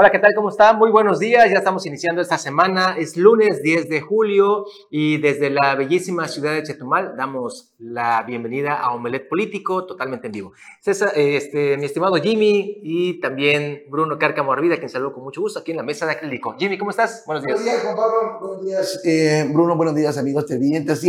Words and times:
Hola, 0.00 0.12
¿qué 0.12 0.20
tal? 0.20 0.32
¿Cómo 0.32 0.50
están? 0.50 0.78
Muy 0.78 0.92
buenos 0.92 1.18
días. 1.18 1.50
Ya 1.50 1.58
estamos 1.58 1.84
iniciando 1.84 2.22
esta 2.22 2.38
semana. 2.38 2.94
Es 2.96 3.16
lunes 3.16 3.64
10 3.64 3.88
de 3.88 4.00
julio 4.00 4.64
y 4.92 5.18
desde 5.18 5.50
la 5.50 5.74
bellísima 5.74 6.28
ciudad 6.28 6.52
de 6.52 6.62
Chetumal 6.62 7.16
damos 7.16 7.74
la 7.80 8.22
bienvenida 8.22 8.74
a 8.74 8.94
Omelet 8.94 9.28
Político 9.28 9.86
totalmente 9.86 10.28
en 10.28 10.32
vivo. 10.34 10.52
César, 10.80 11.10
este, 11.16 11.76
mi 11.78 11.86
estimado 11.86 12.14
Jimmy 12.14 12.78
y 12.80 13.20
también 13.20 13.86
Bruno 13.90 14.16
Cárcamo 14.20 14.52
Arvida, 14.52 14.76
quien 14.76 14.88
saludo 14.88 15.14
con 15.14 15.24
mucho 15.24 15.40
gusto 15.40 15.58
aquí 15.58 15.72
en 15.72 15.78
la 15.78 15.82
mesa 15.82 16.06
de 16.06 16.12
acrílico. 16.12 16.54
Jimmy, 16.56 16.78
¿cómo 16.78 16.92
estás? 16.92 17.24
Buenos 17.26 17.42
días. 17.42 17.58
Buenos 17.58 17.74
días, 17.74 17.84
Juan 17.84 17.96
Pablo. 17.96 18.38
Buenos 18.40 18.64
días, 18.64 19.00
eh, 19.04 19.50
Bruno. 19.52 19.74
Buenos 19.74 19.96
días, 19.96 20.16
amigos 20.16 20.46
televidentes. 20.46 21.00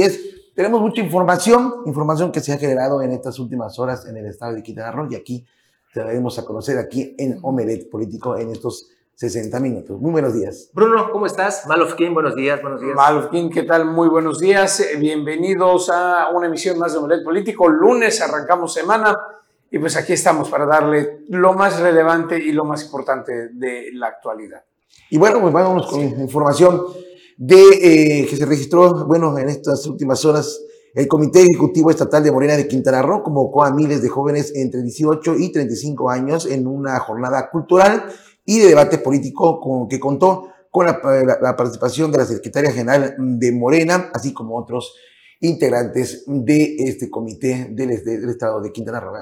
Tenemos 0.56 0.82
mucha 0.82 1.00
información, 1.00 1.83
información 1.86 2.32
que 2.32 2.39
se 2.39 2.54
ha 2.54 2.57
generado 2.57 3.04
en 3.04 3.11
estas 3.11 3.37
últimas 3.37 3.78
horas 3.78 4.07
en 4.07 4.18
el 4.18 4.25
estado 4.25 4.56
de 4.56 4.64
Quintana 4.64 4.92
Roo 4.92 5.07
y 5.11 5.15
aquí 5.15 5.46
te 5.93 6.02
daremos 6.02 6.38
a 6.38 6.46
conocer 6.46 6.78
aquí 6.78 7.16
en 7.18 7.39
Omelet 7.42 7.89
Político 7.89 8.38
en 8.38 8.52
estos 8.52 8.89
60 9.16 9.60
minutos. 9.60 10.00
Muy 10.00 10.11
buenos 10.11 10.34
días. 10.34 10.70
Bruno, 10.74 11.10
¿cómo 11.11 11.25
estás? 11.25 11.66
Malofkin, 11.68 12.14
buenos 12.14 12.36
días, 12.36 12.61
buenos 12.61 12.80
días. 12.80 12.96
Malofkin, 12.96 13.50
¿qué 13.50 13.64
tal? 13.64 13.86
Muy 13.86 14.07
buenos 14.07 14.39
días. 14.39 14.80
Eh, 14.80 14.97
bienvenidos 14.97 15.89
a 15.89 16.30
una 16.33 16.47
emisión 16.47 16.78
más 16.78 16.94
de 16.94 17.00
Omelet 17.00 17.24
Político. 17.24 17.68
Lunes 17.68 18.21
arrancamos 18.21 18.74
semana 18.74 19.18
y 19.71 19.80
pues 19.80 19.97
aquí 19.97 20.14
estamos 20.14 20.50
para 20.50 20.66
darle 20.66 21.25
lo 21.30 21.54
más 21.54 21.80
relevante 21.80 22.38
y 22.38 22.52
lo 22.52 22.66
más 22.66 22.83
importante 22.83 23.50
de 23.50 23.89
la 23.94 24.08
actualidad. 24.08 24.64
Y 25.10 25.18
bueno, 25.18 25.42
pues 25.42 25.54
vamos 25.54 25.88
con 25.88 26.02
información 26.02 26.82
de 27.36 27.61
eh, 28.21 28.28
que 28.30 28.38
se 28.38 28.46
registró, 28.46 29.06
bueno, 29.06 29.38
en 29.38 29.50
estas 29.50 29.86
últimas 29.88 30.24
horas 30.24 30.61
el 30.96 31.07
Comité 31.07 31.42
Ejecutivo 31.43 31.92
Estatal 31.92 32.23
de 32.23 32.31
Morena 32.31 32.58
de 32.58 32.67
Quintana 32.67 33.02
Roo 33.02 33.23
convocó 33.23 33.63
a 33.63 33.72
miles 33.72 34.02
de 34.02 34.09
jóvenes 34.09 34.52
entre 34.55 34.81
18 34.81 35.36
y 35.38 35.52
35 35.52 36.09
años 36.09 36.45
en 36.45 36.67
una 36.67 37.00
jornada 37.00 37.50
cultural 37.50 38.05
y 38.45 38.59
de 38.59 38.69
debate 38.69 38.97
político 38.97 39.59
con, 39.59 39.88
que 39.88 40.00
contó 40.00 40.47
con 40.72 40.86
la, 40.86 41.02
participación 41.55 42.11
de 42.11 42.19
la 42.19 42.25
Secretaria 42.25 42.72
General 42.72 43.16
de 43.17 43.52
Morena, 43.52 44.09
así 44.13 44.33
como 44.33 44.58
otros 44.58 44.95
integrantes 45.39 46.23
de 46.28 46.75
este 46.80 47.09
comité 47.09 47.69
del, 47.72 48.03
del 48.03 48.30
Estado 48.30 48.61
de 48.61 48.72
Quintana 48.72 49.00
Roo. 49.00 49.13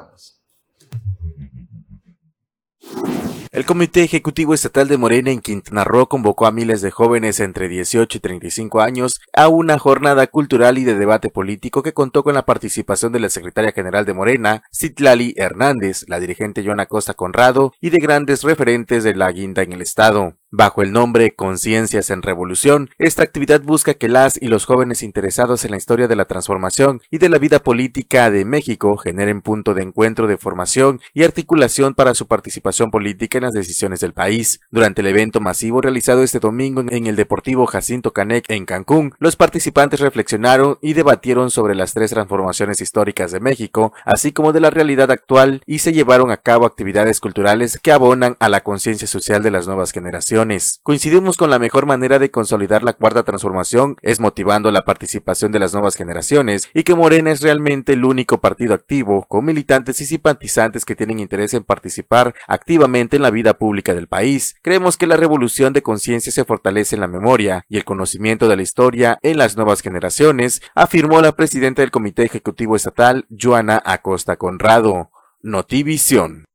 El 3.58 3.66
Comité 3.66 4.04
Ejecutivo 4.04 4.54
Estatal 4.54 4.88
de 4.88 5.00
Morena 5.00 5.32
en 5.32 5.40
Quintana 5.40 5.84
Roo 5.84 6.08
convocó 6.08 6.46
a 6.46 6.52
miles 6.52 6.82
de 6.82 6.92
jóvenes 6.92 7.40
entre 7.40 7.68
18 7.68 8.20
y 8.20 8.22
35 8.22 8.82
años 8.82 9.20
a 9.34 9.48
una 9.48 9.80
jornada 9.80 10.28
cultural 10.28 10.78
y 10.78 10.84
de 10.84 10.94
debate 10.94 11.32
político 11.32 11.82
que 11.82 11.92
contó 11.92 12.24
con 12.24 12.36
la 12.36 12.46
participación 12.46 13.14
de 13.14 13.20
la 13.20 13.30
secretaria 13.30 13.72
general 13.72 14.06
de 14.06 14.14
Morena, 14.14 14.62
Citlali 14.72 15.34
Hernández, 15.38 16.06
la 16.08 16.20
dirigente 16.20 16.64
Joana 16.64 16.86
Costa 16.86 17.16
Conrado 17.16 17.74
y 17.82 17.90
de 17.90 17.98
grandes 17.98 18.44
referentes 18.44 19.04
de 19.04 19.16
la 19.16 19.32
guinda 19.32 19.64
en 19.64 19.74
el 19.74 19.82
estado. 19.82 20.36
Bajo 20.50 20.82
el 20.82 20.94
nombre 20.94 21.36
Conciencias 21.36 22.10
en 22.10 22.22
Revolución, 22.22 22.90
esta 23.00 23.22
actividad 23.22 23.62
busca 23.64 23.96
que 23.96 24.08
las 24.08 24.42
y 24.42 24.48
los 24.48 24.64
jóvenes 24.64 25.04
interesados 25.04 25.66
en 25.66 25.72
la 25.72 25.78
historia 25.78 26.08
de 26.08 26.16
la 26.16 26.24
transformación 26.24 27.02
y 27.12 27.18
de 27.18 27.28
la 27.28 27.38
vida 27.38 27.60
política 27.60 28.32
de 28.32 28.46
México 28.46 28.96
generen 28.96 29.42
punto 29.42 29.74
de 29.74 29.84
encuentro 29.84 30.26
de 30.26 30.38
formación 30.38 31.02
y 31.14 31.26
articulación 31.26 31.96
para 31.96 32.14
su 32.14 32.28
participación 32.28 32.92
política 32.92 33.40
en 33.40 33.44
las 33.44 33.54
decisiones 33.54 34.00
del 34.00 34.14
país. 34.14 34.62
Durante 34.72 35.02
el 35.02 35.08
evento 35.08 35.42
masivo 35.42 35.82
realizado 35.82 36.24
este 36.24 36.40
domingo 36.40 36.82
en 36.92 37.08
el 37.08 37.18
Deportivo 37.18 37.66
Jacinto 37.66 38.14
Canec 38.14 38.50
en 38.50 38.66
Cancún, 38.66 39.16
los 39.20 39.36
participantes 39.36 40.00
reflexionaron 40.00 40.78
y 40.82 40.94
debatieron 40.94 41.52
sobre 41.52 41.76
las 41.76 41.94
tres 41.94 42.12
transformaciones 42.12 42.80
históricas 42.80 43.34
de 43.34 43.42
México, 43.42 43.92
así 44.06 44.32
como 44.32 44.54
de 44.54 44.62
la 44.62 44.70
realidad 44.70 45.12
actual, 45.12 45.62
y 45.66 45.80
se 45.80 45.92
llevaron 45.92 46.32
a 46.32 46.38
cabo 46.38 46.66
actividades 46.66 47.20
culturales 47.20 47.80
que 47.84 47.92
abonan 47.92 48.38
a 48.40 48.48
la 48.48 48.62
conciencia 48.62 49.10
social 49.10 49.44
de 49.44 49.52
las 49.52 49.68
nuevas 49.68 49.92
generaciones. 49.92 50.37
Coincidimos 50.84 51.36
con 51.36 51.50
la 51.50 51.58
mejor 51.58 51.88
manera 51.88 52.20
de 52.20 52.30
consolidar 52.30 52.84
la 52.84 52.94
cuarta 52.94 53.24
transformación 53.24 53.96
es 54.04 54.20
motivando 54.20 54.70
la 54.72 54.86
participación 54.86 55.52
de 55.52 55.58
las 55.58 55.74
nuevas 55.74 55.96
generaciones 55.96 56.70
y 56.74 56.84
que 56.84 56.94
Morena 56.94 57.32
es 57.32 57.42
realmente 57.42 57.94
el 57.94 58.06
único 58.06 58.40
partido 58.40 58.76
activo 58.76 59.26
con 59.28 59.46
militantes 59.46 60.00
y 60.02 60.06
simpatizantes 60.06 60.86
que 60.86 60.96
tienen 60.96 61.20
interés 61.20 61.56
en 61.56 61.64
participar 61.64 62.36
activamente 62.48 63.16
en 63.16 63.24
la 63.24 63.32
vida 63.32 63.58
pública 63.58 63.96
del 63.96 64.08
país. 64.08 64.56
Creemos 64.62 64.96
que 64.96 65.08
la 65.08 65.18
revolución 65.18 65.74
de 65.74 65.82
conciencia 65.82 66.32
se 66.32 66.46
fortalece 66.46 66.96
en 66.96 67.02
la 67.02 67.08
memoria 67.08 67.66
y 67.68 67.78
el 67.78 67.86
conocimiento 67.86 68.48
de 68.48 68.58
la 68.58 68.62
historia 68.62 69.18
en 69.24 69.38
las 69.38 69.56
nuevas 69.56 69.82
generaciones, 69.82 70.62
afirmó 70.76 71.20
la 71.22 71.36
presidenta 71.36 71.82
del 71.82 71.92
Comité 71.92 72.24
Ejecutivo 72.24 72.76
Estatal, 72.76 73.26
Joana 73.30 73.82
Acosta 73.84 74.36
Conrado. 74.36 75.10
Notivisión. 75.42 76.47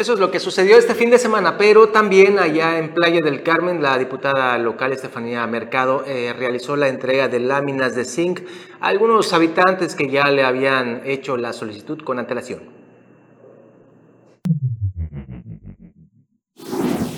Eso 0.00 0.14
es 0.14 0.18
lo 0.18 0.30
que 0.30 0.40
sucedió 0.40 0.78
este 0.78 0.94
fin 0.94 1.10
de 1.10 1.18
semana, 1.18 1.58
pero 1.58 1.90
también 1.90 2.38
allá 2.38 2.78
en 2.78 2.94
Playa 2.94 3.20
del 3.22 3.42
Carmen, 3.42 3.82
la 3.82 3.98
diputada 3.98 4.56
local 4.56 4.94
Estefanía 4.94 5.46
Mercado 5.46 6.04
eh, 6.06 6.32
realizó 6.32 6.74
la 6.74 6.88
entrega 6.88 7.28
de 7.28 7.38
láminas 7.38 7.94
de 7.94 8.06
zinc 8.06 8.40
a 8.80 8.88
algunos 8.88 9.30
habitantes 9.34 9.94
que 9.94 10.08
ya 10.08 10.30
le 10.30 10.42
habían 10.42 11.02
hecho 11.04 11.36
la 11.36 11.52
solicitud 11.52 12.00
con 12.02 12.18
antelación. 12.18 12.62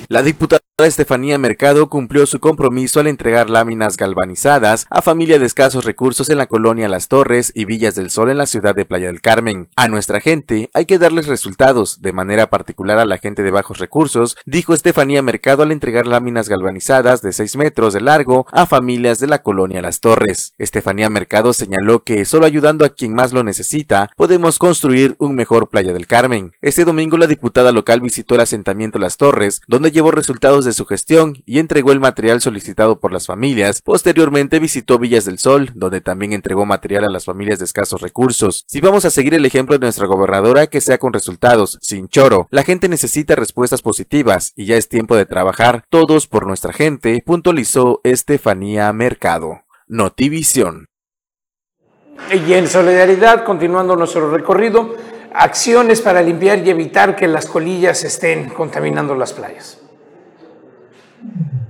La 0.09 0.25
diputada 0.25 0.61
Estefanía 0.79 1.39
Mercado 1.39 1.89
cumplió 1.89 2.27
su 2.27 2.41
compromiso 2.41 2.99
al 2.99 3.07
entregar 3.07 3.51
láminas 3.51 3.97
galvanizadas 3.97 4.87
a 4.91 5.01
familias 5.01 5.39
de 5.39 5.47
escasos 5.47 5.85
recursos 5.85 6.29
en 6.29 6.39
la 6.39 6.47
colonia 6.47 6.89
Las 6.89 7.07
Torres 7.07 7.53
y 7.55 7.67
Villas 7.67 7.95
del 7.95 8.11
Sol 8.11 8.31
en 8.31 8.39
la 8.39 8.47
ciudad 8.47 8.75
de 8.75 8.85
Playa 8.85 9.07
del 9.07 9.21
Carmen. 9.21 9.69
A 9.77 9.87
nuestra 9.87 10.21
gente 10.21 10.71
hay 10.75 10.87
que 10.87 10.99
darles 10.99 11.27
resultados, 11.27 12.01
de 12.01 12.13
manera 12.13 12.49
particular 12.49 12.99
a 12.99 13.05
la 13.05 13.19
gente 13.19 13.45
de 13.45 13.53
bajos 13.53 13.79
recursos, 13.79 14.37
dijo 14.45 14.75
Estefanía 14.75 15.23
Mercado 15.23 15.63
al 15.63 15.71
entregar 15.71 16.07
láminas 16.07 16.49
galvanizadas 16.49 17.23
de 17.23 17.33
6 17.33 17.57
metros 17.57 17.93
de 17.93 18.01
largo 18.01 18.47
a 18.51 18.67
familias 18.67 19.21
de 19.21 19.29
la 19.29 19.43
colonia 19.43 19.83
Las 19.83 20.01
Torres. 20.01 20.55
Estefanía 20.59 21.11
Mercado 21.11 21.53
señaló 21.53 22.03
que 22.03 22.25
solo 22.25 22.47
ayudando 22.47 22.85
a 22.85 22.91
quien 22.91 23.15
más 23.15 23.33
lo 23.33 23.45
necesita 23.45 24.11
podemos 24.17 24.59
construir 24.59 25.15
un 25.19 25.37
mejor 25.37 25.69
Playa 25.69 25.93
del 25.93 26.09
Carmen. 26.09 26.55
Este 26.61 26.85
domingo 26.85 27.19
la 27.19 27.29
diputada 27.29 27.71
local 27.71 28.01
visitó 28.01 28.35
el 28.35 28.41
asentamiento 28.41 28.99
Las 28.99 29.17
Torres, 29.17 29.61
donde 29.69 29.93
llevó 29.93 30.11
resultados 30.11 30.62
de 30.65 30.73
su 30.73 30.87
gestión 30.87 31.43
y 31.47 31.59
entregó 31.59 31.93
el 31.93 32.01
material 32.01 32.41
solicitado 32.41 33.01
por 33.01 33.13
las 33.13 33.27
familias. 33.27 33.83
Posteriormente 33.83 34.59
visitó 34.59 34.99
Villas 34.99 35.25
del 35.25 35.39
Sol, 35.39 35.71
donde 35.75 36.01
también 36.01 36.33
entregó 36.33 36.67
material 36.67 37.05
a 37.05 37.11
las 37.11 37.25
familias 37.25 37.59
de 37.59 37.65
escasos 37.65 38.01
recursos. 38.01 38.65
Si 38.67 38.81
vamos 38.81 39.05
a 39.05 39.11
seguir 39.11 39.35
el 39.35 39.47
ejemplo 39.47 39.77
de 39.77 39.87
nuestra 39.87 40.07
gobernadora, 40.07 40.67
que 40.67 40.81
sea 40.81 40.99
con 40.99 41.13
resultados, 41.13 41.79
sin 41.83 42.09
choro. 42.09 42.49
La 42.51 42.65
gente 42.65 42.89
necesita 42.89 43.35
respuestas 43.35 43.83
positivas 43.83 44.53
y 44.57 44.67
ya 44.67 44.77
es 44.77 44.89
tiempo 44.89 45.17
de 45.17 45.27
trabajar 45.27 45.85
todos 45.89 46.27
por 46.27 46.47
nuestra 46.47 46.73
gente, 46.73 47.23
puntualizó 47.25 48.01
Estefanía 48.05 48.93
Mercado. 48.93 49.63
Notivisión. 49.89 50.87
Y 52.31 52.53
en 52.55 52.69
solidaridad, 52.69 53.45
continuando 53.45 53.97
nuestro 53.97 54.31
recorrido, 54.31 54.95
acciones 55.35 56.01
para 56.01 56.23
limpiar 56.23 56.67
y 56.67 56.71
evitar 56.71 57.17
que 57.17 57.27
las 57.27 57.47
colillas 57.47 58.05
estén 58.05 58.51
contaminando 58.51 59.15
las 59.15 59.33
playas. 59.33 59.82
Mm-hmm. 61.25 61.62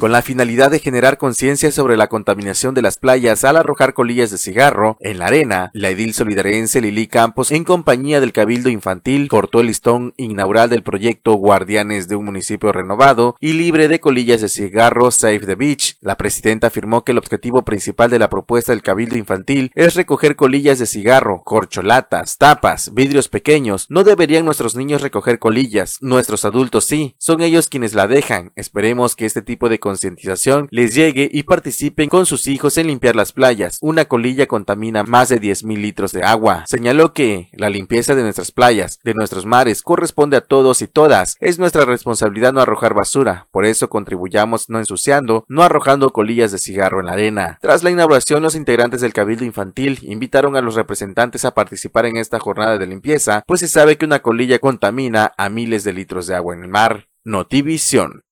Con 0.00 0.12
la 0.12 0.22
finalidad 0.22 0.70
de 0.70 0.78
generar 0.78 1.18
conciencia 1.18 1.70
sobre 1.70 1.98
la 1.98 2.08
contaminación 2.08 2.74
de 2.74 2.80
las 2.80 2.96
playas 2.96 3.44
al 3.44 3.58
arrojar 3.58 3.92
colillas 3.92 4.30
de 4.30 4.38
cigarro 4.38 4.96
en 4.98 5.18
la 5.18 5.26
arena, 5.26 5.70
la 5.74 5.90
edil 5.90 6.14
solidarense 6.14 6.80
Lili 6.80 7.06
Campos, 7.06 7.52
en 7.52 7.64
compañía 7.64 8.18
del 8.18 8.32
Cabildo 8.32 8.70
Infantil, 8.70 9.28
cortó 9.28 9.60
el 9.60 9.66
listón 9.66 10.14
inaugural 10.16 10.70
del 10.70 10.82
proyecto 10.82 11.34
Guardianes 11.34 12.08
de 12.08 12.16
un 12.16 12.24
municipio 12.24 12.72
renovado 12.72 13.36
y 13.40 13.52
libre 13.52 13.88
de 13.88 14.00
colillas 14.00 14.40
de 14.40 14.48
cigarro 14.48 15.10
Save 15.10 15.40
the 15.40 15.54
Beach. 15.54 15.98
La 16.00 16.16
presidenta 16.16 16.68
afirmó 16.68 17.04
que 17.04 17.12
el 17.12 17.18
objetivo 17.18 17.62
principal 17.62 18.08
de 18.08 18.18
la 18.18 18.30
propuesta 18.30 18.72
del 18.72 18.82
Cabildo 18.82 19.18
Infantil 19.18 19.70
es 19.74 19.96
recoger 19.96 20.34
colillas 20.34 20.78
de 20.78 20.86
cigarro, 20.86 21.42
corcholatas, 21.44 22.38
tapas, 22.38 22.94
vidrios 22.94 23.28
pequeños. 23.28 23.84
No 23.90 24.02
deberían 24.02 24.46
nuestros 24.46 24.76
niños 24.76 25.02
recoger 25.02 25.38
colillas, 25.38 25.98
nuestros 26.00 26.46
adultos 26.46 26.86
sí, 26.86 27.14
son 27.18 27.42
ellos 27.42 27.68
quienes 27.68 27.92
la 27.92 28.06
dejan. 28.06 28.52
Esperemos 28.56 29.14
que 29.14 29.26
este 29.26 29.42
tipo 29.42 29.68
de 29.68 29.78
concientización 29.90 30.68
les 30.70 30.94
llegue 30.94 31.28
y 31.32 31.42
participen 31.42 32.08
con 32.08 32.24
sus 32.24 32.46
hijos 32.46 32.78
en 32.78 32.86
limpiar 32.86 33.16
las 33.16 33.32
playas. 33.32 33.78
Una 33.80 34.04
colilla 34.04 34.46
contamina 34.46 35.02
más 35.02 35.28
de 35.30 35.40
10.000 35.40 35.78
litros 35.78 36.12
de 36.12 36.22
agua. 36.22 36.64
Señaló 36.68 37.12
que 37.12 37.48
la 37.52 37.70
limpieza 37.70 38.14
de 38.14 38.22
nuestras 38.22 38.52
playas, 38.52 39.00
de 39.02 39.14
nuestros 39.14 39.46
mares, 39.46 39.82
corresponde 39.82 40.36
a 40.36 40.42
todos 40.42 40.80
y 40.80 40.86
todas. 40.86 41.36
Es 41.40 41.58
nuestra 41.58 41.84
responsabilidad 41.84 42.52
no 42.52 42.60
arrojar 42.60 42.94
basura. 42.94 43.48
Por 43.50 43.64
eso 43.64 43.90
contribuyamos 43.90 44.70
no 44.70 44.78
ensuciando, 44.78 45.44
no 45.48 45.64
arrojando 45.64 46.10
colillas 46.10 46.52
de 46.52 46.58
cigarro 46.58 47.00
en 47.00 47.06
la 47.06 47.12
arena. 47.12 47.58
Tras 47.60 47.82
la 47.82 47.90
inauguración, 47.90 48.44
los 48.44 48.54
integrantes 48.54 49.00
del 49.00 49.12
Cabildo 49.12 49.44
Infantil 49.44 49.98
invitaron 50.02 50.54
a 50.54 50.62
los 50.62 50.76
representantes 50.76 51.44
a 51.44 51.52
participar 51.54 52.06
en 52.06 52.16
esta 52.16 52.38
jornada 52.38 52.78
de 52.78 52.86
limpieza, 52.86 53.42
pues 53.44 53.58
se 53.58 53.66
sabe 53.66 53.98
que 53.98 54.04
una 54.04 54.22
colilla 54.22 54.60
contamina 54.60 55.32
a 55.36 55.48
miles 55.48 55.82
de 55.82 55.92
litros 55.92 56.28
de 56.28 56.36
agua 56.36 56.54
en 56.54 56.62
el 56.62 56.68
mar. 56.68 57.08
Notivisión. 57.24 58.22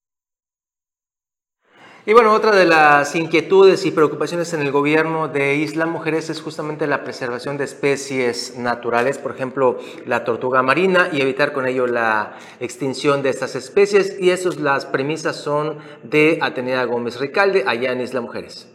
Y 2.09 2.15
bueno, 2.15 2.33
otra 2.33 2.57
de 2.57 2.65
las 2.65 3.15
inquietudes 3.15 3.85
y 3.85 3.91
preocupaciones 3.91 4.55
en 4.55 4.63
el 4.63 4.73
gobierno 4.73 5.29
de 5.29 5.57
Isla 5.57 5.85
Mujeres 5.85 6.31
es 6.31 6.41
justamente 6.41 6.87
la 6.87 7.05
preservación 7.05 7.59
de 7.59 7.65
especies 7.65 8.57
naturales, 8.57 9.19
por 9.19 9.33
ejemplo, 9.33 9.79
la 10.07 10.25
tortuga 10.25 10.63
marina, 10.63 11.11
y 11.13 11.21
evitar 11.21 11.53
con 11.53 11.67
ello 11.67 11.87
la 11.87 12.39
extinción 12.61 13.23
de 13.23 13.29
estas 13.29 13.57
especies. 13.57 14.17
Y 14.19 14.31
esas 14.31 14.57
las 14.57 14.87
premisas 14.87 15.37
son 15.37 15.77
de 16.03 16.39
Atenea 16.41 16.83
Gómez 16.85 17.21
Ricalde, 17.21 17.65
allá 17.67 17.93
en 17.93 18.01
Isla 18.01 18.23
Mujeres. 18.23 18.67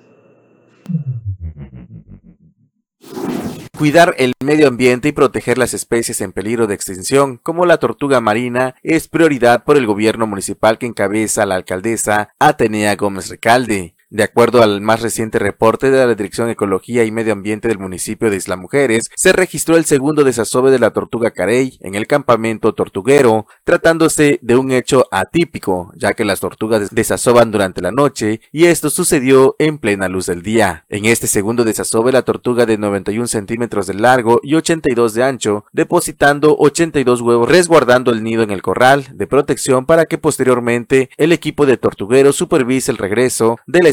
Cuidar 3.84 4.16
el 4.18 4.32
medio 4.42 4.70
ambiente 4.70 5.10
y 5.10 5.12
proteger 5.12 5.58
las 5.58 5.74
especies 5.74 6.22
en 6.22 6.32
peligro 6.32 6.68
de 6.68 6.74
extinción, 6.74 7.36
como 7.36 7.66
la 7.66 7.80
tortuga 7.80 8.22
marina, 8.22 8.76
es 8.82 9.10
prioridad 9.10 9.66
por 9.66 9.76
el 9.76 9.86
gobierno 9.86 10.26
municipal 10.26 10.78
que 10.78 10.86
encabeza 10.86 11.46
la 11.46 11.56
alcaldesa 11.56 12.30
Atenea 12.40 12.96
Gómez 12.96 13.28
Recalde. 13.28 13.96
De 14.14 14.22
acuerdo 14.22 14.62
al 14.62 14.80
más 14.80 15.02
reciente 15.02 15.40
reporte 15.40 15.90
de 15.90 15.98
la 15.98 16.14
Dirección 16.14 16.46
de 16.46 16.54
Ecología 16.54 17.04
y 17.04 17.10
Medio 17.10 17.34
Ambiente 17.34 17.68
del 17.68 17.80
municipio 17.80 18.30
de 18.30 18.36
Isla 18.36 18.56
Mujeres, 18.56 19.10
se 19.16 19.34
registró 19.34 19.76
el 19.76 19.86
segundo 19.86 20.24
desasove 20.24 20.70
de 20.70 20.78
la 20.78 20.92
tortuga 20.92 21.32
carey 21.32 21.80
en 21.82 21.96
el 21.96 22.06
campamento 22.06 22.76
tortuguero, 22.76 23.48
tratándose 23.64 24.38
de 24.44 24.56
un 24.56 24.72
hecho 24.72 25.08
atípico, 25.10 25.92
ya 25.96 26.14
que 26.14 26.26
las 26.26 26.42
tortugas 26.42 26.94
desasoban 26.94 27.50
durante 27.50 27.82
la 27.82 27.92
noche 27.92 28.40
y 28.52 28.66
esto 28.66 28.92
sucedió 28.92 29.56
en 29.58 29.80
plena 29.80 30.08
luz 30.10 30.28
del 30.28 30.44
día. 30.44 30.86
En 30.90 31.06
este 31.06 31.26
segundo 31.26 31.64
desasove, 31.64 32.12
la 32.12 32.22
tortuga 32.22 32.68
de 32.68 32.78
91 32.78 33.26
centímetros 33.26 33.88
de 33.88 33.96
largo 33.96 34.40
y 34.44 34.54
82 34.54 35.16
de 35.16 35.24
ancho, 35.24 35.66
depositando 35.72 36.56
82 36.60 37.20
huevos, 37.22 37.50
resguardando 37.50 38.12
el 38.12 38.22
nido 38.22 38.44
en 38.44 38.52
el 38.52 38.62
corral 38.62 39.08
de 39.12 39.26
protección 39.26 39.88
para 39.88 40.06
que 40.06 40.20
posteriormente 40.20 41.10
el 41.18 41.32
equipo 41.32 41.66
de 41.66 41.78
tortugueros 41.78 42.36
supervise 42.36 42.92
el 42.92 43.00
regreso 43.00 43.58
de 43.66 43.82
la 43.82 43.90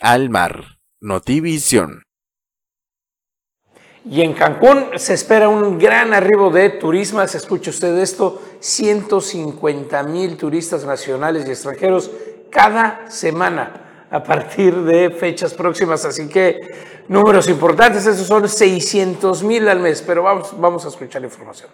al 0.00 0.30
mar. 0.30 0.78
Notivisión. 1.00 2.02
Y 4.08 4.22
en 4.22 4.32
Cancún 4.32 4.86
se 4.96 5.14
espera 5.14 5.48
un 5.48 5.78
gran 5.78 6.14
arribo 6.14 6.50
de 6.50 6.70
turismas. 6.70 7.34
Escuche 7.34 7.70
usted 7.70 7.96
esto, 7.98 8.40
150 8.60 10.02
mil 10.04 10.36
turistas 10.36 10.84
nacionales 10.84 11.46
y 11.46 11.50
extranjeros 11.50 12.10
cada 12.50 13.10
semana 13.10 14.06
a 14.10 14.22
partir 14.22 14.74
de 14.82 15.10
fechas 15.10 15.52
próximas. 15.52 16.04
Así 16.06 16.28
que 16.28 16.60
números 17.08 17.48
importantes, 17.48 18.06
esos 18.06 18.26
son 18.26 18.48
600 18.48 19.42
mil 19.42 19.68
al 19.68 19.80
mes. 19.80 20.02
Pero 20.06 20.22
vamos, 20.22 20.58
vamos 20.58 20.86
a 20.86 20.88
escuchar 20.88 21.20
la 21.20 21.28
información. 21.28 21.68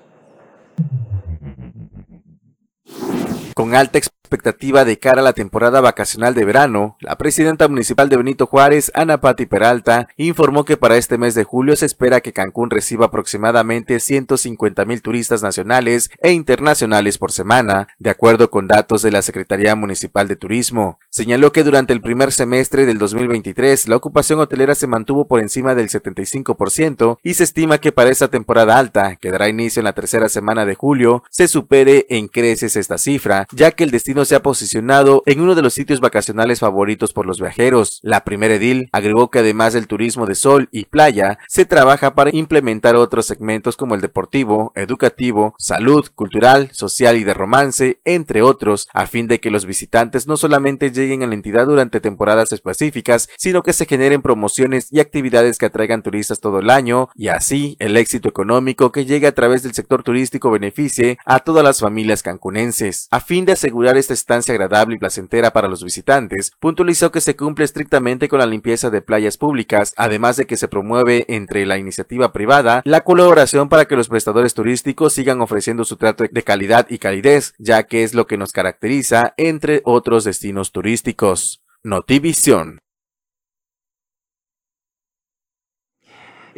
Con 3.55 3.75
alta 3.75 3.99
expectativa 4.31 4.85
de 4.85 4.97
cara 4.97 5.23
a 5.23 5.25
la 5.25 5.33
temporada 5.33 5.81
vacacional 5.81 6.37
de 6.37 6.45
verano, 6.45 6.97
la 7.01 7.19
presidenta 7.19 7.67
municipal 7.67 8.09
de 8.09 8.17
Benito 8.17 8.47
Juárez, 8.47 8.93
Ana 8.95 9.21
Pati 9.21 9.45
Peralta, 9.47 10.07
informó 10.17 10.65
que 10.65 10.77
para 10.77 10.97
este 10.97 11.19
mes 11.19 11.35
de 11.35 11.43
julio 11.43 11.75
se 11.75 11.87
espera 11.87 12.21
que 12.21 12.33
Cancún 12.33 12.71
reciba 12.71 13.07
aproximadamente 13.07 13.99
150 13.99 14.85
mil 14.85 15.03
turistas 15.03 15.43
nacionales 15.43 16.13
e 16.23 16.31
internacionales 16.31 17.19
por 17.19 17.33
semana, 17.33 17.89
de 17.99 18.11
acuerdo 18.11 18.51
con 18.51 18.69
datos 18.69 19.03
de 19.03 19.11
la 19.11 19.23
Secretaría 19.23 19.75
Municipal 19.75 20.29
de 20.29 20.37
Turismo. 20.37 21.01
Señaló 21.09 21.51
que 21.51 21.65
durante 21.65 21.93
el 21.93 22.01
primer 22.01 22.31
semestre 22.31 22.87
del 22.87 22.99
2023 22.99 23.89
la 23.89 23.97
ocupación 23.97 24.39
hotelera 24.39 24.77
se 24.77 24.87
mantuvo 24.87 25.27
por 25.27 25.41
encima 25.41 25.75
del 25.75 25.89
75% 25.89 27.19
y 27.25 27.35
se 27.35 27.43
estima 27.43 27.79
que 27.79 27.91
para 27.91 28.11
esta 28.11 28.29
temporada 28.29 28.79
alta, 28.79 29.17
que 29.17 29.33
dará 29.33 29.49
inicio 29.49 29.81
en 29.81 29.87
la 29.87 29.93
tercera 29.93 30.29
semana 30.29 30.67
de 30.67 30.77
julio, 30.77 31.25
se 31.31 31.49
supere 31.49 32.07
en 32.11 32.29
creces 32.29 32.77
esta 32.77 32.97
cifra, 32.97 33.49
ya 33.51 33.73
que 33.73 33.83
el 33.83 33.91
destino 33.91 34.20
se 34.25 34.35
ha 34.35 34.43
posicionado 34.43 35.23
en 35.27 35.41
uno 35.41 35.55
de 35.55 35.63
los 35.63 35.75
sitios 35.75 36.01
vacacionales 36.01 36.61
favoritos 36.61 37.13
por 37.13 37.27
los 37.27 37.41
viajeros. 37.41 38.01
La 38.03 38.25
primera 38.25 38.55
edil 38.55 38.89
agregó 38.93 39.31
que 39.31 39.41
además 39.41 39.73
del 39.73 39.87
turismo 39.87 40.27
de 40.27 40.35
sol 40.35 40.69
y 40.73 40.85
playa, 40.85 41.39
se 41.49 41.65
trabaja 41.65 42.15
para 42.15 42.35
implementar 42.35 42.97
otros 42.97 43.27
segmentos 43.27 43.77
como 43.77 43.95
el 43.95 44.01
deportivo, 44.01 44.73
educativo, 44.75 45.55
salud, 45.59 46.07
cultural, 46.15 46.71
social 46.73 47.17
y 47.17 47.25
de 47.25 47.35
romance, 47.35 48.01
entre 48.05 48.43
otros, 48.43 48.89
a 48.93 49.07
fin 49.07 49.29
de 49.29 49.41
que 49.41 49.51
los 49.51 49.67
visitantes 49.67 50.27
no 50.27 50.37
solamente 50.37 50.91
lleguen 50.91 51.23
a 51.23 51.27
la 51.27 51.35
entidad 51.35 51.67
durante 51.67 52.01
temporadas 52.01 52.53
específicas, 52.53 53.29
sino 53.37 53.63
que 53.63 53.73
se 53.73 53.87
generen 53.87 54.23
promociones 54.23 54.89
y 54.91 55.01
actividades 55.01 55.59
que 55.59 55.67
atraigan 55.67 56.03
turistas 56.03 56.41
todo 56.41 56.59
el 56.59 56.71
año 56.71 57.09
y 57.15 57.29
así 57.29 57.77
el 57.79 57.97
éxito 57.97 58.29
económico 58.29 58.93
que 58.93 59.05
llegue 59.05 59.27
a 59.27 59.35
través 59.35 59.63
del 59.63 59.75
sector 59.75 60.03
turístico 60.03 60.51
beneficie 60.51 61.19
a 61.25 61.41
todas 61.41 61.65
las 61.65 61.81
familias 61.81 62.23
cancunenses. 62.23 63.09
A 63.11 63.21
fin 63.21 63.45
de 63.45 63.53
asegurar 63.53 63.97
este 63.97 64.10
estancia 64.15 64.53
agradable 64.53 64.97
y 64.97 64.99
placentera 64.99 65.53
para 65.53 65.69
los 65.69 65.85
visitantes, 65.85 66.53
puntualizó 66.59 67.11
que 67.11 67.21
se 67.21 67.37
cumple 67.37 67.65
estrictamente 67.65 68.29
con 68.29 68.39
la 68.39 68.47
limpieza 68.47 68.91
de 68.91 69.03
playas 69.03 69.37
públicas, 69.37 69.95
además 69.97 70.37
de 70.37 70.47
que 70.47 70.57
se 70.57 70.69
promueve 70.69 71.25
entre 71.29 71.67
la 71.67 71.79
iniciativa 71.79 72.33
privada 72.33 72.83
la 72.85 73.03
colaboración 73.03 73.69
para 73.69 73.87
que 73.87 73.97
los 73.97 74.09
prestadores 74.09 74.55
turísticos 74.55 75.13
sigan 75.13 75.41
ofreciendo 75.41 75.85
su 75.85 75.97
trato 75.97 76.25
de 76.31 76.43
calidad 76.43 76.87
y 76.89 76.99
calidez, 76.99 77.55
ya 77.59 77.85
que 77.85 78.05
es 78.05 78.15
lo 78.15 78.27
que 78.27 78.37
nos 78.37 78.53
caracteriza 78.53 79.35
entre 79.37 79.83
otros 79.85 80.25
destinos 80.25 80.73
turísticos. 80.73 81.63
Notivisión. 81.83 82.81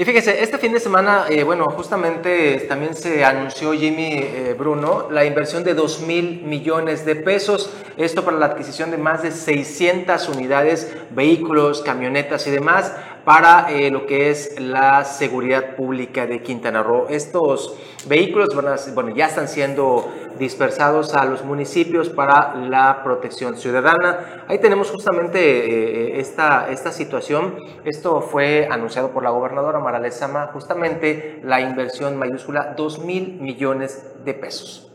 Y 0.03 0.05
fíjese, 0.05 0.43
este 0.43 0.59
fin 0.59 0.73
de 0.73 0.81
semana, 0.81 1.27
eh, 1.31 1.45
bueno, 1.45 1.67
justamente 1.67 2.67
también 2.69 2.97
se 2.97 3.25
anunció 3.25 3.73
Jimmy 3.73 4.15
eh, 4.15 4.57
Bruno 4.59 5.07
la 5.13 5.25
inversión 5.25 5.63
de 5.63 5.75
2 5.75 6.01
mil 6.01 6.43
millones 6.43 7.05
de 7.05 7.15
pesos, 7.15 7.71
esto 7.97 8.25
para 8.25 8.37
la 8.37 8.47
adquisición 8.47 8.91
de 8.91 8.99
más 8.99 9.23
de 9.23 9.31
600 9.31 10.29
unidades, 10.29 10.93
vehículos, 11.11 11.83
camionetas 11.83 12.49
y 12.49 12.51
demás 12.51 12.93
para 13.25 13.71
eh, 13.71 13.91
lo 13.91 14.07
que 14.07 14.31
es 14.31 14.61
la 14.61 15.05
seguridad 15.05 15.77
pública 15.77 16.27
de 16.27 16.43
Quintana 16.43 16.83
Roo. 16.83 17.07
Estos 17.09 17.77
vehículos 18.07 18.49
bueno, 18.95 19.15
ya 19.15 19.27
están 19.27 19.49
siendo 19.49 20.09
dispersados 20.39 21.15
a 21.15 21.25
los 21.25 21.45
municipios 21.45 22.09
para 22.09 22.57
la 22.57 23.03
protección 23.05 23.57
ciudadana. 23.57 24.45
Ahí 24.49 24.59
tenemos 24.59 24.91
justamente 24.91 25.39
eh, 25.41 26.21
esta, 26.21 26.69
esta 26.71 26.91
situación. 26.91 27.57
Esto 27.85 28.21
fue 28.21 28.67
anunciado 28.71 29.11
por 29.11 29.23
la 29.23 29.31
gobernadora 29.31 29.79
Mara 29.79 30.01
Lezama, 30.01 30.49
justamente 30.53 31.41
la 31.45 31.61
inversión 31.61 32.17
mayúscula 32.17 32.75
2 32.77 33.05
mil 33.05 33.41
millones 33.41 34.05
de 34.25 34.35
pesos. 34.35 34.89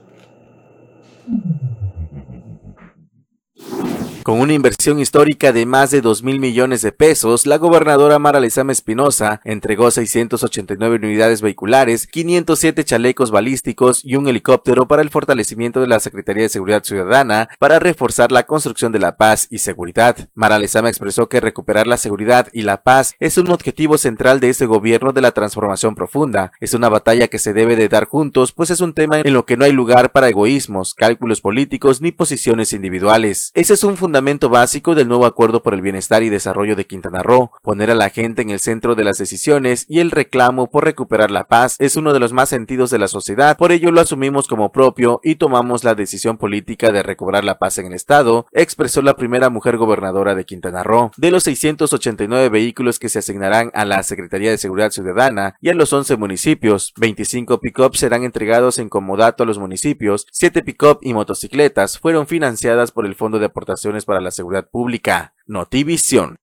Con 4.28 4.42
una 4.42 4.52
inversión 4.52 5.00
histórica 5.00 5.54
de 5.54 5.66
más 5.66 5.90
de 5.90 6.02
2 6.02 6.22
mil 6.22 6.42
millones 6.42 6.82
de 6.82 6.92
pesos, 6.92 7.46
la 7.46 7.58
gobernadora 7.58 8.20
Mara 8.20 8.42
Lezama 8.42 8.74
Espinosa 8.74 9.40
entregó 9.46 9.90
689 9.90 10.98
unidades 10.98 11.42
vehiculares, 11.42 12.08
507 12.08 12.84
chalecos 12.84 13.32
balísticos 13.32 14.04
y 14.04 14.18
un 14.18 14.28
helicóptero 14.28 14.86
para 14.86 15.02
el 15.02 15.12
fortalecimiento 15.12 15.80
de 15.80 15.88
la 15.88 16.02
Secretaría 16.02 16.44
de 16.44 16.50
Seguridad 16.50 16.84
Ciudadana 16.84 17.48
para 17.58 17.80
reforzar 17.80 18.34
la 18.34 18.44
construcción 18.44 18.92
de 18.92 19.00
la 19.00 19.16
paz 19.16 19.48
y 19.50 19.60
seguridad. 19.60 20.28
Mara 20.34 20.60
Lezama 20.60 20.90
expresó 20.90 21.30
que 21.30 21.40
recuperar 21.40 21.88
la 21.88 21.96
seguridad 21.96 22.50
y 22.52 22.64
la 22.64 22.84
paz 22.84 23.16
es 23.22 23.38
un 23.38 23.50
objetivo 23.50 23.98
central 23.98 24.42
de 24.42 24.50
este 24.50 24.66
gobierno 24.66 25.14
de 25.14 25.22
la 25.22 25.32
transformación 25.32 25.96
profunda. 25.96 26.52
Es 26.60 26.74
una 26.74 26.90
batalla 26.90 27.30
que 27.30 27.40
se 27.40 27.54
debe 27.54 27.78
de 27.78 27.88
dar 27.88 28.08
juntos, 28.08 28.52
pues 28.52 28.72
es 28.72 28.82
un 28.82 28.94
tema 28.94 29.22
en 29.22 29.34
lo 29.34 29.46
que 29.46 29.56
no 29.56 29.64
hay 29.64 29.72
lugar 29.72 30.12
para 30.12 30.28
egoísmos, 30.28 30.96
cálculos 30.96 31.40
políticos 31.40 32.02
ni 32.02 32.12
posiciones 32.12 32.74
individuales. 32.74 33.54
Ese 33.54 33.76
es 33.76 33.86
un 33.86 33.96
fundamento 33.96 34.17
fundamento 34.18 34.50
básico 34.50 34.96
del 34.96 35.08
nuevo 35.08 35.28
acuerdo 35.28 35.62
por 35.62 35.76
el 35.76 35.84
bienestar 35.84 36.24
y 36.24 36.30
desarrollo 36.30 36.76
de 36.76 36.88
Quintana 36.88 37.22
Roo. 37.22 37.52
Poner 37.62 37.92
a 37.92 37.94
la 37.94 38.10
gente 38.10 38.42
en 38.42 38.50
el 38.50 38.60
centro 38.60 38.96
de 38.96 39.04
las 39.04 39.20
decisiones 39.20 39.86
y 39.88 40.00
el 40.00 40.10
reclamo 40.10 40.72
por 40.72 40.86
recuperar 40.86 41.30
la 41.30 41.44
paz 41.44 41.76
es 41.78 41.98
uno 41.98 42.14
de 42.14 42.20
los 42.20 42.34
más 42.34 42.50
sentidos 42.50 42.90
de 42.90 42.98
la 42.98 43.08
sociedad, 43.08 43.58
por 43.58 43.72
ello 43.72 43.92
lo 43.92 44.02
asumimos 44.02 44.48
como 44.48 44.72
propio 44.72 45.20
y 45.24 45.36
tomamos 45.36 45.84
la 45.84 45.94
decisión 45.94 46.38
política 46.38 46.92
de 46.92 47.04
recobrar 47.04 47.44
la 47.44 47.60
paz 47.60 47.78
en 47.78 47.86
el 47.86 47.94
estado, 47.94 48.48
expresó 48.54 49.04
la 49.04 49.16
primera 49.16 49.52
mujer 49.52 49.78
gobernadora 49.78 50.34
de 50.34 50.46
Quintana 50.46 50.82
Roo. 50.82 51.12
De 51.16 51.30
los 51.30 51.44
689 51.44 52.50
vehículos 52.50 52.98
que 52.98 53.10
se 53.10 53.20
asignarán 53.20 53.70
a 53.76 53.86
la 53.86 54.02
Secretaría 54.02 54.50
de 54.50 54.58
Seguridad 54.58 54.90
Ciudadana 54.90 55.58
y 55.62 55.70
a 55.70 55.76
los 55.76 55.94
11 55.94 56.18
municipios, 56.18 56.92
25 56.98 57.60
pick-ups 57.60 58.00
serán 58.00 58.24
entregados 58.24 58.80
en 58.80 58.90
comodato 58.90 59.44
a 59.44 59.46
los 59.46 59.60
municipios, 59.60 60.26
7 60.32 60.64
pick-up 60.64 60.98
y 61.04 61.14
motocicletas 61.14 62.00
fueron 62.00 62.26
financiadas 62.26 62.92
por 62.92 63.06
el 63.06 63.14
Fondo 63.14 63.38
de 63.38 63.46
Aportaciones 63.46 64.07
para 64.08 64.22
la 64.22 64.32
Seguridad 64.32 64.66
Pública, 64.68 65.34
Notivisión. 65.46 66.38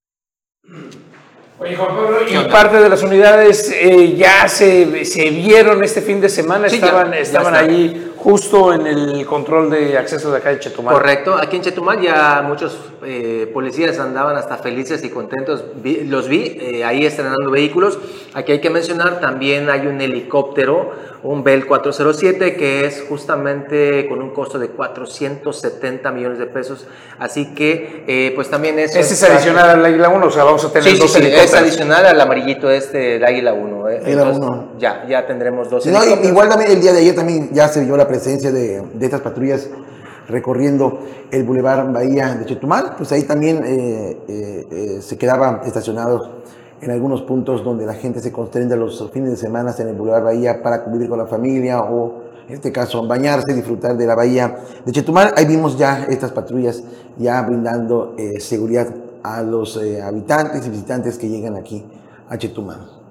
Oye, 1.58 1.76
Juan 1.76 1.96
Pablo, 1.96 2.18
y 2.28 2.48
parte 2.50 2.76
de 2.76 2.88
las 2.90 3.02
unidades 3.02 3.70
eh, 3.72 4.16
ya 4.16 4.46
se, 4.48 5.04
se, 5.06 5.30
vieron 5.30 5.82
este 5.82 6.02
fin 6.02 6.20
de 6.20 6.28
semana, 6.28 6.66
estaban, 6.66 7.14
estaban 7.14 7.54
allí 7.54 8.12
justo 8.24 8.72
en 8.72 8.86
el 8.86 9.26
control 9.26 9.68
de 9.68 9.98
acceso 9.98 10.30
de 10.32 10.38
acá 10.38 10.48
de 10.48 10.58
Chetumal. 10.58 10.94
Correcto, 10.94 11.34
aquí 11.34 11.56
en 11.56 11.62
Chetumal 11.62 12.00
ya 12.00 12.42
muchos 12.42 12.74
eh, 13.04 13.50
policías 13.52 13.98
andaban 13.98 14.34
hasta 14.36 14.56
felices 14.56 15.04
y 15.04 15.10
contentos, 15.10 15.62
los 16.06 16.26
vi 16.26 16.56
eh, 16.58 16.84
ahí 16.84 17.04
estrenando 17.04 17.50
vehículos. 17.50 17.98
Aquí 18.32 18.52
hay 18.52 18.60
que 18.60 18.70
mencionar 18.70 19.20
también 19.20 19.68
hay 19.68 19.86
un 19.86 20.00
helicóptero, 20.00 20.92
un 21.22 21.44
Bell 21.44 21.66
407, 21.66 22.56
que 22.56 22.86
es 22.86 23.04
justamente 23.08 24.08
con 24.08 24.20
un 24.22 24.30
costo 24.30 24.58
de 24.58 24.68
470 24.68 26.10
millones 26.10 26.38
de 26.38 26.46
pesos. 26.46 26.86
Así 27.18 27.54
que, 27.54 28.04
eh, 28.06 28.32
pues 28.34 28.48
también 28.50 28.78
es. 28.78 28.96
¿Ese 28.96 29.14
es 29.14 29.22
adicional 29.22 29.70
al 29.70 29.84
Águila 29.84 30.08
1? 30.08 30.26
O 30.26 30.30
sea, 30.30 30.44
vamos 30.44 30.64
a 30.64 30.72
tener 30.72 30.98
dos 30.98 31.14
helicópteros. 31.14 31.44
Es 31.44 31.54
adicional 31.54 32.06
al 32.06 32.20
amarillito 32.20 32.70
este, 32.70 33.16
el 33.16 33.24
Águila 33.24 33.52
1. 33.52 33.86
Águila 33.86 34.24
1. 34.24 34.72
Ya, 34.78 35.06
ya 35.08 35.26
tendremos 35.26 35.70
dos 35.70 35.86
helicópteros. 35.86 36.24
igual 36.26 36.48
también 36.48 36.72
el 36.72 36.80
día 36.80 36.92
de 36.92 37.00
ayer 37.00 37.14
también 37.14 37.50
ya 37.52 37.68
se 37.68 37.84
vio 37.84 37.96
la 37.96 38.08
presencia 38.14 38.52
de, 38.52 38.80
estas 39.00 39.20
patrullas 39.22 39.68
recorriendo 40.28 41.00
el 41.32 41.42
Boulevard 41.42 41.92
Bahía 41.92 42.34
de 42.36 42.46
Chetumal, 42.46 42.94
pues 42.96 43.10
ahí 43.10 43.24
también 43.24 43.62
eh, 43.64 44.16
eh, 44.28 44.66
eh, 44.70 45.02
se 45.02 45.18
quedaban 45.18 45.62
estacionados 45.66 46.30
en 46.80 46.92
algunos 46.92 47.22
puntos 47.22 47.64
donde 47.64 47.84
la 47.84 47.94
gente 47.94 48.20
se 48.20 48.30
concentra 48.30 48.76
los 48.76 49.10
fines 49.10 49.30
de 49.30 49.36
semana 49.36 49.74
en 49.76 49.88
el 49.88 49.96
Boulevard 49.96 50.22
Bahía 50.22 50.62
para 50.62 50.84
convivir 50.84 51.08
con 51.08 51.18
la 51.18 51.26
familia 51.26 51.80
o 51.80 52.22
en 52.48 52.54
este 52.54 52.70
caso 52.70 53.04
bañarse, 53.04 53.52
disfrutar 53.52 53.96
de 53.96 54.06
la 54.06 54.14
bahía 54.14 54.58
de 54.84 54.92
Chetumal. 54.92 55.34
Ahí 55.36 55.46
vimos 55.46 55.76
ya 55.76 56.04
estas 56.04 56.30
patrullas 56.30 56.84
ya 57.16 57.42
brindando 57.42 58.14
seguridad 58.38 58.94
a 59.22 59.42
los 59.42 59.80
habitantes 60.02 60.66
y 60.66 60.70
visitantes 60.70 61.18
que 61.18 61.28
llegan 61.28 61.56
aquí 61.56 61.84
a 62.28 62.38
Chetumal. 62.38 63.03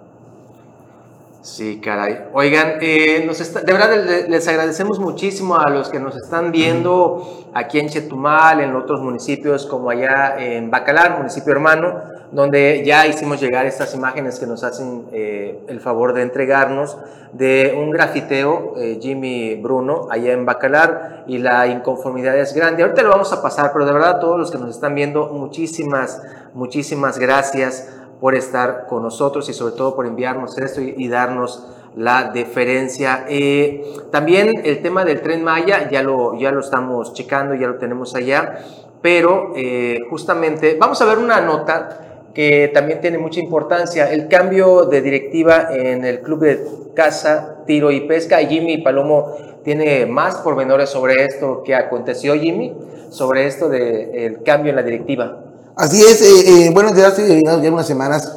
Sí, 1.43 1.81
caray. 1.83 2.29
Oigan, 2.31 2.77
eh, 2.79 3.21
nos 3.27 3.37
de 3.37 3.73
verdad 3.73 4.29
les 4.29 4.47
agradecemos 4.47 4.97
muchísimo 4.97 5.57
a 5.57 5.69
los 5.69 5.89
que 5.89 5.99
nos 5.99 6.15
están 6.15 6.53
viendo 6.53 7.49
aquí 7.53 7.79
en 7.79 7.89
Chetumal, 7.89 8.61
en 8.61 8.73
otros 8.77 9.01
municipios 9.01 9.65
como 9.65 9.89
allá 9.89 10.37
en 10.39 10.71
Bacalar, 10.71 11.17
municipio 11.17 11.51
hermano, 11.51 11.99
donde 12.31 12.85
ya 12.85 13.07
hicimos 13.07 13.41
llegar 13.41 13.65
estas 13.65 13.93
imágenes 13.93 14.39
que 14.39 14.47
nos 14.47 14.63
hacen 14.63 15.03
eh, 15.11 15.59
el 15.67 15.81
favor 15.81 16.13
de 16.13 16.21
entregarnos 16.21 16.97
de 17.33 17.75
un 17.77 17.91
grafiteo, 17.91 18.75
eh, 18.77 18.99
Jimmy 19.01 19.55
Bruno, 19.55 20.07
allá 20.09 20.31
en 20.31 20.45
Bacalar, 20.45 21.25
y 21.27 21.39
la 21.39 21.67
inconformidad 21.67 22.37
es 22.37 22.53
grande. 22.53 22.83
Ahorita 22.83 23.03
lo 23.03 23.09
vamos 23.09 23.33
a 23.33 23.41
pasar, 23.41 23.73
pero 23.73 23.85
de 23.85 23.91
verdad 23.91 24.21
todos 24.21 24.39
los 24.39 24.49
que 24.49 24.59
nos 24.59 24.69
están 24.69 24.95
viendo, 24.95 25.27
muchísimas, 25.27 26.21
muchísimas 26.53 27.19
gracias 27.19 27.89
por 28.23 28.35
estar 28.35 28.85
con 28.87 29.03
nosotros 29.03 29.49
y 29.49 29.53
sobre 29.53 29.75
todo 29.75 29.97
por 29.97 30.05
enviarnos 30.07 30.57
esto 30.57 30.79
y, 30.79 31.09
darnos 31.09 31.67
la 31.93 32.31
deferencia. 32.33 33.25
Eh, 33.27 33.83
también 34.13 34.49
el 34.63 34.81
tema 34.81 35.03
del 35.03 35.19
tren 35.19 35.43
Maya, 35.43 35.89
ya 35.91 36.03
lo, 36.03 36.39
ya 36.39 36.49
lo 36.51 36.61
estamos 36.61 37.11
checando, 37.11 37.53
ya 37.53 37.67
lo 37.67 37.79
tenemos 37.79 38.15
allá, 38.15 38.59
pero 39.01 39.51
eh, 39.57 39.99
justamente 40.09 40.77
vamos 40.79 41.01
a 41.01 41.05
ver 41.05 41.17
una 41.17 41.41
nota 41.41 42.29
que 42.33 42.71
también 42.73 43.01
tiene 43.01 43.17
mucha 43.17 43.41
importancia, 43.41 44.09
el 44.09 44.29
cambio 44.29 44.85
de 44.85 45.01
directiva 45.01 45.67
en 45.73 46.05
el 46.05 46.21
Club 46.21 46.39
de 46.39 46.65
Caza, 46.95 47.65
Tiro 47.65 47.91
y 47.91 48.07
Pesca. 48.07 48.37
Jimmy 48.37 48.77
Palomo 48.77 49.35
tiene 49.65 50.05
más 50.05 50.35
pormenores 50.37 50.87
sobre 50.87 51.25
esto 51.25 51.61
que 51.61 51.75
aconteció, 51.75 52.35
Jimmy, 52.35 52.73
sobre 53.09 53.47
esto 53.47 53.67
del 53.67 54.43
cambio 54.43 54.69
en 54.69 54.77
la 54.77 54.83
directiva. 54.83 55.43
Así 55.75 56.01
es, 56.01 56.21
eh, 56.21 56.67
eh, 56.67 56.69
bueno, 56.71 56.91
desde 56.91 57.05
hace 57.05 57.43
ya 57.43 57.71
unas 57.71 57.87
semanas 57.87 58.31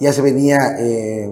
ya 0.00 0.12
se 0.12 0.20
venía 0.20 0.76
eh, 0.80 1.30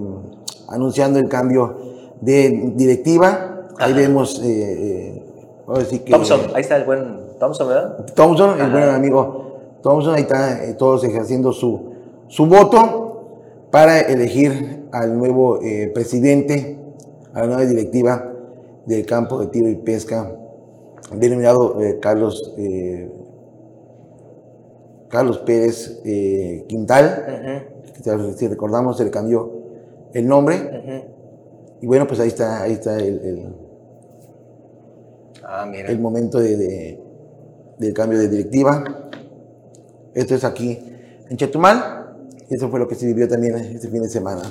anunciando 0.68 1.18
el 1.18 1.28
cambio 1.28 1.76
de 2.20 2.72
directiva. 2.76 3.66
Ahí 3.78 3.92
vemos, 3.92 4.40
decir 4.40 6.04
que... 6.04 6.12
Thompson, 6.12 6.40
ahí 6.54 6.60
está 6.60 6.76
el 6.76 6.84
buen 6.84 7.38
Thompson, 7.40 7.66
¿verdad? 7.66 8.06
Thompson, 8.14 8.60
el 8.60 8.70
buen 8.70 8.84
amigo 8.84 9.78
Thompson, 9.82 10.14
ahí 10.14 10.22
está 10.22 10.76
todos 10.76 11.02
ejerciendo 11.02 11.52
su, 11.52 11.94
su 12.28 12.46
voto 12.46 13.66
para 13.72 14.00
elegir 14.00 14.86
al 14.92 15.18
nuevo 15.18 15.58
presidente, 15.94 16.78
a 17.32 17.40
la 17.40 17.46
nueva 17.46 17.62
directiva 17.62 18.30
del 18.86 19.04
campo 19.06 19.40
de 19.40 19.46
tiro 19.48 19.68
y 19.68 19.76
pesca, 19.76 20.30
denominado 21.12 21.76
Carlos 22.00 22.54
Carlos 25.10 25.38
Pérez 25.38 26.00
eh, 26.04 26.64
Quintal, 26.68 27.66
si 28.36 28.48
recordamos 28.48 28.96
se 28.96 29.04
le 29.04 29.10
cambió 29.10 29.50
el 30.14 30.26
nombre. 30.26 31.06
Y 31.80 31.86
bueno, 31.86 32.06
pues 32.06 32.20
ahí 32.20 32.28
está, 32.28 32.62
ahí 32.62 32.72
está 32.72 32.98
el, 32.98 33.54
ah, 35.42 35.70
el 35.72 35.98
momento 35.98 36.38
de, 36.38 37.00
del 37.78 37.94
cambio 37.94 38.18
de 38.18 38.28
directiva. 38.28 39.10
Esto 40.14 40.34
es 40.34 40.44
aquí 40.44 40.78
en 41.28 41.36
Chetumal. 41.36 42.00
Y 42.48 42.54
eso 42.54 42.68
fue 42.68 42.80
lo 42.80 42.88
que 42.88 42.96
se 42.96 43.06
vivió 43.06 43.28
también 43.28 43.54
este 43.56 43.88
fin 43.88 44.02
de 44.02 44.08
semana. 44.08 44.42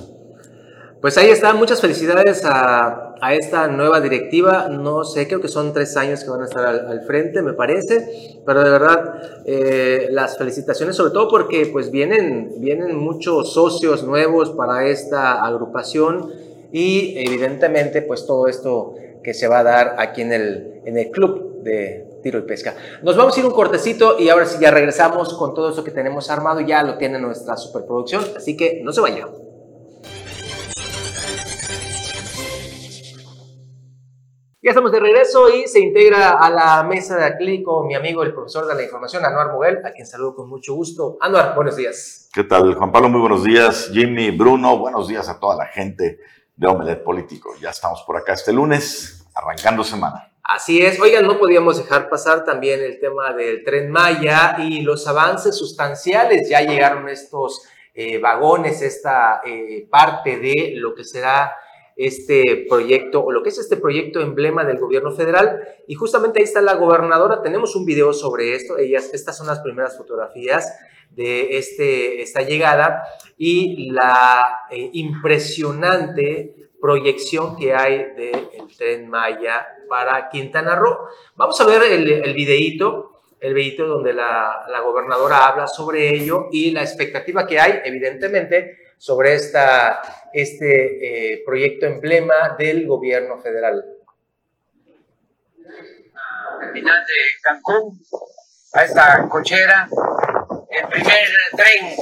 Pues 1.01 1.17
ahí 1.17 1.29
está, 1.29 1.53
muchas 1.53 1.79
felicidades 1.79 2.43
a, 2.43 3.15
esta 3.31 3.67
nueva 3.67 4.01
directiva. 4.01 4.67
No 4.67 5.05
sé, 5.05 5.27
creo 5.27 5.39
que 5.39 5.47
son 5.47 5.71
tres 5.71 5.95
años 5.95 6.25
que 6.25 6.29
van 6.29 6.41
a 6.41 6.45
estar 6.45 6.65
al, 6.65 7.01
frente, 7.05 7.41
me 7.41 7.53
parece, 7.53 8.41
pero 8.45 8.65
de 8.65 8.69
verdad 8.69 9.13
eh, 9.45 10.07
las 10.11 10.37
felicitaciones, 10.37 10.97
sobre 10.97 11.13
todo 11.13 11.29
porque 11.29 11.67
pues 11.67 11.89
vienen, 11.89 12.55
vienen 12.57 12.97
muchos 12.97 13.53
socios 13.53 14.03
nuevos 14.03 14.49
para 14.51 14.87
esta 14.87 15.41
agrupación 15.45 16.33
y 16.73 17.13
evidentemente 17.17 18.01
pues 18.01 18.25
todo 18.25 18.47
esto 18.47 18.95
que 19.23 19.33
se 19.33 19.47
va 19.47 19.59
a 19.59 19.63
dar 19.63 19.95
aquí 19.99 20.21
en 20.21 20.33
el, 20.33 20.81
en 20.83 20.97
el 20.97 21.11
club 21.11 21.63
de 21.63 22.19
tiro 22.23 22.39
y 22.39 22.41
pesca. 22.41 22.75
Nos 23.03 23.15
vamos 23.15 23.37
a 23.37 23.39
ir 23.39 23.45
un 23.45 23.53
cortecito 23.53 24.17
y 24.19 24.27
ahora 24.27 24.45
sí 24.45 24.57
ya 24.59 24.71
regresamos 24.71 25.33
con 25.35 25.53
todo 25.53 25.69
eso 25.69 25.81
que 25.81 25.91
tenemos 25.91 26.29
armado, 26.29 26.59
ya 26.59 26.83
lo 26.83 26.97
tiene 26.97 27.19
nuestra 27.19 27.55
superproducción, 27.55 28.21
así 28.35 28.57
que 28.57 28.81
no 28.83 28.91
se 28.91 28.99
vayan. 28.99 29.48
Ya 34.69 34.73
estamos 34.73 34.91
de 34.91 34.99
regreso 34.99 35.49
y 35.49 35.67
se 35.67 35.79
integra 35.79 36.29
a 36.29 36.47
la 36.51 36.83
mesa 36.83 37.17
de 37.17 37.25
Aclínico 37.25 37.83
mi 37.85 37.95
amigo, 37.95 38.21
el 38.21 38.35
profesor 38.35 38.67
de 38.67 38.75
la 38.75 38.83
información, 38.83 39.25
Anuar 39.25 39.51
Moguel, 39.51 39.83
a 39.83 39.93
quien 39.93 40.05
saludo 40.05 40.35
con 40.35 40.47
mucho 40.47 40.75
gusto. 40.75 41.17
Anuar, 41.21 41.55
buenos 41.55 41.75
días. 41.75 42.29
¿Qué 42.31 42.43
tal, 42.43 42.75
Juan 42.75 42.91
Pablo? 42.91 43.09
Muy 43.09 43.19
buenos 43.19 43.43
días. 43.43 43.89
Jimmy, 43.91 44.29
Bruno, 44.29 44.77
buenos 44.77 45.07
días 45.07 45.27
a 45.27 45.39
toda 45.39 45.55
la 45.55 45.65
gente 45.65 46.19
de 46.55 46.67
Omelet 46.67 47.03
Político. 47.03 47.55
Ya 47.59 47.71
estamos 47.71 48.03
por 48.03 48.15
acá 48.15 48.33
este 48.33 48.53
lunes, 48.53 49.25
arrancando 49.33 49.83
semana. 49.83 50.31
Así 50.43 50.85
es. 50.85 50.99
Oigan, 50.99 51.25
no 51.25 51.39
podíamos 51.39 51.77
dejar 51.77 52.07
pasar 52.07 52.45
también 52.45 52.79
el 52.79 52.99
tema 52.99 53.33
del 53.33 53.63
tren 53.63 53.89
Maya 53.89 54.57
y 54.59 54.81
los 54.81 55.07
avances 55.07 55.57
sustanciales. 55.57 56.47
Ya 56.47 56.61
llegaron 56.61 57.09
estos 57.09 57.63
eh, 57.95 58.19
vagones, 58.19 58.83
esta 58.83 59.41
eh, 59.43 59.87
parte 59.89 60.37
de 60.37 60.73
lo 60.75 60.93
que 60.93 61.05
será 61.05 61.55
este 61.99 62.65
proyecto 62.69 63.21
o 63.21 63.33
lo 63.33 63.43
que 63.43 63.49
es 63.49 63.57
este 63.57 63.75
proyecto 63.75 64.21
emblema 64.21 64.63
del 64.63 64.79
gobierno 64.79 65.11
federal. 65.11 65.59
Y 65.85 65.95
justamente 65.95 66.39
ahí 66.39 66.45
está 66.45 66.61
la 66.61 66.75
gobernadora. 66.75 67.41
Tenemos 67.41 67.75
un 67.75 67.83
video 67.83 68.13
sobre 68.13 68.55
esto. 68.55 68.77
Ellas, 68.77 69.13
estas 69.13 69.37
son 69.37 69.47
las 69.47 69.59
primeras 69.59 69.97
fotografías 69.97 70.79
de 71.11 71.57
este, 71.57 72.21
esta 72.21 72.41
llegada 72.41 73.03
y 73.37 73.91
la 73.91 74.61
eh, 74.71 74.91
impresionante 74.93 76.69
proyección 76.79 77.57
que 77.57 77.73
hay 77.73 77.97
del 78.15 78.47
tren 78.77 79.09
Maya 79.09 79.67
para 79.89 80.29
Quintana 80.29 80.75
Roo. 80.75 80.99
Vamos 81.35 81.59
a 81.59 81.65
ver 81.65 81.83
el, 81.83 82.09
el 82.09 82.33
videíto, 82.33 83.23
el 83.41 83.53
videíto 83.53 83.85
donde 83.85 84.13
la 84.13 84.81
gobernadora 84.85 85.47
habla 85.47 85.67
sobre 85.67 86.15
ello 86.15 86.47
y 86.49 86.71
la 86.71 86.81
expectativa 86.81 87.45
que 87.45 87.59
hay, 87.59 87.81
evidentemente, 87.83 88.77
sobre 88.99 89.33
esta, 89.33 90.01
este 90.33 91.33
eh, 91.33 91.43
proyecto 91.45 91.85
emblema 91.85 92.55
del 92.59 92.85
gobierno 92.85 93.39
federal. 93.39 93.83
Terminal 96.59 97.05
de 97.05 97.13
Cancún, 97.41 98.01
a 98.73 98.83
esta 98.83 99.27
cochera, 99.29 99.87
el 100.69 100.87
primer 100.89 101.27
tren 101.55 101.95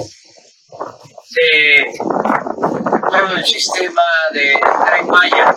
de 1.29 1.93
todo 1.99 3.35
el 3.37 3.45
sistema 3.45 4.03
de 4.33 4.59
tren 4.85 5.07
Maya. 5.07 5.55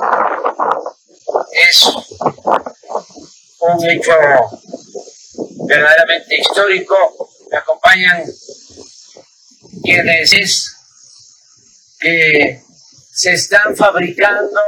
Es 1.52 1.86
un 3.60 3.88
hecho 3.88 4.12
verdaderamente 5.66 6.36
histórico. 6.36 6.94
Me 7.50 7.56
acompañan 7.56 8.24
quienes 9.82 10.32
es 10.34 10.79
que 12.00 12.62
se 13.12 13.34
están 13.34 13.76
fabricando 13.76 14.60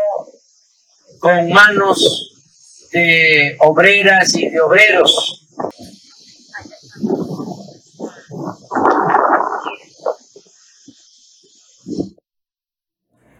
con 1.19 1.51
manos 1.51 2.91
de 2.93 3.57
obreras 3.61 4.35
y 4.35 4.51
de 4.51 4.61
obreros. 4.61 5.39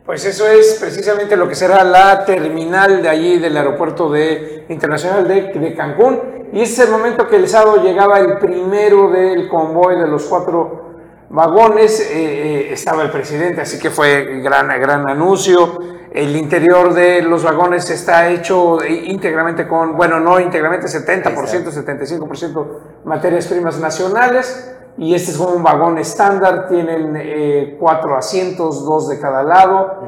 Pues 0.07 0.25
eso 0.25 0.49
es 0.49 0.79
precisamente 0.81 1.37
lo 1.37 1.49
que 1.49 1.55
será 1.55 1.85
la 1.85 2.25
terminal 2.25 3.03
de 3.03 3.09
allí 3.09 3.39
del 3.39 3.57
aeropuerto 3.57 4.11
de 4.11 4.67
Internacional 4.69 5.29
de, 5.29 5.53
de 5.53 5.75
Cancún. 5.75 6.49
Y 6.53 6.63
es 6.63 6.79
el 6.79 6.91
momento 6.91 7.29
que 7.29 7.37
el 7.37 7.49
sábado 7.49 7.83
llegaba 7.83 8.19
el 8.19 8.39
primero 8.39 9.11
del 9.11 9.49
convoy 9.49 9.99
de 9.99 10.07
los 10.07 10.25
cuatro 10.25 10.82
vagones. 11.33 11.99
Eh, 12.01 12.13
eh, 12.13 12.73
estaba 12.73 13.03
el 13.03 13.11
presidente, 13.11 13.63
así 13.63 13.79
que 13.79 13.91
fue 13.91 14.41
gran, 14.41 14.69
gran 14.81 15.09
anuncio. 15.09 15.79
El 16.13 16.37
interior 16.37 16.93
de 16.93 17.23
los 17.23 17.43
vagones 17.43 17.89
está 17.91 18.29
hecho 18.29 18.85
íntegramente 18.85 19.67
con, 19.67 19.97
bueno, 19.97 20.21
no 20.21 20.39
íntegramente, 20.39 20.87
70%, 20.87 21.73
75% 21.73 22.67
materias 23.05 23.47
primas 23.47 23.81
nacionales. 23.81 24.77
Y 24.99 25.15
este 25.15 25.31
es 25.31 25.39
un 25.39 25.63
vagón 25.63 25.97
estándar, 25.97 26.69
tienen 26.69 27.17
eh, 27.17 27.79
cuatro 27.81 28.15
asientos, 28.15 28.85
dos 28.85 29.09
de 29.09 29.19
cada 29.19 29.43
lado, 29.43 30.03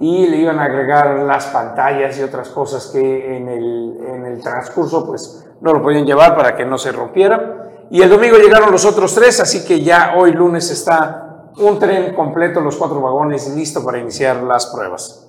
y 0.00 0.28
le 0.28 0.36
iban 0.36 0.60
a 0.60 0.64
agregar 0.66 1.18
las 1.18 1.46
pantallas 1.46 2.16
y 2.20 2.22
otras 2.22 2.48
cosas 2.50 2.86
que 2.86 3.36
en 3.36 3.48
el, 3.48 3.98
en 4.06 4.26
el 4.26 4.40
transcurso 4.40 5.04
pues 5.04 5.44
no 5.60 5.72
lo 5.72 5.82
podían 5.82 6.06
llevar 6.06 6.36
para 6.36 6.56
que 6.56 6.64
no 6.64 6.78
se 6.78 6.92
rompiera. 6.92 7.57
Y 7.90 8.02
el 8.02 8.10
domingo 8.10 8.36
llegaron 8.36 8.70
los 8.70 8.84
otros 8.84 9.14
tres, 9.14 9.40
así 9.40 9.64
que 9.64 9.82
ya 9.82 10.14
hoy 10.16 10.32
lunes 10.32 10.70
está 10.70 11.50
un 11.58 11.78
tren 11.78 12.14
completo, 12.14 12.60
los 12.60 12.76
cuatro 12.76 13.00
vagones, 13.00 13.48
listo 13.54 13.84
para 13.84 13.98
iniciar 13.98 14.42
las 14.42 14.66
pruebas. 14.66 15.24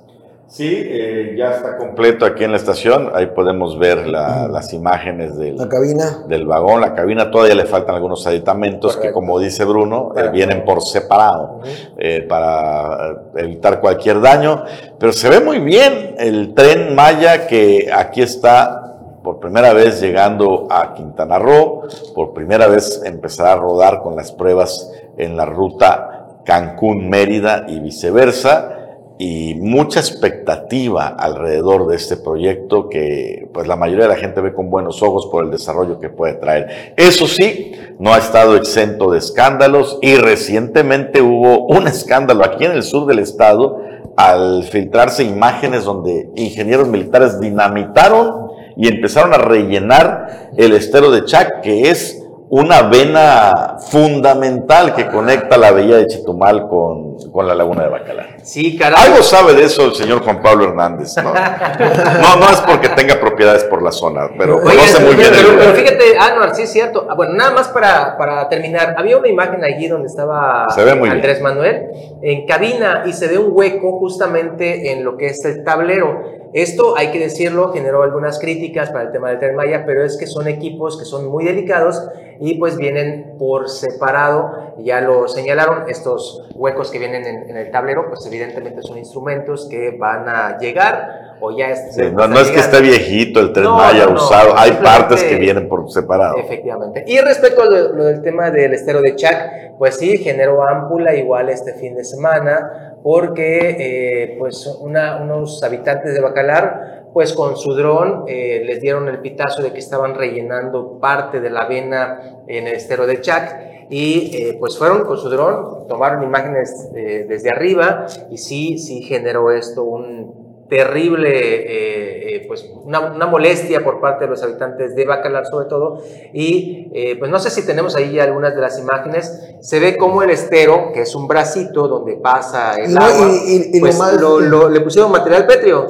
Sí, 0.49 0.67
eh, 0.67 1.35
ya 1.37 1.51
está 1.51 1.77
completo 1.77 2.25
aquí 2.25 2.43
en 2.43 2.49
la 2.49 2.57
estación. 2.57 3.11
Ahí 3.13 3.27
podemos 3.27 3.77
ver 3.77 4.07
las 4.07 4.73
imágenes 4.73 5.37
del, 5.37 5.57
La 5.57 5.69
cabina. 5.69 6.23
del 6.27 6.47
vagón. 6.47 6.81
La 6.81 6.95
cabina 6.95 7.29
todavía 7.29 7.53
le 7.53 7.65
faltan 7.65 7.93
algunos 7.93 8.25
aditamentos 8.25 8.97
que, 8.97 9.11
como 9.11 9.37
dice 9.39 9.63
Bruno, 9.63 10.11
eh, 10.17 10.29
vienen 10.33 10.65
por 10.65 10.81
separado 10.81 11.61
eh, 11.99 12.25
para 12.27 13.25
evitar 13.35 13.79
cualquier 13.79 14.21
daño. 14.21 14.63
Pero 14.97 15.13
se 15.13 15.29
ve 15.29 15.39
muy 15.39 15.59
bien 15.59 16.15
el 16.17 16.55
tren 16.55 16.95
Maya 16.95 17.45
que 17.45 17.91
aquí 17.93 18.23
está 18.23 18.78
por 19.23 19.39
primera 19.39 19.73
vez 19.73 20.01
llegando 20.01 20.67
a 20.69 20.93
Quintana 20.93 21.39
Roo, 21.39 21.83
por 22.15 22.33
primera 22.33 22.67
vez 22.67 23.01
empezará 23.05 23.53
a 23.53 23.57
rodar 23.57 24.01
con 24.01 24.15
las 24.15 24.31
pruebas 24.31 24.91
en 25.17 25.35
la 25.35 25.45
ruta 25.45 26.41
Cancún-Mérida 26.45 27.65
y 27.67 27.79
viceversa 27.79 28.75
y 29.21 29.55
mucha 29.55 29.99
expectativa 29.99 31.07
alrededor 31.07 31.87
de 31.87 31.97
este 31.97 32.15
proyecto 32.15 32.87
que 32.87 33.49
pues 33.53 33.67
la 33.67 33.75
mayoría 33.75 34.05
de 34.05 34.13
la 34.13 34.15
gente 34.15 34.39
ve 34.39 34.53
con 34.53 34.69
buenos 34.69 35.03
ojos 35.03 35.27
por 35.29 35.43
el 35.43 35.51
desarrollo 35.51 35.99
que 35.99 36.09
puede 36.09 36.35
traer. 36.35 36.93
Eso 36.95 37.27
sí, 37.27 37.73
no 37.99 38.13
ha 38.13 38.17
estado 38.17 38.55
exento 38.55 39.11
de 39.11 39.17
escándalos 39.17 39.99
y 40.01 40.15
recientemente 40.15 41.21
hubo 41.21 41.67
un 41.67 41.87
escándalo 41.87 42.45
aquí 42.45 42.63
en 42.63 42.71
el 42.71 42.83
sur 42.83 43.07
del 43.07 43.19
estado 43.19 43.81
al 44.15 44.63
filtrarse 44.63 45.25
imágenes 45.25 45.83
donde 45.83 46.29
ingenieros 46.35 46.87
militares 46.87 47.41
dinamitaron 47.41 48.48
y 48.79 48.87
empezaron 48.87 49.33
a 49.33 49.37
rellenar 49.37 50.51
el 50.55 50.71
estero 50.73 51.11
de 51.11 51.25
Chac, 51.25 51.59
que 51.59 51.89
es 51.89 52.23
una 52.49 52.83
vena 52.83 53.75
fundamental 53.91 54.95
que 54.95 55.07
conecta 55.07 55.57
la 55.57 55.71
bahía 55.71 55.97
de 55.97 56.07
Chetumal 56.07 56.67
con, 56.69 57.17
con 57.29 57.45
la 57.45 57.53
laguna 57.53 57.83
de 57.83 57.89
Bacalar. 57.89 58.37
Sí, 58.41 58.77
caray. 58.77 59.07
Algo 59.07 59.21
sabe 59.21 59.53
de 59.53 59.65
eso 59.65 59.85
el 59.85 59.95
señor 59.95 60.23
Juan 60.23 60.41
Pablo 60.41 60.63
Hernández, 60.63 61.13
¿no? 61.17 61.33
No, 62.21 62.35
no 62.37 62.49
es 62.49 62.61
porque 62.61 62.87
tenga 62.89 63.19
propiedades 63.19 63.65
por 63.65 63.83
la 63.83 63.91
zona, 63.91 64.29
pero 64.37 64.55
Oye, 64.55 64.77
conoce 64.77 65.03
muy 65.03 65.15
bien 65.15 65.33
el 65.33 65.45
pero, 65.45 65.59
pero 65.59 65.73
fíjate, 65.73 66.17
Anuar, 66.17 66.55
sí 66.55 66.61
es 66.61 66.71
cierto. 66.71 67.05
Ah, 67.09 67.15
Bueno, 67.15 67.33
nada 67.33 67.51
más 67.51 67.67
para, 67.67 68.17
para 68.17 68.47
terminar. 68.47 68.95
Había 68.97 69.17
una 69.17 69.27
imagen 69.27 69.61
allí 69.61 69.89
donde 69.89 70.07
estaba 70.07 70.67
bien. 70.75 71.11
Andrés 71.11 71.41
Manuel 71.41 71.87
en 72.21 72.47
cabina 72.47 73.03
y 73.05 73.11
se 73.11 73.27
ve 73.27 73.37
un 73.37 73.51
hueco 73.51 73.99
justamente 73.99 74.93
en 74.93 75.03
lo 75.03 75.17
que 75.17 75.27
es 75.27 75.43
el 75.43 75.65
tablero. 75.65 76.38
Esto, 76.53 76.95
hay 76.97 77.11
que 77.11 77.19
decirlo, 77.19 77.71
generó 77.71 78.01
algunas 78.03 78.39
críticas 78.39 78.89
para 78.89 79.03
el 79.05 79.11
tema 79.11 79.29
del 79.29 79.39
Tren 79.39 79.55
Maya, 79.55 79.83
pero 79.85 80.03
es 80.03 80.17
que 80.17 80.25
son 80.27 80.47
equipos 80.47 80.97
que 80.97 81.05
son 81.05 81.27
muy 81.27 81.45
delicados 81.45 82.01
y 82.39 82.55
pues 82.57 82.75
vienen 82.77 83.35
por 83.37 83.69
separado. 83.69 84.73
Ya 84.79 85.01
lo 85.01 85.27
señalaron, 85.27 85.83
estos 85.89 86.47
huecos 86.55 86.89
que 86.89 86.99
vienen 86.99 87.25
en, 87.25 87.49
en 87.49 87.57
el 87.57 87.69
tablero, 87.71 88.05
pues 88.09 88.25
evidentemente 88.25 88.81
son 88.81 88.97
instrumentos 88.97 89.67
que 89.69 89.91
van 89.91 90.27
a 90.27 90.57
llegar 90.57 91.35
o 91.41 91.55
ya 91.55 91.69
es- 91.69 91.95
Sí, 91.95 92.01
no, 92.11 92.23
es 92.39 92.49
que 92.51 92.59
esté 92.59 92.81
viejito 92.81 93.39
el 93.39 93.53
tren 93.53 93.65
No, 93.65 93.75
Maya 93.77 94.05
no, 94.07 94.13
usado, 94.15 94.53
hay 94.57 94.71
partes 94.71 95.23
que 95.23 95.35
vienen 95.35 95.69
por 95.69 95.89
separado. 95.91 96.37
Efectivamente. 96.37 97.03
Y 97.07 97.19
respecto 97.19 97.61
a 97.61 97.65
lo, 97.65 97.93
lo 97.93 98.05
del 98.05 98.21
tema 98.21 98.49
del 98.51 98.73
estero 98.73 99.01
de 99.01 99.15
Chac, 99.15 99.77
pues 99.77 99.97
sí, 99.97 100.17
generó 100.17 100.67
ámpula 100.67 101.15
igual 101.15 101.49
este 101.49 101.73
fin 101.73 101.95
de 101.95 102.03
semana, 102.03 102.88
porque 103.03 103.75
eh, 103.79 104.35
pues 104.39 104.65
una- 104.81 105.17
unos 105.21 105.61
habitantes 105.63 106.13
de 106.13 106.21
Bacalar, 106.21 107.05
pues 107.13 107.33
con 107.33 107.57
su 107.57 107.73
dron 107.73 108.25
eh, 108.27 108.61
les 108.65 108.81
dieron 108.81 109.07
el 109.09 109.19
pitazo 109.19 109.63
de 109.63 109.71
que 109.73 109.79
estaban 109.79 110.15
rellenando 110.15 110.99
parte 110.99 111.39
de 111.39 111.49
la 111.49 111.61
avena 111.61 112.41
en 112.47 112.67
el 112.67 112.73
estero 112.75 113.07
de 113.07 113.21
Chac. 113.21 113.69
Y 113.91 114.35
eh, 114.37 114.57
pues 114.59 114.77
fueron 114.77 115.03
con 115.03 115.17
su 115.17 115.29
dron, 115.29 115.87
tomaron 115.87 116.21
imágenes 116.21 116.89
eh, 116.95 117.25
desde 117.27 117.49
arriba 117.49 118.05
y 118.29 118.37
sí, 118.37 118.77
sí 118.77 119.01
generó 119.01 119.49
esto 119.51 119.83
un 119.83 120.38
terrible, 120.69 121.29
eh, 121.29 122.35
eh, 122.35 122.45
pues 122.47 122.65
una, 122.85 122.99
una 123.11 123.25
molestia 123.25 123.83
por 123.83 123.99
parte 123.99 124.25
de 124.25 124.29
los 124.31 124.43
habitantes 124.43 124.95
de 124.95 125.05
Bacalar 125.05 125.45
sobre 125.47 125.65
todo. 125.67 126.01
Y 126.33 126.89
eh, 126.93 127.15
pues 127.17 127.29
no 127.31 127.39
sé 127.39 127.49
si 127.49 127.65
tenemos 127.65 127.95
ahí 127.95 128.13
ya 128.13 128.23
algunas 128.23 128.55
de 128.55 128.61
las 128.61 128.79
imágenes. 128.79 129.31
Se 129.61 129.79
ve 129.79 129.97
como 129.97 130.21
el 130.23 130.29
estero, 130.29 130.91
que 130.93 131.01
es 131.01 131.15
un 131.15 131.27
bracito 131.27 131.87
donde 131.87 132.15
pasa 132.17 132.75
el 132.75 132.93
no, 132.93 133.01
agua, 133.01 133.29
y- 133.47 133.51
y- 133.51 133.69
y 133.73 133.79
lo 133.79 133.85
pues 133.87 133.97
más- 133.97 134.13
lo- 134.21 134.39
lo- 134.39 134.69
le 134.69 134.79
pusieron 134.81 135.11
material 135.11 135.45
pétreo. 135.47 135.87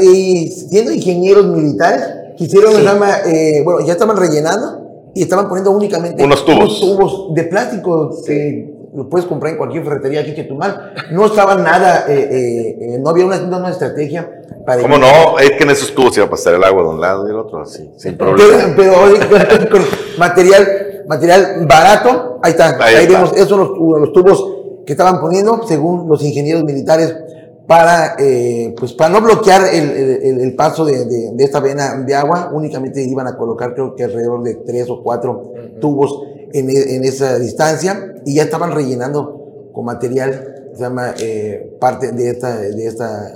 Y, 0.00 0.48
siendo 0.48 0.90
ingenieros 0.92 1.46
militares, 1.46 2.04
quisieron, 2.36 2.72
Sí. 2.74 2.84
eh, 3.26 3.60
bueno, 3.64 3.80
ya 3.86 3.92
estaban 3.92 4.16
rellenando 4.16 5.10
y 5.14 5.22
estaban 5.22 5.46
poniendo 5.48 5.70
únicamente 5.70 6.24
Unos 6.24 6.44
tubos. 6.44 6.80
tubos 6.80 7.34
de 7.34 7.44
plástico 7.44 8.10
que 8.26 8.71
lo 8.94 9.08
puedes 9.08 9.26
comprar 9.26 9.52
en 9.52 9.58
cualquier 9.58 9.84
ferretería 9.84 10.20
aquí 10.20 10.30
en 10.30 10.36
Chetumal. 10.36 10.92
No 11.12 11.26
estaba 11.26 11.54
nada, 11.56 12.04
eh, 12.08 12.28
eh, 12.30 12.78
eh, 12.94 12.98
no 13.00 13.10
había 13.10 13.24
una, 13.24 13.38
una 13.38 13.70
estrategia 13.70 14.42
para... 14.66 14.82
¿Cómo 14.82 14.98
no? 14.98 15.38
Es 15.38 15.52
que 15.52 15.64
en 15.64 15.70
esos 15.70 15.94
tubos 15.94 16.16
iba 16.16 16.26
a 16.26 16.30
pasar 16.30 16.54
el 16.54 16.62
agua 16.64 16.82
de 16.82 16.88
un 16.90 17.00
lado 17.00 17.24
y 17.24 17.28
del 17.28 17.38
otro, 17.38 17.60
así, 17.62 17.90
sin 17.96 18.16
Pero, 18.18 18.34
problema. 18.36 18.74
pero 18.76 18.92
oye, 19.02 19.18
con, 19.28 19.66
con 19.68 19.82
material, 20.18 21.04
material 21.08 21.66
barato, 21.66 22.38
ahí 22.42 22.50
está, 22.50 22.76
Ahí 22.84 22.94
ahí, 22.96 23.04
está. 23.06 23.14
vemos, 23.18 23.32
esos 23.34 23.48
son 23.48 23.60
los, 23.60 23.68
tubos- 23.70 24.00
los 24.00 24.12
tubos 24.12 24.46
que 24.84 24.92
estaban 24.92 25.20
poniendo, 25.20 25.62
según 25.66 26.08
los 26.08 26.22
ingenieros 26.22 26.62
militares, 26.64 27.16
para, 27.66 28.16
eh, 28.18 28.74
pues 28.78 28.92
para 28.92 29.08
no 29.10 29.20
bloquear 29.22 29.62
el, 29.72 29.90
el- 29.90 30.22
el- 30.22 30.40
el 30.40 30.54
paso 30.56 30.84
de, 30.84 31.04
de- 31.06 31.30
de 31.32 31.44
esta 31.44 31.60
vena 31.60 31.96
de 32.04 32.14
agua, 32.14 32.50
únicamente 32.52 33.00
iban 33.02 33.26
a 33.28 33.36
colocar 33.36 33.72
creo 33.72 33.94
que 33.94 34.04
alrededor 34.04 34.42
de 34.42 34.56
tres 34.66 34.90
o 34.90 35.00
cuatro 35.02 35.52
tubos 35.80 36.20
en, 36.52 36.70
e- 36.70 36.96
en 36.96 37.04
esa 37.04 37.38
distancia 37.38 38.14
y 38.24 38.36
ya 38.36 38.44
estaban 38.44 38.72
rellenando 38.72 39.70
con 39.72 39.84
material, 39.84 40.70
se 40.74 40.82
llama, 40.82 41.14
eh, 41.18 41.76
parte 41.80 42.12
de 42.12 42.30
esta, 42.30 42.56
de 42.60 42.86
esta, 42.86 43.32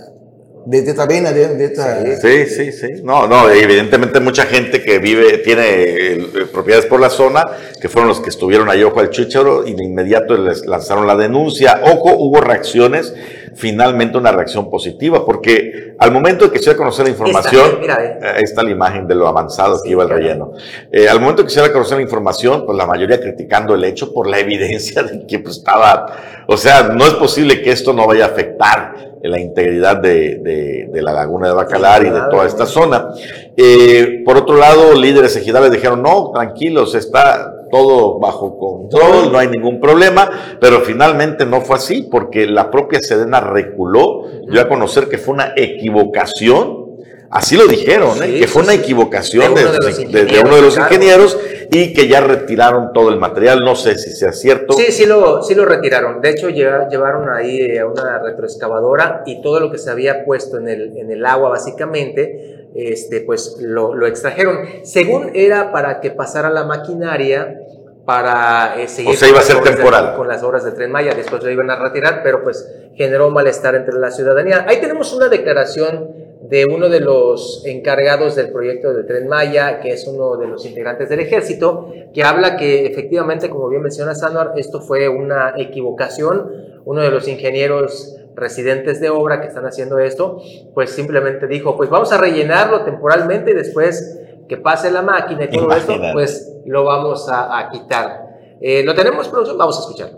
de, 0.67 0.79
esta 0.79 1.07
vena, 1.07 1.33
de, 1.33 1.55
de 1.55 1.65
esta... 1.65 2.03
Sí, 2.21 2.47
sí, 2.47 2.73
sí. 2.73 3.03
No, 3.03 3.27
no, 3.27 3.49
evidentemente 3.51 4.21
mucha 4.21 4.45
gente 4.47 4.83
que 4.83 4.99
vive, 4.99 5.39
tiene 5.39 5.65
eh, 5.69 6.27
propiedades 6.53 6.87
por 6.87 7.01
la 7.01 7.11
zona, 7.11 7.45
que 7.81 7.89
fueron 7.89 8.09
los 8.09 8.21
que 8.21 8.31
estuvieron 8.31 8.69
ahí 8.69 8.83
ojo 8.83 9.01
al 9.01 9.11
chícharo 9.11 9.67
y 9.67 9.75
de 9.75 9.85
inmediato 9.85 10.37
les 10.37 10.67
lanzaron 10.67 11.07
la 11.07 11.17
denuncia. 11.17 11.81
Ojo, 11.85 12.15
hubo 12.17 12.41
reacciones, 12.41 13.15
finalmente 13.57 14.19
una 14.19 14.31
reacción 14.33 14.71
positiva, 14.71 15.25
porque 15.25 15.95
al 15.99 16.13
momento 16.13 16.45
de 16.47 16.53
que 16.53 16.59
se 16.59 16.67
iba 16.67 16.75
a 16.75 16.77
conocer 16.77 17.07
la 17.07 17.11
información, 17.11 17.65
Esta, 17.67 17.79
mira, 17.81 18.05
eh, 18.05 18.33
ahí 18.37 18.43
está 18.43 18.63
la 18.63 18.71
imagen 18.71 19.07
de 19.09 19.15
lo 19.15 19.27
avanzado 19.27 19.81
que 19.83 19.89
iba 19.91 20.03
el 20.03 20.11
relleno. 20.11 20.53
Eh, 20.93 21.09
al 21.09 21.21
momento 21.21 21.43
que 21.43 21.51
se 21.51 21.61
a 21.61 21.73
conocer 21.73 21.97
la 21.97 22.03
información, 22.03 22.65
pues 22.67 22.77
la 22.77 22.87
mayoría 22.87 23.19
criticando 23.21 23.75
el 23.75 23.83
hecho 23.85 24.13
por 24.13 24.29
la 24.29 24.39
evidencia 24.47 25.03
de 25.03 25.27
que 25.27 25.39
pues, 25.39 25.57
estaba, 25.57 26.07
o 26.47 26.57
sea, 26.57 26.83
no 26.85 27.07
es 27.07 27.15
posible 27.15 27.63
que 27.63 27.73
esto 27.73 27.93
no 27.93 28.07
vaya 28.07 28.27
a 28.27 28.29
afectar 28.29 28.95
la 29.23 29.41
integridad 29.41 29.97
de, 29.97 30.37
de- 30.37 30.89
de 30.93 31.03
la 31.03 31.13
laguna 31.13 31.49
de 31.49 31.55
Bacalar 31.55 32.03
y 32.07 32.11
de 32.11 32.21
toda 32.31 32.47
esta 32.47 32.65
zona. 32.67 33.09
Eh, 33.57 34.23
por 34.25 34.37
otro 34.37 34.57
lado, 34.57 34.93
líderes 34.95 35.35
ejidales 35.37 35.73
dijeron, 35.73 36.03
no, 36.03 36.31
tranquilos, 36.33 36.95
está 36.95 37.53
todo 37.71 38.19
bajo 38.19 38.59
control, 38.59 39.33
no 39.33 39.39
hay 39.39 39.49
ningún 39.49 39.81
problema, 39.81 40.57
pero 40.61 40.81
finalmente 40.81 41.45
no 41.47 41.61
fue 41.61 41.77
así 41.77 42.09
porque 42.11 42.47
la 42.47 42.71
propia 42.71 43.01
Sedena 43.01 43.41
reculó, 43.41 44.25
dio 44.49 44.61
a 44.61 44.69
conocer 44.69 45.09
que 45.09 45.19
fue 45.19 45.35
una 45.35 45.53
equivocación, 45.57 46.87
así 47.31 47.57
lo 47.57 47.67
dijeron, 47.67 48.23
¿eh? 48.23 48.27
Sí, 48.35 48.41
que 48.41 48.47
fue 48.47 48.63
una 48.63 48.75
equivocación 48.75 49.55
De 49.55 49.63
uno 49.63 49.73
de 49.73 49.79
los 49.79 49.97
de 49.97 50.03
ingenieros, 50.03 50.45
uno 50.45 50.57
de 50.57 50.63
los 50.63 50.75
claro. 50.75 50.95
ingenieros 50.95 51.39
y 51.73 51.93
que 51.93 52.07
ya 52.07 52.21
retiraron 52.21 52.93
todo 52.93 53.09
el 53.09 53.19
material, 53.19 53.65
no 53.65 53.75
sé 53.75 53.99
si 53.99 54.11
sea 54.13 54.33
cierto. 54.33 54.75
Sí, 54.75 54.93
sí 54.93 55.05
lo, 55.05 55.43
sí 55.43 55.55
lo 55.57 55.65
retiraron. 55.65 56.21
De 56.21 56.31
hecho, 56.31 56.49
lleva- 56.49 56.89
llevaron 56.89 57.29
ahí 57.29 57.61
eh, 57.61 57.81
a 57.81 57.87
una 57.87 58.21
retroexcavadora 58.21 59.25
y 59.27 59.43
todo 59.43 59.59
lo 59.59 59.71
que 59.73 59.79
se 59.79 59.91
había 59.91 60.25
puesto 60.25 60.59
en 60.59 60.69
el, 60.69 60.97
en 60.97 61.11
el 61.11 61.27
agua, 61.27 61.49
básicamente, 61.51 62.56
este, 62.77 63.21
pues 63.23 63.57
lo, 63.61 63.95
lo 63.95 64.07
extrajeron. 64.07 64.59
Según 64.83 65.31
era 65.35 65.73
para 65.73 66.01
que 66.01 66.11
pasara 66.11 66.51
la 66.51 66.65
maquinaria 66.65 67.61
para 68.05 68.81
eh, 68.81 68.87
seguir 68.89 69.15
O 69.15 69.17
sea, 69.17 69.29
iba 69.29 69.41
a 69.41 69.43
ser 69.43 69.57
de- 69.63 69.71
temporal. 69.71 70.15
con 70.17 70.29
las 70.29 70.43
obras 70.43 70.65
de 70.65 70.73
Tren 70.73 70.93
Maya. 70.93 71.15
Después 71.15 71.43
lo 71.43 71.51
iban 71.51 71.71
a 71.71 71.77
retirar, 71.77 72.21
pero 72.23 72.43
pues 72.45 72.69
generó 72.95 73.31
malestar 73.31 73.75
entre 73.75 73.95
la 73.99 74.11
ciudadanía. 74.11 74.65
Ahí 74.69 74.81
tenemos 74.81 75.13
una 75.13 75.29
declaración 75.29 76.25
de 76.43 76.65
uno 76.67 76.89
de 76.89 77.01
los 77.01 77.65
encargados 77.67 78.37
del 78.37 78.53
proyecto 78.53 78.93
del 78.95 79.05
Tren 79.07 79.27
Maya, 79.27 79.81
que 79.81 79.91
es 79.93 80.07
uno 80.07 80.37
de 80.37 80.47
los 80.47 80.65
integrantes 80.65 81.09
del 81.09 81.19
ejército, 81.19 81.91
que 82.15 82.23
habla 82.23 82.57
que 82.57 82.87
efectivamente, 82.87 83.51
como 83.51 83.69
bien 83.69 83.83
menciona 83.83 84.15
Sanuar, 84.15 84.53
esto 84.57 84.81
fue 84.81 85.09
una 85.09 85.55
equivocación. 85.57 86.53
Uno 86.85 87.03
de 87.03 87.11
los 87.11 87.27
ingenieros 87.27 88.15
residentes 88.37 89.01
de 89.01 89.11
obra 89.11 89.41
que 89.41 89.49
están 89.49 89.67
haciendo 89.67 89.99
esto, 89.99 90.41
pues 90.75 90.91
simplemente 90.91 91.47
dijo, 91.47 91.77
pues 91.77 91.91
vamos 91.91 92.13
a 92.13 92.19
rellenarlo 92.19 92.85
temporalmente 92.85 93.51
y 93.51 93.55
después 93.55 94.21
que 94.49 94.59
pase 94.59 94.91
la 94.91 95.03
máquina 95.03 95.45
y 95.45 95.51
todo 95.51 95.73
esto, 95.73 95.95
pues 96.13 96.53
lo 96.67 96.85
vamos 96.85 97.27
a, 97.31 97.69
quitar. 97.73 98.27
Eh, 98.61 98.83
¿Lo 98.85 98.95
tenemos, 98.95 99.29
producción? 99.29 99.59
Vamos 99.59 99.77
a 99.79 99.81
escuchar. 99.81 100.11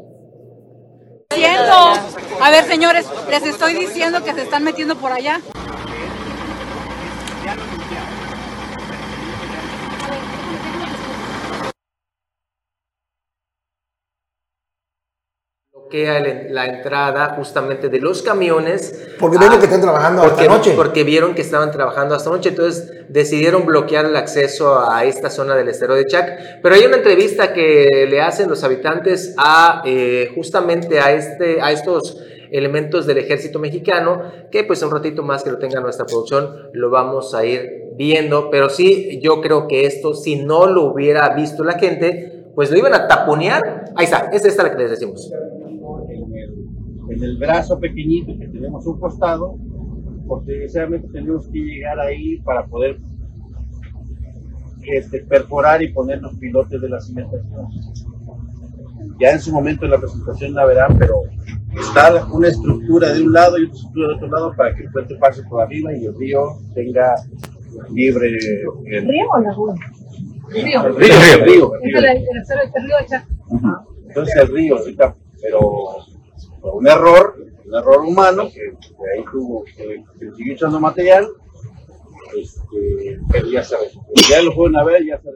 A 2.41 2.51
ver, 2.51 2.65
señores, 2.65 3.07
les 3.31 3.47
estoy 3.47 3.75
diciendo 3.75 4.23
que 4.23 4.33
se 4.33 4.43
están 4.43 4.65
metiendo 4.65 4.97
por 4.97 5.13
allá. 5.13 5.41
La 15.91 16.67
entrada 16.67 17.35
justamente 17.37 17.89
de 17.89 18.01
los 18.01 18.23
camiones. 18.23 19.09
Porque 19.19 19.39
vieron 19.39 19.59
que 19.59 19.65
están 19.65 19.81
trabajando 19.81 20.23
porque, 20.23 20.43
hasta 20.43 20.55
noche. 20.55 20.73
Porque 20.77 21.05
vieron 21.05 21.35
que 21.35 21.43
estaban 21.43 21.71
trabajando 21.71 22.15
hasta 22.15 22.31
noche, 22.31 22.51
entonces 22.51 22.93
decidieron 23.09 23.65
bloquear 23.65 24.05
el 24.05 24.17
acceso 24.17 24.91
a 24.91 25.05
esta 25.05 25.31
zona 25.31 25.57
del 25.57 25.69
estero 25.69 25.95
de 25.95 26.07
Chac. 26.07 26.61
Pero 26.63 26.75
hay 26.75 26.85
una 26.85 26.97
entrevista 26.97 27.53
que 27.53 28.07
le 28.09 28.21
hacen 28.21 28.49
los 28.49 28.65
habitantes 28.65 29.35
a 29.39 29.83
eh, 29.85 30.31
justamente 30.35 31.01
a, 31.01 31.13
este, 31.13 31.61
a 31.63 31.73
estos 31.73 32.19
elementos 32.51 33.07
del 33.07 33.19
ejército 33.19 33.59
mexicano, 33.59 34.23
que 34.51 34.65
pues 34.65 34.83
un 34.83 34.91
ratito 34.91 35.23
más 35.23 35.43
que 35.43 35.51
lo 35.51 35.59
tenga 35.59 35.81
nuestra 35.81 36.07
producción 36.07 36.71
lo 36.73 36.91
vamos 36.91 37.35
a 37.35 37.45
ir 37.45 37.93
viendo, 37.97 38.49
pero 38.51 38.71
sí, 38.71 39.21
yo 39.23 39.41
creo 39.41 39.67
que 39.67 39.85
esto, 39.85 40.15
si 40.15 40.37
no 40.37 40.67
lo 40.67 40.85
hubiera 40.85 41.29
visto 41.31 41.65
la 41.65 41.79
gente, 41.79 42.45
pues 42.55 42.71
lo 42.71 42.79
iban 42.79 42.95
a 42.95 43.07
taponear. 43.07 43.85
Ahí 43.97 44.05
está, 44.05 44.31
es 44.33 44.45
esta 44.45 44.63
la 44.63 44.71
que 44.71 44.79
les 44.79 44.91
decimos 44.91 45.31
en 47.19 47.25
el 47.25 47.37
brazo 47.37 47.81
pequeñito 47.81 48.39
que 48.39 48.47
tenemos 48.47 48.87
un 48.87 49.01
costado, 49.01 49.57
porque 50.29 50.57
necesariamente 50.59 51.09
tenemos 51.09 51.49
que 51.49 51.59
llegar 51.59 51.99
ahí 51.99 52.39
para 52.43 52.65
poder 52.67 52.99
este, 54.83 55.25
perforar 55.25 55.83
y 55.83 55.93
poner 55.93 56.23
los 56.23 56.35
pilotes 56.37 56.81
de 56.81 56.89
la 56.89 57.01
cimentación. 57.01 57.67
Ya 59.19 59.33
en 59.33 59.41
su 59.41 59.53
momento 59.53 59.85
en 59.85 59.91
la 59.91 59.99
presentación 59.99 60.55
la 60.55 60.65
verán, 60.65 60.97
pero 60.97 61.23
está 61.77 62.25
una 62.27 62.49
estructura 62.49 63.13
de 63.13 63.23
un 63.23 63.33
lado 63.33 63.59
y 63.59 63.65
otra 63.65 63.75
estructura 63.75 64.09
de 64.09 64.15
otro 64.15 64.29
lado 64.29 64.55
para 64.57 64.75
que 64.77 64.85
el 64.85 64.93
puente 64.93 65.17
pase 65.17 65.43
por 65.43 65.63
arriba 65.63 65.93
y 65.93 66.07
el 66.07 66.17
río 66.17 66.59
tenga 66.73 67.17
libre. 67.93 68.29
El... 68.87 69.09
¿Río 69.09 69.27
o 69.29 69.41
laguna? 69.41 69.75
Río. 70.51 70.87
El 70.87 70.97
río, 70.97 71.15
el 71.35 71.45
río. 71.45 71.73
Entonces 74.07 74.37
el 74.37 74.49
río, 74.49 74.77
ahorita, 74.79 75.17
pero 76.61 76.75
un 76.75 76.89
error, 76.89 77.37
un 77.65 77.75
error 77.75 78.01
humano, 78.01 78.49
que, 78.53 78.61
ahí 79.17 79.25
tuvo 79.31 79.65
que, 79.65 80.03
siguió 80.37 80.55
echando 80.55 80.81
material, 80.81 81.29
este, 82.37 83.19
pero 83.31 83.49
ya 83.49 83.63
se 83.65 83.77
Ya 84.29 84.43
lo 84.43 84.55
pueden 84.55 84.85
ver, 84.85 85.05
ya 85.05 85.21
se 85.21 85.29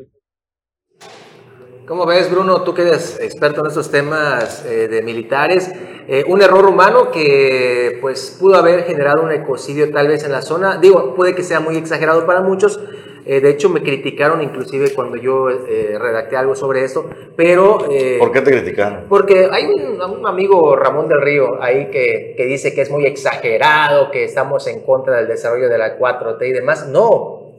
¿Cómo 1.87 2.07
ves, 2.07 2.31
Bruno? 2.31 2.63
Tú 2.63 2.75
que 2.75 2.83
eres 2.83 3.19
experto 3.21 3.61
en 3.61 3.67
estos 3.67 3.91
temas 3.91 4.65
eh, 4.65 4.87
de 4.87 5.03
militares, 5.03 5.69
eh, 6.07 6.25
un 6.29 6.41
error 6.41 6.65
humano 6.67 7.11
que 7.11 7.99
pues 8.01 8.37
pudo 8.39 8.55
haber 8.55 8.85
generado 8.85 9.23
un 9.23 9.33
ecocidio 9.33 9.91
tal 9.91 10.07
vez 10.07 10.23
en 10.23 10.31
la 10.31 10.43
zona. 10.43 10.79
Digo, 10.79 11.15
puede 11.17 11.35
que 11.35 11.43
sea 11.43 11.59
muy 11.59 11.77
exagerado 11.77 12.25
para 12.25 12.41
muchos, 12.41 12.79
eh, 13.25 13.41
de 13.41 13.51
hecho, 13.51 13.69
me 13.69 13.83
criticaron 13.83 14.43
inclusive 14.43 14.93
cuando 14.95 15.17
yo 15.17 15.49
eh, 15.51 15.97
redacté 15.99 16.37
algo 16.37 16.55
sobre 16.55 16.85
esto, 16.85 17.09
pero... 17.37 17.87
Eh, 17.91 18.17
¿Por 18.19 18.33
qué 18.33 18.41
te 18.41 18.51
criticaron? 18.51 19.05
Porque 19.09 19.49
hay 19.51 19.67
un, 19.67 20.27
amigo, 20.27 20.75
Ramón 20.77 21.09
del 21.09 21.21
Río, 21.21 21.63
ahí 21.63 21.89
que, 21.91 22.35
que, 22.37 22.45
dice 22.47 22.75
que 22.75 22.83
es 22.83 22.91
muy 22.91 23.07
exagerado, 23.07 24.11
que 24.11 24.25
estamos 24.25 24.67
en 24.67 24.81
contra 24.81 25.17
del 25.17 25.29
desarrollo 25.29 25.69
de 25.69 25.79
la 25.79 25.99
4T 25.99 26.49
y 26.49 26.53
demás. 26.53 26.89
No, 26.89 27.53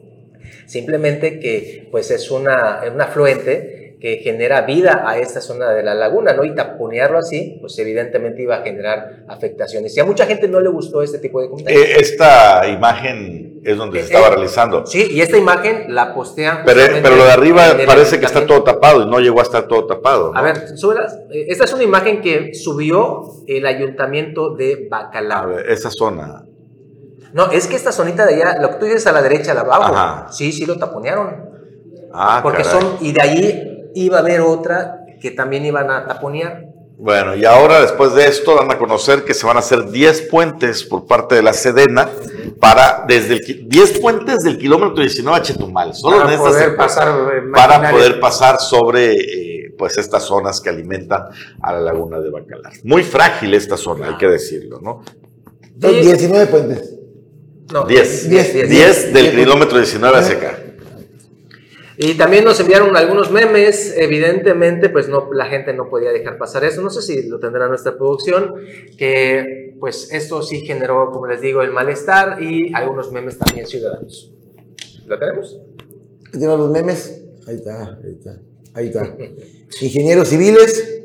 simplemente 0.66 1.40
que 1.40 1.88
pues 1.92 2.12
es 2.12 2.30
una, 2.30 2.82
un 2.94 3.00
afluente 3.00 3.83
que 4.04 4.18
genera 4.18 4.64
vida 4.64 5.06
a 5.08 5.18
esta 5.18 5.40
zona 5.40 5.70
de 5.70 5.82
la 5.82 5.94
laguna, 5.94 6.34
¿no? 6.34 6.44
Y 6.44 6.54
taponearlo 6.54 7.18
así, 7.18 7.58
pues 7.62 7.80
evidentemente 7.80 8.42
iba 8.42 8.58
a 8.58 8.62
generar 8.62 9.24
afectaciones. 9.30 9.96
Y 9.96 10.02
a 10.02 10.04
mucha 10.04 10.26
gente 10.26 10.50
no 10.50 10.60
le 10.60 10.68
gustó 10.68 11.02
este 11.02 11.20
tipo 11.20 11.40
de 11.40 11.48
comentarios. 11.48 11.86
Eh, 11.86 11.96
esta 12.02 12.68
imagen 12.68 13.62
es 13.64 13.78
donde 13.78 14.00
se 14.00 14.08
estaba 14.08 14.28
eh, 14.28 14.32
realizando. 14.32 14.86
Sí, 14.86 15.08
y 15.10 15.22
esta 15.22 15.38
imagen 15.38 15.86
la 15.96 16.14
postean. 16.14 16.64
Pero, 16.66 16.82
pero 17.02 17.16
lo 17.16 17.24
de 17.24 17.32
arriba 17.32 17.78
parece 17.86 18.20
que 18.20 18.26
está 18.26 18.46
todo 18.46 18.62
tapado 18.64 19.04
y 19.04 19.10
no 19.10 19.22
llegó 19.22 19.40
a 19.40 19.44
estar 19.44 19.70
todo 19.70 19.86
tapado. 19.86 20.36
A 20.36 20.42
ver, 20.42 20.78
súbelas. 20.78 21.18
Eh, 21.32 21.46
esta 21.48 21.64
es 21.64 21.72
una 21.72 21.84
imagen 21.84 22.20
que 22.20 22.54
subió 22.54 23.22
el 23.48 23.66
ayuntamiento 23.66 24.54
de 24.54 24.86
Bacalao. 24.92 25.44
A 25.44 25.46
ver, 25.46 25.70
esa 25.70 25.90
zona. 25.90 26.44
No, 27.32 27.52
es 27.54 27.68
que 27.68 27.78
esta 27.78 27.94
zonita 27.94 28.26
de 28.26 28.36
allá, 28.36 28.62
lo 28.62 28.72
que 28.72 28.76
tú 28.76 28.86
dices 28.86 29.08
a 29.08 29.14
la 29.14 29.22
derecha, 29.22 29.54
la 29.54 29.62
abajo, 29.62 30.30
sí, 30.34 30.52
sí 30.52 30.66
lo 30.66 30.78
taponearon. 30.78 31.54
Ah, 32.14 32.42
Porque 32.44 32.66
son, 32.66 32.98
y 33.00 33.12
de 33.12 33.22
ahí 33.22 33.73
iba 33.96 34.18
a 34.18 34.22
haber 34.22 34.42
otra 34.42 35.06
que 35.22 35.32
también 35.32 35.66
iban 35.66 35.90
a 35.90 36.06
taponear. 36.06 36.74
Bueno, 36.98 37.36
y 37.36 37.44
ahora 37.44 37.82
después 37.82 38.14
de 38.14 38.28
esto 38.28 38.56
van 38.56 38.72
a 38.72 38.78
conocer 38.78 39.24
que 39.24 39.34
se 39.34 39.46
van 39.46 39.58
a 39.58 39.60
hacer 39.60 39.90
10 39.90 40.30
puentes 40.30 40.84
por 40.84 41.06
parte 41.06 41.36
de 41.36 41.42
la 41.42 41.54
Sedena 41.54 42.10
para 42.60 43.04
desde 43.08 43.34
el 43.34 43.68
10 43.68 44.00
puentes 44.00 44.44
del 44.44 44.58
kilómetro 44.58 45.02
19 45.02 45.38
a 45.38 45.42
Chetumal, 45.42 45.94
solo 45.96 46.20
para 46.20 46.38
poder 46.38 46.76
pasar 46.76 47.08
eh, 47.08 47.42
para 47.54 47.92
poder 47.92 48.20
pasar 48.20 48.60
sobre 48.60 49.14
eh, 49.14 49.74
pues 49.78 49.98
estas 49.98 50.24
zonas 50.24 50.62
que 50.62 50.70
alimentan 50.70 51.24
a 51.62 51.74
la 51.74 51.80
laguna 51.82 52.20
de 52.20 52.30
Bacalar. 52.30 52.74
Muy 52.84 53.04
frágil 53.04 53.54
esta 53.54 53.76
zona, 53.76 54.10
hay 54.10 54.18
que 54.18 54.28
decirlo, 54.28 54.80
¿no? 54.80 55.02
19 55.76 56.46
puentes. 56.48 57.00
No, 57.74 57.86
10. 57.86 58.30
10, 58.30 58.70
10 58.70 59.14
del 59.14 59.32
kilómetro 59.32 59.78
19 59.78 60.18
hacia 60.18 60.36
acá. 60.36 60.60
Y 61.98 62.16
también 62.16 62.44
nos 62.44 62.60
enviaron 62.60 62.96
algunos 62.98 63.30
memes, 63.32 63.94
evidentemente, 63.98 64.90
pues 64.90 65.08
no, 65.10 65.32
la 65.32 65.46
gente 65.46 65.74
no 65.74 65.90
podía 65.90 66.12
dejar 66.12 66.38
pasar 66.38 66.64
eso, 66.64 66.82
no 66.82 66.90
sé 66.90 67.02
si 67.02 67.28
lo 67.30 67.40
tendrá 67.40 67.68
nuestra 67.68 67.96
producción, 67.96 68.56
que 68.98 69.76
pues 69.80 70.12
esto 70.12 70.42
sí 70.42 70.62
generó, 70.62 71.12
como 71.12 71.28
les 71.28 71.42
digo, 71.42 71.62
el 71.62 71.72
malestar 71.72 72.42
y 72.42 72.74
algunos 72.74 73.12
memes 73.12 73.38
también 73.38 73.68
ciudadanos. 73.68 74.32
¿Lo 75.06 75.20
tenemos? 75.20 75.60
¿Tenemos 76.32 76.60
los 76.60 76.72
memes? 76.72 77.22
Ahí 77.48 77.56
está, 77.56 78.00
ahí 78.04 78.12
está, 78.18 78.42
ahí 78.74 78.88
está. 78.88 79.16
Ingenieros 79.82 80.30
civiles, 80.30 81.04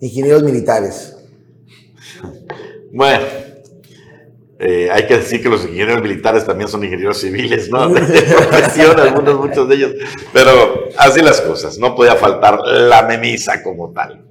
ingenieros 0.00 0.42
militares. 0.42 1.16
Bueno, 2.92 3.24
eh, 4.62 4.90
hay 4.92 5.06
que 5.06 5.16
decir 5.16 5.42
que 5.42 5.48
los 5.48 5.62
ingenieros 5.62 6.02
militares 6.02 6.44
también 6.44 6.68
son 6.68 6.84
ingenieros 6.84 7.18
civiles, 7.18 7.70
¿no? 7.70 7.88
De 7.94 8.22
profesión, 8.22 9.00
algunos, 9.00 9.36
muchos 9.40 9.66
de 9.66 9.74
ellos. 9.74 9.92
Pero 10.34 10.90
así 10.98 11.22
las 11.22 11.40
cosas, 11.40 11.78
no 11.78 11.94
podía 11.94 12.14
faltar 12.16 12.58
la 12.66 13.02
memisa 13.04 13.62
como 13.62 13.90
tal. 13.92 14.22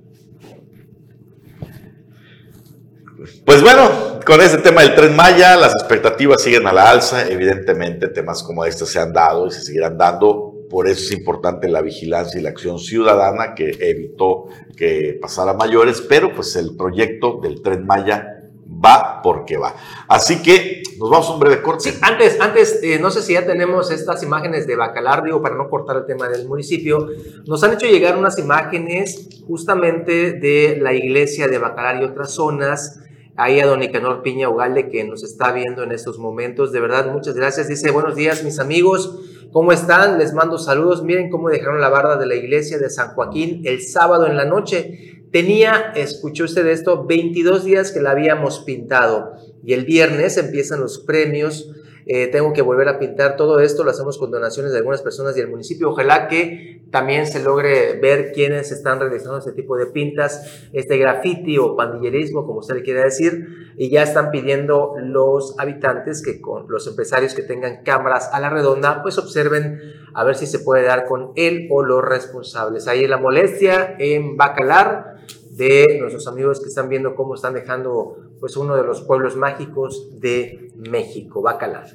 Pues 3.43 3.63
bueno, 3.63 4.19
con 4.23 4.39
este 4.39 4.59
tema 4.59 4.81
del 4.83 4.93
tren 4.93 5.15
Maya, 5.15 5.57
las 5.57 5.73
expectativas 5.73 6.43
siguen 6.43 6.67
a 6.67 6.73
la 6.73 6.91
alza. 6.91 7.27
Evidentemente, 7.27 8.09
temas 8.09 8.43
como 8.43 8.63
este 8.65 8.85
se 8.85 8.99
han 8.99 9.11
dado 9.11 9.47
y 9.47 9.51
se 9.51 9.61
seguirán 9.61 9.97
dando. 9.97 10.53
Por 10.69 10.87
eso 10.87 11.05
es 11.05 11.11
importante 11.11 11.67
la 11.67 11.81
vigilancia 11.81 12.39
y 12.39 12.43
la 12.43 12.49
acción 12.49 12.77
ciudadana 12.77 13.55
que 13.55 13.75
evitó 13.79 14.45
que 14.77 15.17
pasara 15.19 15.53
mayores, 15.53 16.01
pero 16.01 16.35
pues 16.35 16.55
el 16.55 16.77
proyecto 16.77 17.39
del 17.41 17.63
tren 17.63 17.87
Maya 17.87 18.38
va 18.83 19.21
porque 19.21 19.57
va. 19.57 19.75
Así 20.07 20.41
que 20.41 20.83
nos 20.97 21.09
vamos 21.09 21.29
a 21.29 21.33
un 21.33 21.39
breve 21.39 21.61
corte. 21.61 21.91
Sí, 21.91 21.97
antes, 22.01 22.39
antes 22.39 22.79
eh, 22.83 22.99
no 22.99 23.11
sé 23.11 23.21
si 23.21 23.33
ya 23.33 23.45
tenemos 23.45 23.91
estas 23.91 24.23
imágenes 24.23 24.67
de 24.67 24.75
Bacalar, 24.75 25.23
digo, 25.23 25.41
para 25.41 25.55
no 25.55 25.69
cortar 25.69 25.97
el 25.97 26.05
tema 26.05 26.27
del 26.29 26.47
municipio. 26.47 27.07
Nos 27.45 27.63
han 27.63 27.73
hecho 27.73 27.87
llegar 27.87 28.17
unas 28.17 28.37
imágenes 28.39 29.29
justamente 29.47 30.33
de 30.33 30.77
la 30.81 30.93
iglesia 30.93 31.47
de 31.47 31.57
Bacalar 31.57 32.01
y 32.01 32.05
otras 32.05 32.31
zonas. 32.31 33.01
Ahí 33.35 33.61
a 33.61 33.65
don 33.65 33.79
Nicanor 33.79 34.21
Piña 34.21 34.49
Ugalde 34.49 34.89
que 34.89 35.05
nos 35.05 35.23
está 35.23 35.53
viendo 35.53 35.83
en 35.83 35.93
estos 35.93 36.19
momentos. 36.19 36.73
De 36.73 36.81
verdad, 36.81 37.09
muchas 37.11 37.35
gracias. 37.35 37.69
Dice, 37.69 37.91
buenos 37.91 38.15
días 38.15 38.43
mis 38.43 38.59
amigos. 38.59 39.17
¿Cómo 39.53 39.71
están? 39.71 40.19
Les 40.19 40.33
mando 40.33 40.57
saludos. 40.57 41.03
Miren 41.03 41.29
cómo 41.29 41.49
dejaron 41.49 41.79
la 41.79 41.89
barda 41.89 42.17
de 42.17 42.25
la 42.25 42.35
iglesia 42.35 42.77
de 42.77 42.89
San 42.89 43.15
Joaquín 43.15 43.61
el 43.63 43.81
sábado 43.81 44.27
en 44.27 44.35
la 44.35 44.45
noche. 44.45 45.18
Tenía, 45.31 45.91
escuchó 45.95 46.45
usted 46.45 46.65
esto, 46.67 47.05
22 47.05 47.63
días 47.63 47.91
que 47.91 48.01
la 48.01 48.11
habíamos 48.11 48.61
pintado 48.61 49.33
y 49.63 49.73
el 49.73 49.85
viernes 49.85 50.37
empiezan 50.37 50.79
los 50.79 50.99
premios 50.99 51.69
eh, 52.11 52.25
tengo 52.25 52.53
que 52.53 52.63
volver 52.63 52.87
a 52.89 52.97
pintar 52.97 53.37
todo 53.37 53.59
esto, 53.59 53.83
lo 53.83 53.91
hacemos 53.91 54.17
con 54.17 54.31
donaciones 54.31 54.71
de 54.71 54.79
algunas 54.79 55.03
personas 55.03 55.37
y 55.37 55.41
el 55.41 55.47
municipio. 55.47 55.89
Ojalá 55.89 56.27
que 56.27 56.81
también 56.89 57.27
se 57.27 57.43
logre 57.43 57.99
ver 58.01 58.31
quiénes 58.31 58.71
están 58.71 58.99
realizando 58.99 59.37
este 59.37 59.51
tipo 59.51 59.77
de 59.77 59.85
pintas, 59.85 60.69
este 60.73 60.97
graffiti 60.97 61.59
o 61.59 61.75
pandillerismo, 61.75 62.47
como 62.47 62.61
usted 62.61 62.73
le 62.73 62.81
quiera 62.81 63.03
decir, 63.03 63.73
y 63.77 63.91
ya 63.91 64.01
están 64.01 64.31
pidiendo 64.31 64.95
los 64.99 65.53
habitantes 65.59 66.23
que 66.23 66.41
con 66.41 66.65
los 66.67 66.87
empresarios 66.87 67.35
que 67.35 67.43
tengan 67.43 67.83
cámaras 67.83 68.31
a 68.33 68.39
la 68.39 68.49
redonda, 68.49 69.03
pues 69.03 69.19
observen 69.19 69.79
a 70.15 70.23
ver 70.23 70.35
si 70.35 70.47
se 70.47 70.57
puede 70.57 70.85
dar 70.85 71.05
con 71.05 71.31
él 71.35 71.67
o 71.69 71.83
los 71.83 72.03
responsables. 72.03 72.87
Ahí 72.87 73.05
la 73.05 73.17
molestia 73.17 73.95
en 73.99 74.35
Bacalar 74.35 75.18
de 75.59 75.97
nuestros 75.99 76.25
amigos 76.27 76.61
que 76.61 76.69
están 76.69 76.87
viendo 76.87 77.15
cómo 77.15 77.35
están 77.35 77.53
dejando 77.53 78.15
pues 78.39 78.55
uno 78.55 78.77
de 78.77 78.83
los 78.83 79.01
pueblos 79.01 79.35
mágicos 79.35 80.19
de 80.21 80.71
México, 80.75 81.41
Bacalar. 81.41 81.89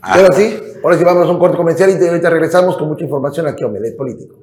Ahora 0.00 0.32
sí, 0.32 0.58
ahora 0.82 0.96
sí 0.96 1.04
vamos 1.04 1.28
a 1.28 1.30
un 1.30 1.38
corte 1.38 1.58
comercial 1.58 1.90
y 1.90 2.08
ahorita 2.08 2.30
regresamos 2.30 2.78
con 2.78 2.88
mucha 2.88 3.04
información 3.04 3.46
aquí 3.46 3.62
a 3.62 3.66
Omelet 3.66 3.94
Político. 3.94 4.36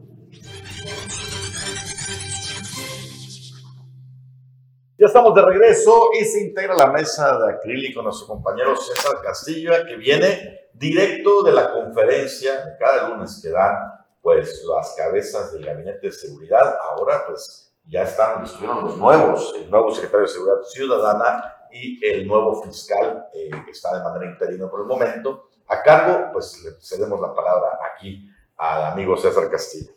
Ya 4.99 5.07
estamos 5.07 5.33
de 5.33 5.41
regreso 5.41 6.09
y 6.19 6.23
se 6.25 6.41
integra 6.41 6.75
la 6.75 6.91
mesa 6.91 7.35
de 7.39 7.53
acrílico 7.53 8.03
nuestro 8.03 8.27
compañero 8.27 8.75
César 8.75 9.21
Castillo, 9.23 9.71
que 9.87 9.95
viene 9.95 10.69
directo 10.73 11.41
de 11.41 11.51
la 11.51 11.73
conferencia 11.73 12.77
cada 12.79 13.09
lunes 13.09 13.39
que 13.41 13.49
dan 13.49 13.75
pues 14.21 14.63
las 14.65 14.93
cabezas 14.95 15.53
del 15.53 15.65
gabinete 15.65 16.07
de 16.07 16.11
seguridad. 16.11 16.75
Ahora 16.91 17.23
pues 17.27 17.66
ya 17.89 18.03
están, 18.03 18.43
estuvieron 18.43 18.83
los 18.83 18.97
nuevos, 18.97 19.55
el 19.57 19.69
nuevo 19.69 19.91
secretario 19.91 20.27
de 20.27 20.33
Seguridad 20.33 20.63
Ciudadana 20.63 21.53
y 21.71 22.05
el 22.05 22.27
nuevo 22.27 22.61
fiscal 22.61 23.27
eh, 23.33 23.49
que 23.65 23.71
está 23.71 23.97
de 23.97 24.03
manera 24.03 24.31
interina 24.31 24.69
por 24.69 24.81
el 24.81 24.87
momento. 24.87 25.49
A 25.67 25.81
cargo, 25.81 26.31
pues 26.31 26.63
le 26.63 26.71
cedemos 26.81 27.19
la 27.19 27.33
palabra 27.33 27.79
aquí 27.93 28.29
al 28.57 28.85
amigo 28.85 29.17
César 29.17 29.49
Castillo. 29.49 29.91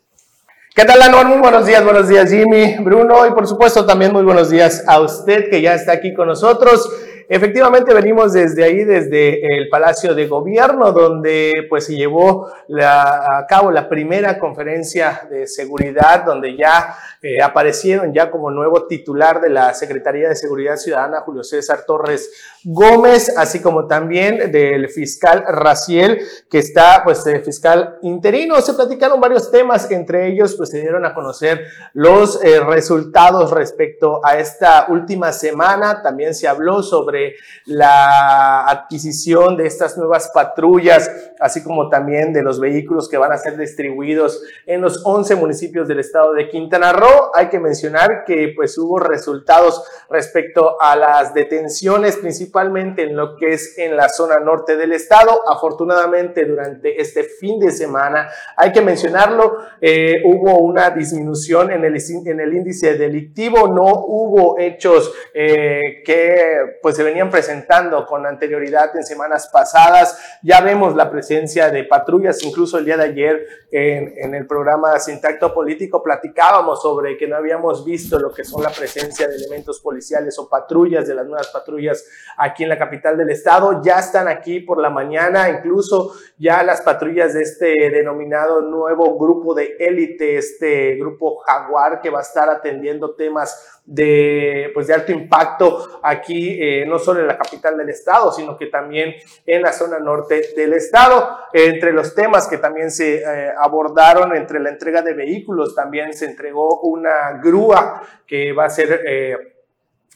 ¿Qué 0.73 0.85
tal, 0.85 1.01
Anuar? 1.01 1.25
Muy 1.25 1.39
buenos 1.39 1.65
días, 1.65 1.83
buenos 1.83 2.07
días, 2.07 2.29
Jimmy, 2.29 2.77
Bruno, 2.79 3.25
y 3.25 3.31
por 3.31 3.45
supuesto 3.45 3.85
también 3.85 4.13
muy 4.13 4.23
buenos 4.23 4.49
días 4.49 4.85
a 4.87 5.01
usted 5.01 5.49
que 5.49 5.61
ya 5.61 5.73
está 5.73 5.91
aquí 5.91 6.13
con 6.13 6.27
nosotros. 6.27 6.89
Efectivamente, 7.27 7.93
venimos 7.93 8.33
desde 8.33 8.63
ahí, 8.63 8.83
desde 8.83 9.57
el 9.57 9.69
Palacio 9.69 10.13
de 10.13 10.27
Gobierno, 10.27 10.91
donde 10.91 11.65
pues 11.69 11.85
se 11.85 11.95
llevó 11.95 12.47
a 12.81 13.45
cabo 13.47 13.71
la 13.71 13.87
primera 13.89 14.39
conferencia 14.39 15.27
de 15.29 15.47
seguridad, 15.47 16.23
donde 16.25 16.55
ya 16.55 16.95
eh, 17.23 17.41
aparecieron 17.41 18.13
ya 18.13 18.31
como 18.31 18.49
nuevo 18.49 18.87
titular 18.87 19.41
de 19.41 19.49
la 19.49 19.73
Secretaría 19.75 20.29
de 20.29 20.35
Seguridad 20.35 20.77
Ciudadana, 20.77 21.21
Julio 21.21 21.43
César 21.43 21.83
Torres 21.85 22.31
Gómez, 22.63 23.37
así 23.37 23.61
como 23.61 23.87
también 23.87 24.51
del 24.51 24.89
fiscal 24.89 25.43
Raciel, 25.47 26.19
que 26.49 26.57
está 26.57 27.01
pues 27.03 27.23
de 27.23 27.39
fiscal 27.41 27.97
interino. 28.01 28.59
Se 28.61 28.73
platicaron 28.73 29.21
varios 29.21 29.51
temas, 29.51 29.89
entre 29.91 30.27
ellos 30.29 30.55
pues 30.55 30.69
se 30.69 30.81
dieron 30.81 31.05
a 31.05 31.13
conocer 31.13 31.65
los 31.93 32.43
eh, 32.43 32.59
resultados 32.59 33.51
respecto 33.51 34.19
a 34.23 34.37
esta 34.37 34.87
última 34.89 35.31
semana. 35.31 36.01
También 36.01 36.33
se 36.33 36.47
habló 36.47 36.81
sobre 36.81 37.20
la 37.65 38.67
adquisición 38.67 39.57
de 39.57 39.67
estas 39.67 39.97
nuevas 39.97 40.31
patrullas, 40.33 41.09
así 41.39 41.63
como 41.63 41.89
también 41.89 42.33
de 42.33 42.43
los 42.43 42.59
vehículos 42.59 43.09
que 43.09 43.17
van 43.17 43.31
a 43.31 43.37
ser 43.37 43.57
distribuidos 43.57 44.41
en 44.65 44.81
los 44.81 45.01
11 45.05 45.35
municipios 45.35 45.87
del 45.87 45.99
estado 45.99 46.33
de 46.33 46.49
Quintana 46.49 46.93
Roo. 46.93 47.31
Hay 47.33 47.49
que 47.49 47.59
mencionar 47.59 48.23
que 48.25 48.53
pues 48.55 48.77
hubo 48.77 48.99
resultados 48.99 49.83
respecto 50.09 50.81
a 50.81 50.95
las 50.95 51.33
detenciones, 51.33 52.17
principalmente 52.17 53.03
en 53.03 53.15
lo 53.15 53.35
que 53.35 53.53
es 53.53 53.77
en 53.77 53.95
la 53.95 54.09
zona 54.09 54.39
norte 54.39 54.75
del 54.75 54.93
estado. 54.93 55.41
Afortunadamente, 55.49 56.45
durante 56.45 57.01
este 57.01 57.23
fin 57.23 57.59
de 57.59 57.71
semana, 57.71 58.29
hay 58.55 58.71
que 58.71 58.81
mencionarlo, 58.81 59.57
eh, 59.79 60.21
hubo 60.25 60.59
una 60.59 60.89
disminución 60.89 61.71
en 61.71 61.83
el, 61.85 62.53
índice 62.53 62.97
delictivo, 62.97 63.67
no 63.67 64.05
hubo 64.05 64.59
hechos 64.59 65.13
eh, 65.33 66.01
que 66.05 66.77
pues 66.81 66.97
se 67.01 67.05
venían 67.05 67.31
presentando 67.31 68.05
con 68.05 68.27
anterioridad 68.27 68.95
en 68.95 69.03
semanas 69.03 69.49
pasadas. 69.51 70.37
Ya 70.43 70.61
vemos 70.61 70.95
la 70.95 71.09
presencia 71.09 71.71
de 71.71 71.83
patrullas, 71.83 72.43
incluso 72.43 72.77
el 72.77 72.85
día 72.85 72.95
de 72.95 73.05
ayer 73.05 73.47
en, 73.71 74.35
el 74.35 74.45
programa 74.45 74.99
Sintacto 74.99 75.51
Político 75.51 76.03
platicábamos 76.03 76.79
sobre 76.79 77.17
que 77.17 77.27
no 77.27 77.37
habíamos 77.37 77.83
visto 77.83 78.19
lo 78.19 78.31
que 78.31 78.43
son 78.43 78.61
la 78.61 78.69
presencia 78.69 79.27
de 79.27 79.35
elementos 79.35 79.79
policiales 79.79 80.37
o 80.37 80.47
patrullas 80.47 81.07
de 81.07 81.15
las 81.15 81.25
nuevas 81.25 81.47
patrullas 81.47 82.05
aquí 82.37 82.63
en 82.63 82.69
la 82.69 82.77
capital 82.77 83.17
del 83.17 83.31
estado. 83.31 83.81
Ya 83.83 83.97
están 83.97 84.27
aquí 84.27 84.59
por 84.59 84.79
la 84.79 84.91
mañana, 84.91 85.49
incluso 85.49 86.13
ya 86.37 86.61
las 86.61 86.81
patrullas 86.81 87.33
de 87.33 87.41
este 87.41 87.89
denominado 87.89 88.61
nuevo 88.61 89.17
grupo 89.17 89.55
de 89.55 89.75
élite, 89.79 90.37
este 90.37 90.97
grupo 90.97 91.37
Jaguar 91.37 91.99
que 91.99 92.11
va 92.11 92.19
a 92.19 92.23
estar 92.23 92.47
atendiendo 92.47 93.15
temas 93.15 93.80
de, 93.85 94.71
pues 94.73 94.87
de 94.87 94.93
alto 94.93 95.11
impacto 95.11 95.99
aquí, 96.03 96.57
eh, 96.61 96.85
no 96.85 96.99
solo 96.99 97.21
en 97.21 97.27
la 97.27 97.37
capital 97.37 97.77
del 97.77 97.89
estado, 97.89 98.31
sino 98.31 98.57
que 98.57 98.67
también 98.67 99.15
en 99.45 99.61
la 99.61 99.73
zona 99.73 99.99
norte 99.99 100.49
del 100.55 100.73
estado. 100.73 101.37
Entre 101.53 101.91
los 101.91 102.15
temas 102.15 102.47
que 102.47 102.57
también 102.57 102.91
se 102.91 103.17
eh, 103.17 103.51
abordaron, 103.57 104.35
entre 104.35 104.59
la 104.59 104.69
entrega 104.69 105.01
de 105.01 105.13
vehículos, 105.13 105.75
también 105.75 106.13
se 106.13 106.25
entregó 106.25 106.81
una 106.81 107.39
grúa 107.41 108.01
que 108.25 108.53
va 108.53 108.65
a 108.65 108.69
ser... 108.69 109.01
Eh, 109.05 109.37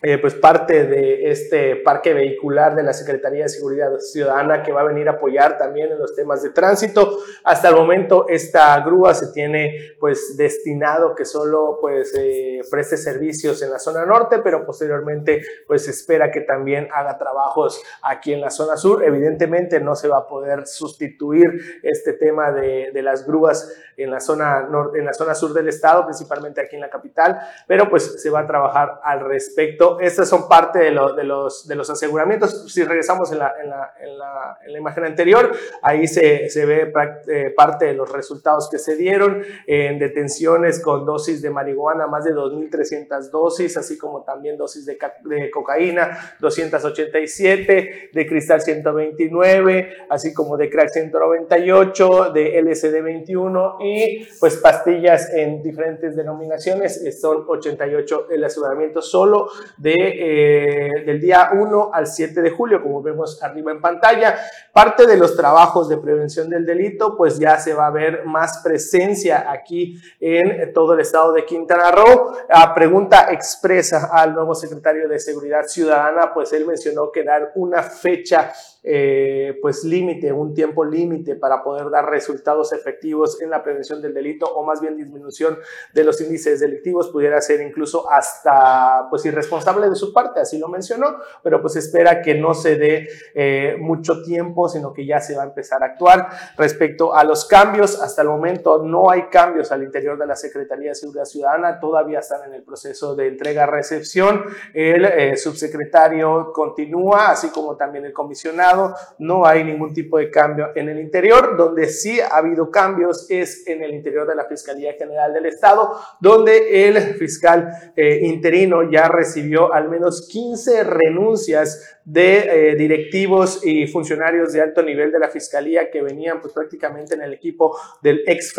eh, 0.08 0.20
pues 0.20 0.36
parte 0.36 0.86
de 0.86 1.32
este 1.32 1.78
parque 1.78 2.14
vehicular 2.14 2.76
de 2.76 2.84
la 2.84 2.94
Secretaría 2.94 3.42
de 3.42 3.50
Seguridad 3.50 3.90
Ciudadana 3.98 4.62
que 4.62 4.72
va 4.72 4.82
a 4.82 4.84
venir 4.84 5.10
a 5.10 5.14
apoyar 5.14 5.58
también 5.58 5.92
en 5.92 5.98
los 5.98 6.16
temas 6.16 6.44
de 6.44 6.52
tránsito. 6.52 7.18
Hasta 7.44 7.70
el 7.70 7.76
momento 7.76 8.28
esta 8.30 8.80
grúa 8.82 9.16
se 9.16 9.34
tiene 9.34 9.96
pues 10.00 10.38
destinado 10.38 11.16
que 11.16 11.26
solo 11.26 11.80
pues 11.82 12.14
eh, 12.16 12.62
preste 12.70 12.98
servicios 12.98 13.64
en 13.64 13.72
la 13.72 13.80
zona 13.80 14.06
norte, 14.06 14.42
pero 14.44 14.64
posteriormente 14.64 15.42
pues 15.66 15.88
espera 15.88 16.30
que 16.30 16.42
también 16.42 16.88
haga 16.94 17.18
trabajos 17.18 17.82
aquí 18.04 18.32
en 18.32 18.42
la 18.42 18.52
zona 18.52 18.78
sur. 18.78 19.04
Evidentemente 19.04 19.80
no 19.80 19.96
se 19.96 20.08
va 20.08 20.20
a 20.20 20.28
poder 20.28 20.68
sustituir 20.68 21.80
este 21.82 22.14
tema 22.14 22.52
de, 22.52 22.92
de 22.94 23.02
las 23.02 23.26
grúas 23.26 23.76
en 23.98 24.12
la, 24.12 24.20
zona 24.20 24.68
en 24.94 25.06
la 25.06 25.14
zona 25.14 25.34
sur 25.34 25.54
del 25.54 25.70
estado, 25.70 26.06
principalmente 26.06 26.62
aquí 26.62 26.76
en 26.76 26.82
la 26.82 26.90
capital, 26.90 27.40
pero 27.68 27.90
pues 27.90 28.22
se 28.22 28.30
va 28.30 28.42
a 28.42 28.48
trabajar 28.48 29.00
al 29.04 29.22
respecto 29.22 29.95
estas 30.00 30.30
son 30.30 30.48
parte 30.48 30.80
de, 30.80 30.86
de, 30.86 31.24
los, 31.24 31.68
de 31.68 31.76
los 31.76 31.90
aseguramientos. 31.90 32.72
Si 32.72 32.84
regresamos 32.84 33.32
en 33.32 33.40
la, 33.40 33.54
en 33.62 33.70
la, 33.70 33.94
en 34.00 34.18
la, 34.18 34.60
en 34.66 34.74
la 34.74 34.80
imagen 34.80 35.06
anterior, 35.06 35.52
ahí 35.82 36.08
se, 36.08 36.50
se 36.50 36.66
ve 36.66 36.94
eh, 37.28 37.54
parte 37.56 37.86
de 37.86 37.94
los 37.94 38.12
resultados 38.12 38.70
que 38.70 38.80
se 38.80 38.96
dieron 38.96 39.44
en 39.68 40.00
detenciones 40.00 40.82
con 40.82 41.06
dosis 41.06 41.42
de 41.42 41.50
marihuana, 41.50 42.08
más 42.08 42.24
de 42.24 42.34
2.300 42.34 43.30
dosis, 43.30 43.78
así 43.78 43.98
como 43.98 44.24
también 44.24 44.58
dosis 44.58 44.86
de, 44.86 44.98
de 45.24 45.52
cocaína, 45.52 46.36
287, 46.40 48.10
de 48.14 48.28
cristal 48.28 48.62
129, 48.62 50.08
así 50.10 50.34
como 50.34 50.58
de 50.58 50.70
crack 50.70 50.90
198, 50.90 52.32
de 52.32 52.62
LSD 52.62 53.02
21 53.02 53.78
y 53.82 54.28
pues 54.40 54.58
pastillas 54.58 55.32
en 55.34 55.62
diferentes 55.62 56.16
denominaciones, 56.16 57.20
son 57.20 57.46
88 57.48 58.28
el 58.32 58.44
aseguramiento 58.44 59.02
solo 59.02 59.50
de, 59.86 59.94
eh, 59.94 61.04
del 61.06 61.22
día 61.22 61.52
1 61.54 61.92
al 61.94 62.08
7 62.08 62.42
de 62.42 62.50
julio, 62.50 62.82
como 62.82 63.04
vemos 63.04 63.42
arriba 63.44 63.72
en 63.72 63.80
pantalla. 63.80 64.36
Parte 64.74 65.06
de 65.06 65.16
los 65.16 65.36
trabajos 65.36 65.88
de 65.88 65.98
prevención 65.98 66.50
del 66.50 66.66
delito, 66.66 67.16
pues 67.16 67.38
ya 67.38 67.60
se 67.60 67.76
va 67.76 67.86
a 67.86 67.92
ver 67.92 68.26
más 68.26 68.62
presencia 68.64 69.52
aquí 69.52 70.02
en 70.20 70.74
todo 70.74 70.96
el 70.96 71.02
estado 71.02 71.34
de 71.34 71.46
Quintana 71.46 71.92
Roo. 71.92 72.32
A 72.50 72.74
pregunta 72.74 73.28
expresa 73.32 74.10
al 74.12 74.34
nuevo 74.34 74.56
secretario 74.56 75.08
de 75.08 75.20
Seguridad 75.20 75.68
Ciudadana, 75.68 76.34
pues 76.34 76.52
él 76.54 76.66
mencionó 76.66 77.12
que 77.12 77.24
dar 77.24 77.52
una 77.54 77.84
fecha 77.84 78.52
eh, 78.88 79.58
pues 79.64 79.84
límite, 79.84 80.32
un 80.32 80.54
tiempo 80.54 80.86
límite 80.86 81.36
para 81.36 81.64
poder 81.64 81.90
dar 81.90 82.08
resultados 82.08 82.72
efectivos 82.72 83.42
en 83.42 83.50
la 83.50 83.64
prevención 83.64 84.00
del 84.00 84.14
delito 84.14 84.46
o 84.46 84.64
más 84.64 84.80
bien 84.80 84.96
disminución 84.96 85.58
de 85.92 86.04
los 86.04 86.22
índices 86.22 86.60
delictivos 86.60 87.10
pudiera 87.10 87.42
ser 87.42 87.62
incluso 87.62 88.08
hasta 88.12 89.08
pues 89.10 89.26
irresponsable 89.26 89.90
de 89.90 89.96
su 89.96 90.14
parte, 90.14 90.40
así 90.40 90.60
lo 90.60 90.68
mencionó, 90.68 91.18
pero 91.42 91.62
pues 91.62 91.78
espera 91.78 92.22
que 92.22 92.36
no 92.36 92.54
se 92.54 92.76
dé 92.76 93.08
eh, 93.34 93.76
mucho 93.80 94.22
tiempo, 94.22 94.70
sino 94.70 94.94
que 94.94 95.04
ya 95.04 95.20
se 95.20 95.36
va 95.36 95.44
a 95.44 95.48
empezar 95.48 95.82
a 95.82 95.88
actuar. 95.88 96.30
Respecto 96.56 97.16
a 97.16 97.24
los 97.24 97.46
cambios, 97.46 98.00
hasta 98.00 98.22
el 98.22 98.28
momento 98.28 98.84
no 98.84 99.10
hay 99.10 99.24
cambios 99.30 99.72
al 99.72 99.82
interior 99.82 100.18
de 100.20 100.28
la 100.28 100.36
Secretaría 100.36 100.90
de 100.90 100.96
Seguridad 100.96 101.26
Ciudadana, 101.26 101.80
todavía 101.80 102.20
están 102.20 102.44
en 102.48 102.54
el 102.54 102.62
proceso 102.62 103.16
de 103.16 103.30
entrega-recepción, 103.30 104.44
el 104.76 105.06
eh, 105.06 105.38
subsecretario 105.38 106.52
continúa, 106.54 107.32
así 107.32 107.50
como 107.50 107.76
también 107.76 108.06
el 108.06 108.14
comisionado 108.14 108.75
no 109.20 109.46
hay 109.46 109.64
ningún 109.64 109.94
tipo 109.94 110.18
de 110.18 110.30
cambio 110.30 110.72
en 110.76 110.90
el 110.90 111.00
interior. 111.00 111.58
Donde 111.58 111.88
sí 111.88 112.20
ha 112.20 112.38
habido 112.38 112.70
cambios 112.72 113.28
es 113.30 113.68
en 113.68 113.84
el 113.84 113.94
interior 113.94 114.28
de 114.28 114.36
la 114.36 114.46
Fiscalía 114.46 114.94
General 114.94 115.34
del 115.34 115.46
Estado, 115.46 116.00
donde 116.20 116.88
el 116.88 116.98
fiscal 117.16 117.94
eh, 117.96 118.20
interino 118.24 118.90
ya 118.90 119.08
recibió 119.08 119.74
al 119.74 119.90
menos 119.90 120.28
15 120.30 120.84
renuncias 120.84 121.95
de 122.06 122.70
eh, 122.72 122.76
directivos 122.76 123.66
y 123.66 123.88
funcionarios 123.88 124.54
de 124.54 124.62
alto 124.62 124.84
nivel 124.84 125.12
de 125.12 125.20
la 125.20 125.28
Fiscalía 125.28 125.90
que 125.90 126.04
venían 126.04 126.40
pues 126.40 126.54
prácticamente 126.54 127.16
en 127.16 127.24
el 127.24 127.34
equipo 127.34 127.78
del 128.02 128.24
ex 128.28 128.54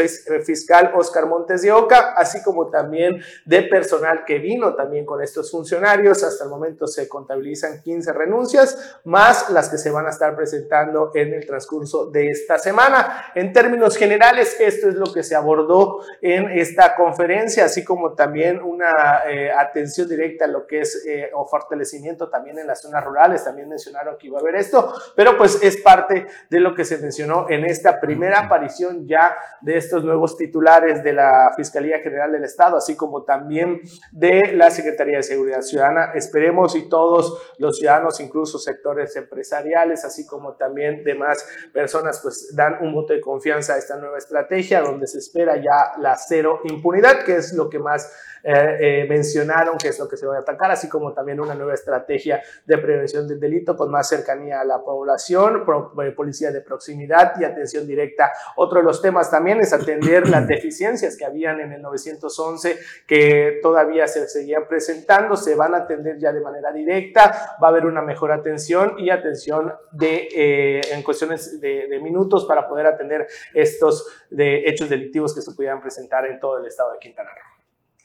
fiscal 0.44 0.92
Oscar 0.94 1.26
Montes 1.26 1.62
de 1.62 1.70
Oca, 1.70 2.14
así 2.16 2.42
como 2.42 2.68
también 2.70 3.22
de 3.44 3.62
personal 3.62 4.24
que 4.24 4.38
vino 4.38 4.74
también 4.74 5.06
con 5.06 5.22
estos 5.22 5.50
funcionarios. 5.50 6.24
Hasta 6.24 6.44
el 6.44 6.50
momento 6.50 6.87
se 6.87 7.09
contabilizan 7.09 7.82
15 7.82 8.12
renuncias, 8.12 8.98
más 9.04 9.48
las 9.50 9.68
que 9.68 9.78
se 9.78 9.90
van 9.90 10.06
a 10.06 10.11
estar 10.11 10.35
presentando 10.35 11.12
en 11.14 11.32
el 11.32 11.46
transcurso 11.46 12.11
de 12.11 12.30
esta 12.30 12.59
semana. 12.59 13.30
En 13.35 13.52
términos 13.52 13.96
generales, 13.96 14.56
esto 14.59 14.88
es 14.88 14.96
lo 14.96 15.12
que 15.12 15.22
se 15.22 15.37
abordó 15.37 16.00
en 16.20 16.50
esta 16.50 16.96
conferencia, 16.96 17.66
así 17.66 17.85
como 17.85 18.14
también 18.14 18.61
una 18.61 19.22
eh, 19.28 19.50
atención 19.52 20.09
directa 20.09 20.46
a 20.46 20.48
lo 20.48 20.66
que 20.66 20.80
es 20.80 21.04
eh, 21.06 21.30
o 21.35 21.46
fortalecimiento 21.46 22.28
también 22.28 22.59
en 22.59 22.66
las 22.66 22.82
zonas 22.82 23.04
rurales. 23.04 23.36
También 23.44 23.68
mencionaron 23.68 24.16
que 24.18 24.29
iba 24.29 24.38
a 24.38 24.40
haber 24.40 24.57
esto, 24.57 24.92
pero 25.14 25.37
pues 25.37 25.62
es 25.62 25.77
parte 25.79 26.27
de 26.51 26.61
lo 26.61 26.75
que 26.75 26.85
se 26.85 26.99
mencionó 26.99 27.46
en 27.49 27.64
esta 27.64 28.01
primera 28.01 28.40
aparición 28.40 29.07
ya 29.07 29.37
de 29.61 29.77
estos 29.77 30.05
nuevos 30.05 30.37
titulares 30.37 31.03
de 31.03 31.12
la 31.12 31.53
Fiscalía 31.57 31.99
General 32.01 32.31
del 32.33 32.44
Estado, 32.44 32.77
así 32.77 32.96
como 32.96 33.25
también 33.25 33.81
de 34.12 34.53
la 34.55 34.70
Secretaría 34.70 35.18
de 35.18 35.22
Seguridad 35.22 35.62
Ciudadana. 35.62 36.12
Esperemos 36.14 36.75
y 36.77 36.88
todos 36.88 37.55
los 37.59 37.79
ciudadanos, 37.79 38.20
incluso 38.20 38.59
sectores 38.59 39.16
empresariales, 39.16 40.05
así 40.05 40.27
como 40.27 40.55
también 40.55 41.05
demás 41.05 41.46
personas, 41.72 42.20
pues 42.22 42.55
dan 42.55 42.79
un 42.81 42.92
voto 42.92 43.12
de 43.12 43.20
confianza 43.20 43.75
a 43.75 43.79
esta 43.79 43.96
nueva 43.96 44.18
estrategia 44.18 44.81
donde 44.81 45.07
se 45.07 45.18
espera 45.18 45.57
ya 45.57 45.99
la 45.99 46.16
cero 46.16 46.61
impunidad, 46.64 47.25
que 47.25 47.37
es 47.37 47.53
lo 47.53 47.68
que 47.68 47.79
más 47.79 48.12
eh, 48.48 48.76
eh, 48.78 49.06
mencionaron 49.09 49.76
que 49.76 49.88
es 49.88 49.98
lo 49.98 50.09
que 50.09 50.16
se 50.16 50.24
va 50.24 50.37
a 50.37 50.38
atacar, 50.38 50.70
así 50.70 50.88
como 50.88 51.12
también 51.12 51.40
una 51.40 51.56
nueva 51.56 51.74
estrategia 51.74 52.40
de 52.64 52.78
prevención 52.78 53.26
del 53.26 53.40
delito 53.40 53.76
con 53.76 53.90
más 53.90 54.09
cercanía 54.09 54.61
a 54.61 54.64
la 54.64 54.85
población, 54.85 55.64
eh, 56.00 56.12
policía 56.12 56.52
de 56.52 56.61
proximidad 56.61 57.32
y 57.40 57.44
atención 57.44 57.88
directa. 57.88 58.30
Otro 58.54 58.78
de 58.78 58.85
los 58.85 59.02
temas 59.02 59.32
también 59.32 59.59
es 59.59 59.72
atender 59.72 60.28
las 60.28 60.46
deficiencias 60.46 61.16
que 61.16 61.24
habían 61.24 61.59
en 61.59 61.72
el 61.72 61.82
911 61.82 62.78
que 63.04 63.59
todavía 63.61 64.06
se 64.06 64.28
seguían 64.28 64.68
presentando, 64.68 65.35
se 65.37 65.56
van 65.56 65.74
a 65.74 65.78
atender 65.78 66.16
ya 66.20 66.32
de 66.32 66.40
manera 66.40 66.70
directa, 66.70 67.56
va 67.61 67.66
a 67.66 67.70
haber 67.70 67.85
una 67.85 68.02
mejor 68.02 68.30
atención 68.30 68.94
y 68.96 69.11
atención 69.11 69.74
de, 69.90 70.82
en 70.92 71.02
cuestiones 71.02 71.61
de, 71.61 71.88
de, 71.88 71.98
minutos 71.98 72.44
para 72.44 72.68
poder 72.68 72.87
atender 72.87 73.26
estos 73.52 74.06
de 74.30 74.68
hechos 74.68 74.88
delictivos 74.88 75.35
que 75.35 75.40
se 75.40 75.50
pudieran 75.50 75.80
presentar 75.80 76.26
en 76.26 76.38
todo 76.38 76.59
el 76.59 76.66
estado 76.66 76.92
de 76.92 77.00
Quintana 77.00 77.30
Roo. 77.30 77.45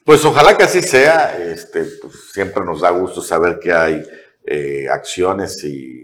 Pues 0.04 0.24
ojalá 0.24 0.56
que 0.56 0.64
así 0.64 0.82
sea. 0.82 1.38
Este, 1.38 1.84
pues, 2.00 2.30
siempre 2.32 2.64
nos 2.64 2.80
da 2.80 2.90
gusto 2.90 3.20
saber 3.20 3.58
que 3.60 3.72
hay 3.72 4.02
eh, 4.44 4.88
acciones 4.90 5.62
y, 5.64 6.00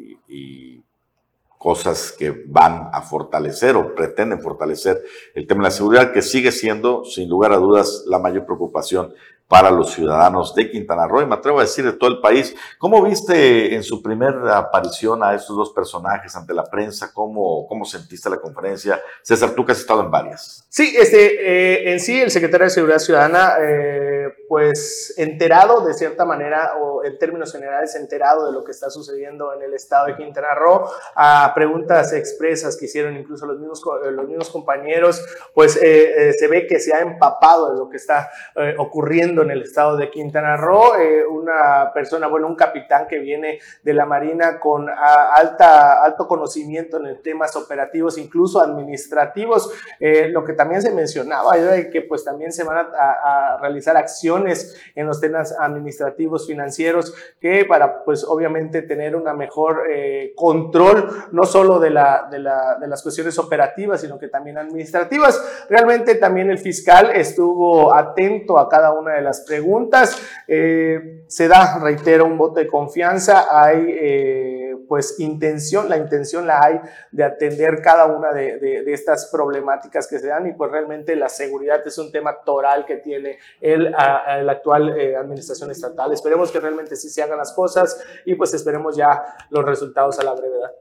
cosas 1.58 2.14
que 2.16 2.44
van 2.46 2.88
a 2.92 3.02
fortalecer 3.02 3.74
o 3.74 3.92
pretenden 3.92 4.40
fortalecer 4.40 5.02
el 5.34 5.44
tema 5.44 5.62
de 5.62 5.64
la 5.64 5.70
seguridad, 5.72 6.12
que 6.12 6.22
sigue 6.22 6.52
siendo, 6.52 7.04
sin 7.04 7.28
lugar 7.28 7.52
a 7.52 7.56
dudas, 7.56 8.04
la 8.06 8.20
mayor 8.20 8.46
preocupación 8.46 9.12
para 9.48 9.70
los 9.70 9.92
ciudadanos 9.92 10.54
de 10.54 10.70
Quintana 10.70 11.08
Roo 11.08 11.22
y 11.22 11.26
me 11.26 11.34
atrevo 11.34 11.58
a 11.58 11.62
decir 11.62 11.84
de 11.84 11.94
todo 11.94 12.10
el 12.10 12.20
país. 12.20 12.54
¿Cómo 12.78 13.02
viste 13.02 13.74
en 13.74 13.82
su 13.82 14.02
primera 14.02 14.58
aparición 14.58 15.24
a 15.24 15.34
estos 15.34 15.56
dos 15.56 15.72
personajes 15.72 16.36
ante 16.36 16.52
la 16.52 16.64
prensa? 16.64 17.12
¿Cómo, 17.12 17.66
cómo 17.66 17.86
sentiste 17.86 18.28
la 18.28 18.36
conferencia? 18.36 19.00
César, 19.22 19.54
tú 19.56 19.64
que 19.64 19.72
has 19.72 19.78
estado 19.78 20.02
en 20.02 20.10
varias. 20.10 20.66
Sí, 20.68 20.94
este, 20.98 21.40
eh, 21.40 21.92
en 21.92 22.00
sí 22.00 22.20
el 22.20 22.30
secretario 22.30 22.64
de 22.64 22.70
Seguridad 22.70 22.98
Ciudadana, 22.98 23.54
eh, 23.60 24.28
pues 24.48 25.14
enterado 25.16 25.84
de 25.84 25.94
cierta 25.94 26.24
manera, 26.24 26.74
o 26.80 27.04
en 27.04 27.18
términos 27.18 27.52
generales 27.52 27.94
enterado 27.94 28.46
de 28.46 28.52
lo 28.52 28.64
que 28.64 28.72
está 28.72 28.90
sucediendo 28.90 29.52
en 29.54 29.62
el 29.62 29.74
estado 29.74 30.06
de 30.06 30.16
Quintana 30.16 30.54
Roo, 30.54 30.86
a 31.14 31.52
preguntas 31.54 32.12
expresas 32.12 32.76
que 32.76 32.86
hicieron 32.86 33.16
incluso 33.16 33.46
los 33.46 33.58
mismos, 33.58 33.82
los 34.12 34.26
mismos 34.26 34.50
compañeros, 34.50 35.24
pues 35.54 35.78
eh, 35.82 36.32
se 36.38 36.48
ve 36.48 36.66
que 36.66 36.80
se 36.80 36.94
ha 36.94 37.00
empapado 37.00 37.72
de 37.72 37.78
lo 37.78 37.88
que 37.88 37.96
está 37.96 38.30
ocurriendo 38.78 39.42
en 39.42 39.50
el 39.50 39.62
estado 39.62 39.96
de 39.96 40.10
Quintana 40.10 40.56
Roo, 40.56 40.94
eh, 40.96 41.24
una 41.26 41.92
persona, 41.92 42.26
bueno, 42.26 42.46
un 42.46 42.56
capitán 42.56 43.06
que 43.06 43.18
viene 43.18 43.58
de 43.82 43.94
la 43.94 44.06
Marina 44.06 44.58
con 44.58 44.88
alta, 44.88 46.02
alto 46.02 46.26
conocimiento 46.26 47.04
en 47.04 47.22
temas 47.22 47.56
operativos, 47.56 48.18
incluso 48.18 48.60
administrativos, 48.60 49.70
eh, 50.00 50.28
lo 50.28 50.44
que 50.44 50.52
también 50.52 50.82
se 50.82 50.92
mencionaba 50.92 51.56
era 51.56 51.90
que 51.90 52.02
pues 52.02 52.24
también 52.24 52.52
se 52.52 52.64
van 52.64 52.78
a, 52.78 53.58
realizar 53.60 53.96
acciones 53.96 54.37
en 54.46 55.06
los 55.06 55.20
temas 55.20 55.54
administrativos, 55.58 56.46
financieros, 56.46 57.14
que 57.40 57.64
para 57.64 58.04
pues 58.04 58.24
obviamente 58.24 58.82
tener 58.82 59.16
una 59.16 59.34
mejor 59.34 59.84
eh, 59.90 60.32
control, 60.36 61.08
no 61.32 61.44
solo 61.44 61.78
de, 61.78 61.90
la, 61.90 62.28
de, 62.30 62.38
la, 62.38 62.76
de 62.80 62.86
las 62.86 63.02
cuestiones 63.02 63.38
operativas, 63.38 64.00
sino 64.00 64.18
que 64.18 64.28
también 64.28 64.58
administrativas. 64.58 65.66
Realmente 65.68 66.14
también 66.16 66.50
el 66.50 66.58
fiscal 66.58 67.10
estuvo 67.14 67.94
atento 67.94 68.58
a 68.58 68.68
cada 68.68 68.92
una 68.92 69.14
de 69.14 69.22
las 69.22 69.40
preguntas. 69.42 70.20
Eh, 70.46 71.24
se 71.26 71.48
da, 71.48 71.78
reitero, 71.78 72.24
un 72.24 72.38
voto 72.38 72.60
de 72.60 72.66
confianza. 72.66 73.46
Hay 73.50 73.86
eh, 73.88 74.67
pues 74.88 75.20
intención, 75.20 75.88
la 75.88 75.98
intención 75.98 76.46
la 76.46 76.62
hay 76.62 76.80
de 77.12 77.24
atender 77.24 77.80
cada 77.82 78.06
una 78.06 78.32
de, 78.32 78.82
estas 78.92 79.26
problemáticas 79.26 80.08
que 80.08 80.18
se 80.18 80.28
dan 80.28 80.46
y 80.46 80.54
pues 80.54 80.70
realmente 80.70 81.14
la 81.14 81.28
seguridad 81.28 81.86
es 81.86 81.98
un 81.98 82.10
tema 82.10 82.38
toral 82.44 82.86
que 82.86 82.96
tiene 82.96 83.38
el, 83.60 83.90
la 83.90 84.52
actual 84.52 84.98
eh, 84.98 85.14
administración 85.14 85.70
estatal. 85.70 86.12
Esperemos 86.12 86.50
que 86.50 86.60
realmente 86.60 86.96
sí 86.96 87.10
se 87.10 87.22
hagan 87.22 87.38
las 87.38 87.52
cosas 87.52 88.02
y 88.24 88.34
pues 88.34 88.54
esperemos 88.54 88.96
ya 88.96 89.36
los 89.50 89.64
resultados 89.64 90.18
a 90.18 90.24
la 90.24 90.32
brevedad. 90.32 90.72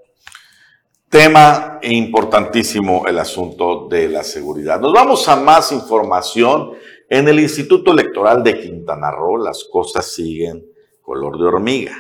Tema 1.10 1.80
importantísimo 1.84 3.06
el 3.08 3.18
asunto 3.20 3.88
de 3.88 4.10
la 4.10 4.24
seguridad. 4.24 4.80
Nos 4.80 4.92
vamos 4.92 5.28
a 5.28 5.36
más 5.36 5.72
información. 5.72 6.74
En 7.10 7.28
el 7.30 7.40
Instituto 7.40 7.92
Electoral 7.92 8.44
de 8.44 8.60
Quintana 8.60 9.12
Roo 9.12 9.38
las 9.38 9.64
cosas 9.72 10.06
siguen 10.06 10.66
color 11.02 11.40
de 11.40 11.46
hormiga. 11.46 11.96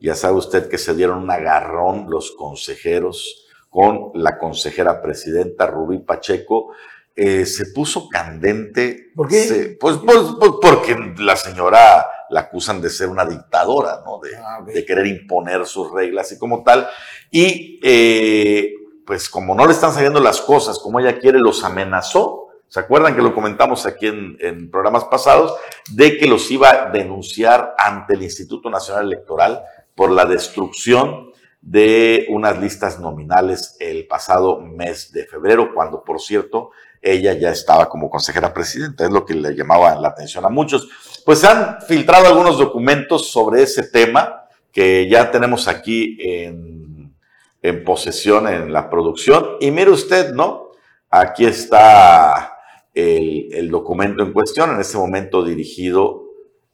Ya 0.00 0.14
sabe 0.14 0.36
usted 0.36 0.68
que 0.68 0.78
se 0.78 0.94
dieron 0.94 1.18
un 1.18 1.30
agarrón 1.30 2.06
los 2.08 2.32
consejeros 2.32 3.46
con 3.68 4.10
la 4.14 4.38
consejera 4.38 5.00
presidenta 5.00 5.66
Rubí 5.66 5.98
Pacheco. 5.98 6.72
Eh, 7.14 7.44
se 7.44 7.66
puso 7.66 8.08
candente. 8.08 9.10
¿Por 9.14 9.28
qué? 9.28 9.76
pues, 9.78 9.98
pues, 9.98 10.18
pues, 10.38 10.52
porque 10.60 10.96
la 11.18 11.36
señora 11.36 12.06
la 12.30 12.40
acusan 12.40 12.80
de 12.80 12.88
ser 12.88 13.08
una 13.08 13.24
dictadora, 13.26 14.02
¿no? 14.04 14.18
De, 14.20 14.30
Ah, 14.36 14.62
de 14.64 14.84
querer 14.84 15.06
imponer 15.06 15.66
sus 15.66 15.92
reglas 15.92 16.32
y 16.32 16.38
como 16.38 16.62
tal. 16.62 16.88
Y 17.30 17.78
eh, 17.82 18.72
pues 19.06 19.28
como 19.28 19.54
no 19.54 19.66
le 19.66 19.72
están 19.72 19.92
saliendo 19.92 20.20
las 20.20 20.40
cosas 20.40 20.78
como 20.78 20.98
ella 20.98 21.18
quiere, 21.18 21.38
los 21.38 21.62
amenazó. 21.64 22.46
¿Se 22.68 22.78
acuerdan 22.78 23.16
que 23.16 23.22
lo 23.22 23.34
comentamos 23.34 23.84
aquí 23.84 24.06
en, 24.06 24.36
en 24.40 24.70
programas 24.70 25.04
pasados? 25.04 25.54
De 25.92 26.16
que 26.16 26.26
los 26.26 26.48
iba 26.50 26.70
a 26.70 26.90
denunciar 26.90 27.74
ante 27.76 28.14
el 28.14 28.22
Instituto 28.22 28.70
Nacional 28.70 29.06
Electoral 29.06 29.62
por 30.00 30.12
la 30.12 30.24
destrucción 30.24 31.30
de 31.60 32.24
unas 32.30 32.58
listas 32.58 32.98
nominales 33.00 33.76
el 33.80 34.06
pasado 34.06 34.58
mes 34.58 35.12
de 35.12 35.26
febrero, 35.26 35.74
cuando 35.74 36.02
por 36.02 36.22
cierto 36.22 36.70
ella 37.02 37.34
ya 37.34 37.50
estaba 37.50 37.86
como 37.90 38.08
consejera 38.08 38.54
presidenta, 38.54 39.04
es 39.04 39.10
lo 39.10 39.26
que 39.26 39.34
le 39.34 39.54
llamaba 39.54 39.94
la 39.96 40.08
atención 40.08 40.46
a 40.46 40.48
muchos. 40.48 40.88
Pues 41.26 41.40
se 41.40 41.48
han 41.48 41.82
filtrado 41.82 42.28
algunos 42.28 42.56
documentos 42.56 43.30
sobre 43.30 43.62
ese 43.62 43.82
tema 43.82 44.44
que 44.72 45.06
ya 45.06 45.30
tenemos 45.30 45.68
aquí 45.68 46.16
en, 46.18 47.14
en 47.60 47.84
posesión 47.84 48.48
en 48.48 48.72
la 48.72 48.88
producción. 48.88 49.58
Y 49.60 49.70
mire 49.70 49.90
usted, 49.90 50.32
¿no? 50.32 50.70
Aquí 51.10 51.44
está 51.44 52.56
el, 52.94 53.52
el 53.52 53.68
documento 53.68 54.22
en 54.22 54.32
cuestión, 54.32 54.70
en 54.70 54.80
este 54.80 54.96
momento 54.96 55.44
dirigido 55.44 56.29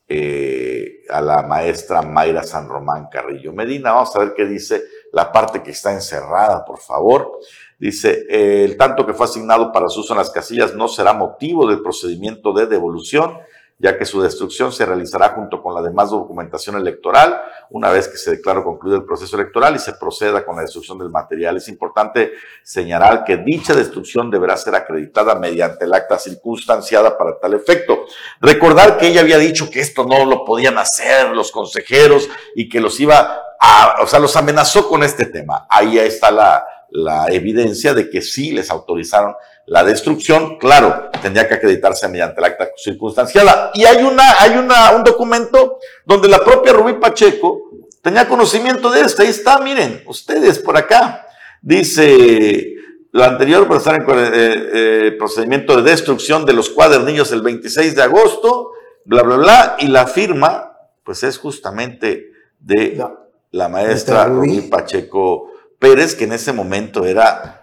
eh, 0.08 1.02
a 1.10 1.20
la 1.20 1.42
maestra 1.42 2.02
Mayra 2.02 2.42
San 2.42 2.68
Román 2.68 3.08
Carrillo 3.10 3.52
Medina. 3.52 3.92
Vamos 3.92 4.14
a 4.14 4.20
ver 4.20 4.34
qué 4.34 4.44
dice 4.46 4.82
la 5.12 5.32
parte 5.32 5.62
que 5.62 5.70
está 5.70 5.92
encerrada, 5.92 6.64
por 6.64 6.78
favor. 6.78 7.38
Dice, 7.78 8.24
el 8.28 8.76
tanto 8.76 9.04
que 9.04 9.12
fue 9.12 9.26
asignado 9.26 9.70
para 9.72 9.88
su 9.88 10.00
uso 10.00 10.14
en 10.14 10.18
las 10.18 10.30
casillas 10.30 10.74
no 10.74 10.88
será 10.88 11.12
motivo 11.12 11.66
del 11.66 11.82
procedimiento 11.82 12.52
de 12.52 12.66
devolución, 12.66 13.38
ya 13.78 13.98
que 13.98 14.06
su 14.06 14.22
destrucción 14.22 14.72
se 14.72 14.86
realizará 14.86 15.30
junto 15.30 15.62
con 15.62 15.74
la 15.74 15.82
demás 15.82 16.10
documentación 16.10 16.76
electoral, 16.76 17.42
una 17.70 17.90
vez 17.90 18.08
que 18.08 18.16
se 18.16 18.30
declare 18.30 18.62
concluido 18.62 18.98
el 18.98 19.04
proceso 19.04 19.36
electoral 19.36 19.76
y 19.76 19.78
se 19.78 19.92
proceda 19.92 20.44
con 20.46 20.56
la 20.56 20.62
destrucción 20.62 20.98
del 20.98 21.10
material. 21.10 21.58
Es 21.58 21.68
importante 21.68 22.32
señalar 22.62 23.24
que 23.24 23.36
dicha 23.36 23.74
destrucción 23.74 24.30
deberá 24.30 24.56
ser 24.56 24.74
acreditada 24.74 25.34
mediante 25.34 25.84
el 25.84 25.92
acta 25.92 26.18
circunstanciada 26.18 27.18
para 27.18 27.38
tal 27.38 27.52
efecto. 27.52 28.06
Recordar 28.40 28.96
que 28.96 29.08
ella 29.08 29.20
había 29.20 29.38
dicho 29.38 29.68
que 29.70 29.80
esto 29.80 30.06
no 30.06 30.24
lo 30.24 30.44
podían 30.44 30.78
hacer 30.78 31.30
los 31.30 31.52
consejeros 31.52 32.30
y 32.54 32.70
que 32.70 32.80
los 32.80 32.98
iba 32.98 33.42
a, 33.60 33.96
o 34.02 34.06
sea, 34.06 34.20
los 34.20 34.36
amenazó 34.36 34.88
con 34.88 35.02
este 35.02 35.26
tema. 35.26 35.66
Ahí 35.68 35.98
está 35.98 36.30
la, 36.30 36.64
la 36.88 37.26
evidencia 37.28 37.92
de 37.92 38.08
que 38.08 38.22
sí 38.22 38.52
les 38.52 38.70
autorizaron 38.70 39.34
la 39.66 39.82
destrucción, 39.82 40.58
claro, 40.58 41.10
tendría 41.20 41.48
que 41.48 41.54
acreditarse 41.54 42.08
mediante 42.08 42.40
el 42.40 42.44
acta 42.44 42.68
circunstanciada. 42.76 43.72
Y 43.74 43.84
hay, 43.84 44.02
una, 44.04 44.40
hay 44.40 44.56
una, 44.56 44.92
un 44.92 45.02
documento 45.02 45.78
donde 46.04 46.28
la 46.28 46.44
propia 46.44 46.72
Rubí 46.72 46.94
Pacheco 46.94 47.62
tenía 48.00 48.28
conocimiento 48.28 48.90
de 48.90 49.00
esto. 49.00 49.22
Ahí 49.22 49.28
está, 49.28 49.58
miren, 49.58 50.04
ustedes 50.06 50.60
por 50.60 50.76
acá. 50.76 51.26
Dice, 51.60 52.74
lo 53.10 53.24
anterior 53.24 53.66
por 53.66 53.78
estar 53.78 53.96
en 53.96 54.02
eh, 54.08 54.70
eh, 54.72 55.12
procedimiento 55.18 55.76
de 55.76 55.90
destrucción 55.90 56.44
de 56.44 56.52
los 56.52 56.70
cuadernillos 56.70 57.32
el 57.32 57.42
26 57.42 57.96
de 57.96 58.02
agosto, 58.02 58.70
bla, 59.04 59.22
bla, 59.22 59.36
bla, 59.36 59.76
y 59.80 59.88
la 59.88 60.06
firma, 60.06 60.76
pues 61.02 61.24
es 61.24 61.38
justamente 61.38 62.30
de 62.60 63.02
la 63.50 63.68
maestra 63.68 64.26
Rubí 64.26 64.60
Pacheco 64.60 65.50
Pérez, 65.80 66.14
que 66.14 66.24
en 66.24 66.34
ese 66.34 66.52
momento 66.52 67.04
era 67.04 67.55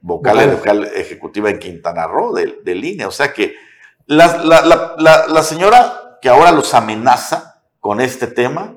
vocal, 0.00 0.90
ejecutiva 0.94 1.50
en 1.50 1.58
Quintana 1.58 2.06
Roo 2.06 2.32
del, 2.32 2.58
del 2.64 2.84
INE. 2.84 3.06
O 3.06 3.10
sea 3.10 3.32
que 3.32 3.56
la, 4.06 4.96
la, 5.28 5.42
señora 5.42 6.18
que 6.20 6.28
ahora 6.28 6.52
los 6.52 6.74
amenaza 6.74 7.62
con 7.78 8.00
este 8.00 8.26
tema, 8.26 8.74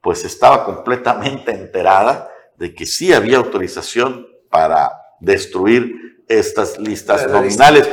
pues 0.00 0.24
estaba 0.24 0.64
completamente 0.64 1.52
enterada 1.52 2.30
de 2.58 2.74
que 2.74 2.86
sí 2.86 3.12
había 3.12 3.38
autorización 3.38 4.26
para 4.50 4.92
destruir 5.20 6.22
estas 6.28 6.78
listas 6.78 7.30
nominales. 7.30 7.88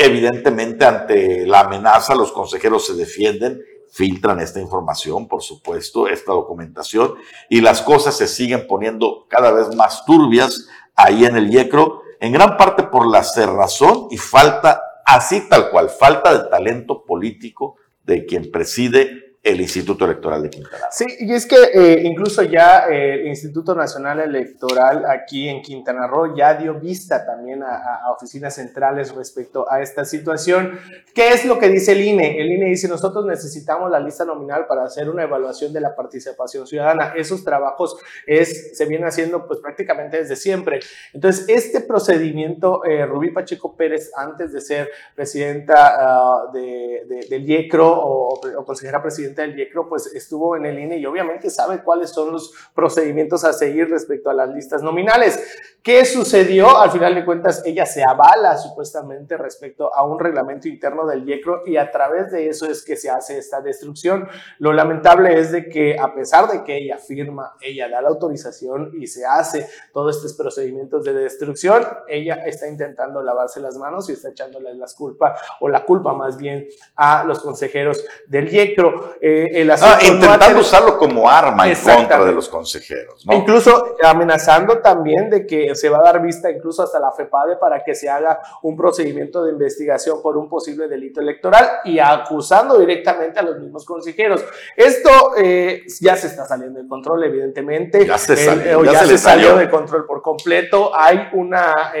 Evidentemente, 0.00 0.84
ante 0.84 1.46
la 1.46 1.60
amenaza, 1.60 2.14
los 2.14 2.32
consejeros 2.32 2.86
se 2.86 2.94
defienden 2.94 3.62
filtran 3.96 4.40
esta 4.40 4.60
información, 4.60 5.26
por 5.26 5.42
supuesto, 5.42 6.06
esta 6.06 6.32
documentación, 6.32 7.14
y 7.48 7.62
las 7.62 7.80
cosas 7.80 8.14
se 8.14 8.26
siguen 8.26 8.66
poniendo 8.66 9.26
cada 9.28 9.52
vez 9.52 9.74
más 9.74 10.04
turbias 10.04 10.68
ahí 10.94 11.24
en 11.24 11.36
el 11.36 11.50
IECRO, 11.50 12.02
en 12.20 12.32
gran 12.32 12.56
parte 12.56 12.84
por 12.84 13.06
la 13.06 13.22
cerrazón 13.22 14.08
y 14.10 14.16
falta, 14.16 14.82
así 15.04 15.48
tal 15.48 15.70
cual, 15.70 15.90
falta 15.90 16.36
de 16.36 16.48
talento 16.48 17.04
político 17.04 17.76
de 18.04 18.24
quien 18.26 18.50
preside 18.50 19.25
el 19.46 19.60
Instituto 19.60 20.04
Electoral 20.06 20.42
de 20.42 20.50
Quintana 20.50 20.76
Roo. 20.76 20.88
Sí, 20.90 21.04
y 21.20 21.32
es 21.32 21.46
que 21.46 21.56
eh, 21.72 22.02
incluso 22.02 22.42
ya 22.42 22.88
eh, 22.90 23.20
el 23.20 23.28
Instituto 23.28 23.76
Nacional 23.76 24.18
Electoral 24.18 25.04
aquí 25.06 25.48
en 25.48 25.62
Quintana 25.62 26.08
Roo 26.08 26.34
ya 26.34 26.54
dio 26.54 26.74
vista 26.74 27.24
también 27.24 27.62
a, 27.62 28.10
oficinas 28.10 28.56
centrales 28.56 29.14
respecto 29.14 29.70
a 29.70 29.80
esta 29.80 30.04
situación. 30.04 30.80
¿Qué 31.14 31.28
es 31.28 31.44
lo 31.44 31.60
que 31.60 31.68
dice 31.68 31.92
el 31.92 32.00
INE? 32.00 32.40
El 32.40 32.50
INE 32.50 32.66
dice, 32.66 32.88
nosotros 32.88 33.24
necesitamos 33.24 33.88
la 33.88 34.00
lista 34.00 34.24
nominal 34.24 34.66
para 34.66 34.82
hacer 34.82 35.08
una 35.08 35.22
evaluación 35.22 35.72
de 35.72 35.80
la 35.80 35.94
participación 35.94 36.66
ciudadana. 36.66 37.12
Esos 37.14 37.44
trabajos 37.44 37.96
es, 38.26 38.76
se 38.76 38.84
vienen 38.86 39.06
haciendo 39.06 39.46
pues 39.46 39.60
prácticamente 39.60 40.16
desde 40.16 40.34
siempre. 40.34 40.80
Entonces, 41.12 41.44
este 41.48 41.80
procedimiento, 41.82 42.84
eh, 42.84 43.06
Rubí 43.06 43.30
Pacheco 43.30 43.76
Pérez, 43.76 44.10
antes 44.16 44.52
de 44.52 44.60
ser 44.60 44.90
presidenta 45.14 45.94
ah, 45.96 46.50
de, 46.52 47.26
del 47.30 47.48
IECRO 47.48 47.86
o 47.86 48.64
consejera 48.64 49.00
presidenta, 49.00 49.35
del 49.42 49.58
IECRO, 49.58 49.88
pues 49.88 50.06
estuvo 50.14 50.56
en 50.56 50.66
el 50.66 50.78
INE 50.78 50.98
y 50.98 51.06
obviamente 51.06 51.50
sabe 51.50 51.82
cuáles 51.82 52.10
son 52.10 52.32
los 52.32 52.52
procedimientos 52.74 53.44
a 53.44 53.52
seguir 53.52 53.88
respecto 53.88 54.30
a 54.30 54.34
las 54.34 54.48
listas 54.50 54.82
nominales. 54.82 55.42
¿Qué 55.82 56.04
sucedió? 56.04 56.78
Al 56.78 56.90
final 56.90 57.14
de 57.14 57.24
cuentas, 57.24 57.62
ella 57.64 57.86
se 57.86 58.02
avala 58.02 58.56
supuestamente 58.56 59.36
respecto 59.36 59.94
a 59.94 60.04
un 60.04 60.18
reglamento 60.18 60.66
interno 60.66 61.06
del 61.06 61.28
IECRO 61.28 61.62
y 61.66 61.76
a 61.76 61.90
través 61.90 62.32
de 62.32 62.48
eso 62.48 62.66
es 62.66 62.84
que 62.84 62.96
se 62.96 63.08
hace 63.08 63.38
esta 63.38 63.60
destrucción. 63.60 64.28
Lo 64.58 64.72
lamentable 64.72 65.38
es 65.38 65.52
de 65.52 65.68
que 65.68 65.96
a 65.98 66.12
pesar 66.14 66.48
de 66.48 66.64
que 66.64 66.76
ella 66.76 66.98
firma, 66.98 67.54
ella 67.60 67.88
da 67.88 68.02
la 68.02 68.08
autorización 68.08 68.92
y 68.98 69.06
se 69.06 69.24
hace 69.24 69.68
todos 69.92 70.16
estos 70.16 70.34
procedimientos 70.34 71.04
de 71.04 71.12
destrucción, 71.12 71.86
ella 72.08 72.34
está 72.46 72.66
intentando 72.66 73.22
lavarse 73.22 73.60
las 73.60 73.76
manos 73.76 74.08
y 74.08 74.12
está 74.12 74.30
echándole 74.30 74.74
las 74.74 74.94
culpas 74.94 75.40
o 75.60 75.68
la 75.68 75.84
culpa 75.84 76.12
más 76.14 76.36
bien 76.36 76.66
a 76.96 77.24
los 77.24 77.40
consejeros 77.40 78.04
del 78.26 78.52
IECRO. 78.52 79.14
Eh, 79.28 79.68
ah, 79.82 79.98
intentando 80.06 80.60
usarlo 80.60 80.96
como 80.96 81.28
arma 81.28 81.68
en 81.68 81.74
contra 81.74 82.24
de 82.24 82.30
los 82.30 82.48
consejeros. 82.48 83.24
Incluso 83.28 83.96
amenazando 84.00 84.78
también 84.78 85.28
de 85.30 85.44
que 85.44 85.74
se 85.74 85.88
va 85.88 85.98
a 85.98 86.02
dar 86.02 86.22
vista 86.22 86.48
incluso 86.48 86.84
hasta 86.84 87.00
la 87.00 87.10
FEPADE 87.10 87.56
para 87.56 87.82
que 87.82 87.96
se 87.96 88.08
haga 88.08 88.38
un 88.62 88.76
procedimiento 88.76 89.42
de 89.42 89.50
investigación 89.50 90.22
por 90.22 90.36
un 90.36 90.48
posible 90.48 90.86
delito 90.86 91.20
electoral 91.20 91.80
y 91.84 91.98
acusando 91.98 92.78
directamente 92.78 93.40
a 93.40 93.42
los 93.42 93.58
mismos 93.58 93.84
consejeros. 93.84 94.44
Esto 94.76 95.32
eh, 95.36 95.82
ya 96.00 96.14
se 96.14 96.28
está 96.28 96.44
saliendo 96.44 96.80
de 96.80 96.86
control, 96.86 97.24
evidentemente. 97.24 98.06
Ya 98.06 98.18
se, 98.18 98.36
salió, 98.36 98.84
ya 98.84 99.06
se, 99.06 99.18
salió 99.18 99.56
de 99.56 99.68
control 99.68 100.06
por 100.06 100.22
completo. 100.22 100.92
Hay 100.94 101.30
una... 101.32 101.92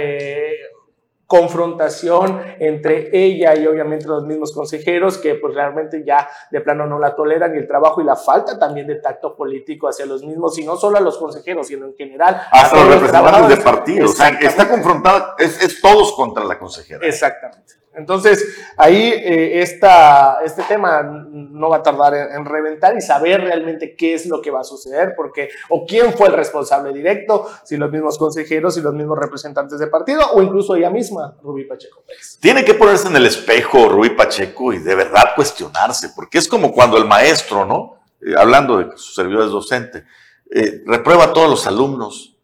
Confrontación 1.26 2.40
entre 2.60 3.10
ella 3.12 3.56
y 3.56 3.66
obviamente 3.66 4.06
los 4.06 4.24
mismos 4.24 4.52
consejeros 4.52 5.18
que 5.18 5.34
pues 5.34 5.54
realmente 5.54 6.04
ya 6.06 6.28
de 6.50 6.60
plano 6.60 6.86
no 6.86 6.98
la 6.98 7.16
toleran 7.16 7.54
y 7.54 7.58
el 7.58 7.66
trabajo 7.66 8.00
y 8.00 8.04
la 8.04 8.14
falta 8.14 8.58
también 8.58 8.86
de 8.86 8.96
tacto 8.96 9.34
político 9.34 9.88
hacia 9.88 10.06
los 10.06 10.22
mismos 10.22 10.56
y 10.58 10.64
no 10.64 10.76
solo 10.76 10.98
a 10.98 11.00
los 11.00 11.18
consejeros 11.18 11.66
sino 11.66 11.86
en 11.86 11.96
general 11.96 12.40
hasta 12.50 12.76
los 12.76 12.94
representantes 12.94 13.58
de 13.58 13.64
partidos 13.64 14.10
o 14.12 14.14
sea, 14.14 14.28
está 14.28 14.68
confrontada 14.68 15.34
es, 15.38 15.60
es 15.62 15.80
todos 15.80 16.12
contra 16.12 16.44
la 16.44 16.58
consejera. 16.58 17.04
Exactamente 17.04 17.85
entonces, 17.96 18.56
ahí 18.76 19.10
eh, 19.14 19.62
este 19.62 20.62
tema 20.68 21.02
no 21.02 21.70
va 21.70 21.78
a 21.78 21.82
tardar 21.82 22.14
en, 22.14 22.44
reventar 22.44 22.94
y 22.94 23.00
saber 23.00 23.40
realmente 23.40 23.96
qué 23.96 24.12
es 24.12 24.26
lo 24.26 24.42
que 24.42 24.50
va 24.50 24.60
a 24.60 24.64
suceder, 24.64 25.14
porque 25.16 25.48
o 25.70 25.86
quién 25.86 26.12
fue 26.12 26.28
el 26.28 26.34
responsable 26.34 26.92
directo, 26.92 27.48
si 27.64 27.78
los 27.78 27.90
mismos 27.90 28.18
consejeros, 28.18 28.74
si 28.74 28.82
los 28.82 28.92
mismos 28.92 29.18
representantes 29.18 29.78
de 29.78 29.86
partido 29.86 30.20
o 30.32 30.42
incluso 30.42 30.76
ella 30.76 30.90
misma, 30.90 31.36
Rubí 31.42 31.64
Pacheco 31.64 32.02
Pérez. 32.06 32.38
Tiene 32.38 32.64
que 32.66 32.74
ponerse 32.74 33.08
en 33.08 33.16
el 33.16 33.24
espejo 33.24 33.88
Rubí 33.88 34.10
Pacheco 34.10 34.74
y 34.74 34.78
de 34.78 34.94
verdad 34.94 35.32
cuestionarse, 35.34 36.10
porque 36.14 36.36
es 36.36 36.48
como 36.48 36.72
cuando 36.72 36.98
el 36.98 37.06
maestro, 37.06 37.64
¿no? 37.64 37.94
Eh, 38.20 38.34
hablando 38.36 38.76
de 38.76 38.90
que 38.90 38.98
su 38.98 39.14
servidor 39.14 39.46
es 39.46 39.50
docente, 39.50 40.04
eh, 40.50 40.82
reprueba 40.84 41.24
a 41.24 41.32
todos 41.32 41.48
los 41.48 41.66
alumnos 41.66 42.35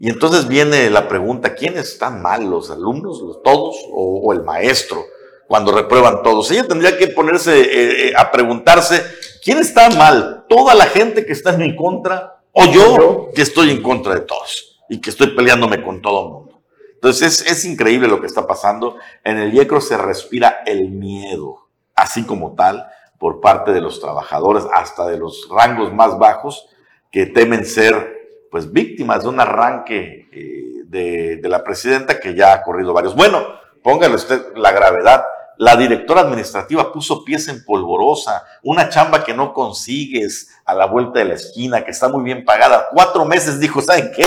y 0.00 0.08
entonces 0.10 0.46
viene 0.46 0.90
la 0.90 1.08
pregunta, 1.08 1.54
¿quiénes 1.54 1.88
están 1.92 2.22
mal, 2.22 2.48
los 2.48 2.70
alumnos, 2.70 3.20
los 3.20 3.42
todos 3.42 3.76
o, 3.92 4.32
el 4.32 4.44
maestro, 4.44 5.04
cuando 5.48 5.72
reprueban 5.72 6.22
todos? 6.22 6.50
Ella 6.52 6.68
tendría 6.68 6.96
que 6.96 7.08
ponerse 7.08 7.60
eh, 7.60 8.08
eh, 8.08 8.12
a 8.16 8.30
preguntarse, 8.30 9.04
¿quién 9.42 9.58
está 9.58 9.90
mal? 9.90 10.44
¿Toda 10.48 10.74
la 10.74 10.86
gente 10.86 11.26
que 11.26 11.32
está 11.32 11.54
en 11.54 11.58
mi 11.58 11.76
contra 11.76 12.40
o 12.52 12.64
yo 12.66 13.30
que 13.34 13.42
estoy 13.42 13.70
en 13.70 13.82
contra 13.82 14.14
de 14.14 14.20
todos 14.20 14.80
y 14.88 15.00
que 15.00 15.10
estoy 15.10 15.34
peleándome 15.34 15.82
con 15.82 16.00
todo 16.00 16.22
el 16.24 16.32
mundo? 16.32 16.62
Entonces 16.94 17.42
es, 17.42 17.50
es 17.50 17.64
increíble 17.64 18.06
lo 18.06 18.20
que 18.20 18.26
está 18.28 18.46
pasando. 18.46 18.96
En 19.24 19.38
el 19.38 19.52
IECRO 19.52 19.80
se 19.80 19.96
respira 19.96 20.62
el 20.64 20.90
miedo, 20.90 21.66
así 21.96 22.22
como 22.24 22.54
tal, 22.54 22.86
por 23.18 23.40
parte 23.40 23.72
de 23.72 23.80
los 23.80 24.00
trabajadores, 24.00 24.64
hasta 24.72 25.08
de 25.08 25.18
los 25.18 25.48
rangos 25.50 25.92
más 25.92 26.18
bajos, 26.18 26.68
que 27.10 27.26
temen 27.26 27.64
ser 27.64 28.17
pues 28.50 28.72
víctimas 28.72 29.22
de 29.22 29.28
un 29.28 29.40
arranque 29.40 30.28
eh, 30.32 30.84
de, 30.86 31.48
la 31.48 31.62
presidenta 31.62 32.18
que 32.18 32.34
ya 32.34 32.52
ha 32.52 32.62
corrido 32.62 32.92
varios. 32.92 33.14
Bueno, 33.14 33.44
póngale 33.82 34.14
usted 34.14 34.54
la 34.56 34.72
gravedad. 34.72 35.24
La 35.56 35.76
directora 35.76 36.20
administrativa 36.20 36.92
puso 36.92 37.24
pies 37.24 37.48
en 37.48 37.64
polvorosa, 37.64 38.44
una 38.62 38.88
chamba 38.88 39.24
que 39.24 39.34
no 39.34 39.52
consigues 39.52 40.48
a 40.64 40.72
la 40.72 40.86
vuelta 40.86 41.18
de 41.18 41.24
la 41.24 41.34
esquina, 41.34 41.84
que 41.84 41.90
está 41.90 42.08
muy 42.08 42.22
bien 42.22 42.44
pagada. 42.44 42.86
Cuatro 42.92 43.24
meses 43.24 43.58
dijo, 43.58 43.82
¿saben 43.82 44.12
qué? 44.14 44.24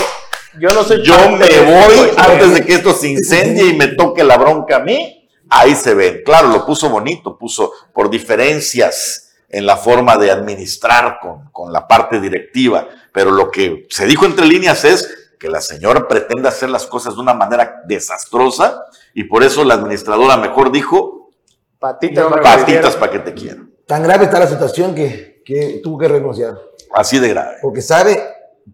Yo 0.59 0.67
no 0.69 0.84
sé. 0.84 1.01
Yo 1.03 1.15
me 1.32 1.47
voy 1.61 2.11
antes 2.17 2.53
de 2.53 2.65
que 2.65 2.74
esto 2.74 2.93
se 2.93 3.07
incendie 3.07 3.67
y 3.67 3.78
me 3.78 3.88
toque 3.88 4.26
la 4.26 4.38
bronca 4.38 4.78
a 4.78 4.80
mí. 4.80 5.30
Ahí 5.49 5.74
se 5.74 5.93
ven. 5.93 6.22
Claro, 6.26 6.49
lo 6.49 6.65
puso 6.65 6.89
bonito, 6.89 7.38
puso 7.38 7.72
por 7.93 8.09
diferencias 8.09 9.31
en 9.52 9.66
la 9.66 9.78
forma 9.78 10.18
de 10.18 10.32
administrar 10.32 11.20
con, 11.22 11.49
con 11.52 11.72
la 11.74 11.88
parte 11.88 12.20
directiva 12.20 12.88
pero 13.12 13.32
lo 13.32 13.52
que 13.52 13.88
se 13.89 14.06
dijo 14.06 14.26
entre 14.26 14.45
líneas 14.45 14.86
es 14.86 15.34
que 15.39 15.49
la 15.49 15.62
señora 15.62 16.08
pretende 16.08 16.47
hacer 16.47 16.70
las 16.70 16.86
cosas 16.86 17.16
de 17.16 17.22
una 17.22 17.34
manera 17.34 17.82
desastrosa 17.86 18.86
y 19.14 19.26
por 19.26 19.43
eso 19.43 19.64
la 19.64 19.74
administradora 19.74 20.38
mejor 20.38 20.72
dijo, 20.72 21.32
patitas, 21.80 22.95
para 22.95 23.12
que 23.12 23.20
te 23.20 23.34
quieran. 23.34 23.72
Tan 23.86 24.04
grave 24.04 24.26
está 24.26 24.39
la 24.39 24.47
situación 24.47 24.95
que, 24.95 25.41
que 25.43 25.82
tuvo 25.84 25.97
que 25.97 26.08
renunciar. 26.08 26.58
Así 26.93 27.20
de 27.20 27.30
grave. 27.30 27.58
Porque 27.62 27.82
sabe 27.82 28.22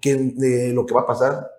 que 0.02 0.16
de 0.16 0.74
lo 0.74 0.86
que 0.86 0.94
va 0.94 1.02
a 1.02 1.08
pasar. 1.08 1.52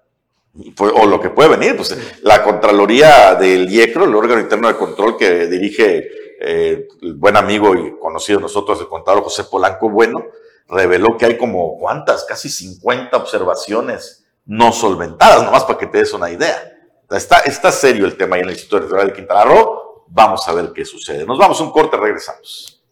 O 0.79 1.07
lo 1.07 1.21
que 1.21 1.31
puede 1.31 1.51
venir, 1.51 1.77
pues 1.77 1.97
la 2.23 2.43
Contraloría 2.43 3.37
del 3.37 3.71
IECRO, 3.71 4.05
el 4.05 4.15
órgano 4.15 4.41
interno 4.41 4.67
de 4.67 4.77
control 4.77 5.17
que 5.17 5.47
dirige 5.47 6.09
eh, 6.41 6.87
el 7.03 7.15
buen 7.15 7.37
amigo 7.37 7.75
y 7.75 7.99
conocido 7.99 8.39
de 8.39 8.43
nosotros, 8.45 8.81
el 8.81 8.89
contador 8.89 9.25
José 9.25 9.45
Polanco 9.45 9.91
Bueno, 9.91 10.25
reveló 10.69 11.17
que 11.17 11.27
hay 11.27 11.37
como, 11.37 11.77
¿cuántas? 11.79 12.25
Casi 12.25 12.49
50 12.49 13.17
observaciones 13.17 14.27
no 14.45 14.73
solventadas, 14.73 15.43
nomás 15.43 15.65
para 15.65 15.79
que 15.79 15.87
te 15.87 15.99
des 15.99 16.13
una 16.13 16.31
idea. 16.31 16.79
Está, 17.11 17.41
está 17.41 17.73
serio 17.73 18.07
el 18.07 18.17
tema 18.17 18.37
ahí 18.37 18.43
en 18.43 18.49
el 18.49 18.55
Instituto 18.55 18.79
Electoral 18.79 19.09
de 19.09 19.13
Quintana 19.15 19.45
Roo. 19.45 20.05
Vamos 20.09 20.47
a 20.47 20.55
ver 20.55 20.73
qué 20.73 20.85
sucede. 20.85 21.27
Nos 21.27 21.39
vamos 21.39 21.61
un 21.61 21.73
corte, 21.73 21.97
regresamos. 21.97 22.83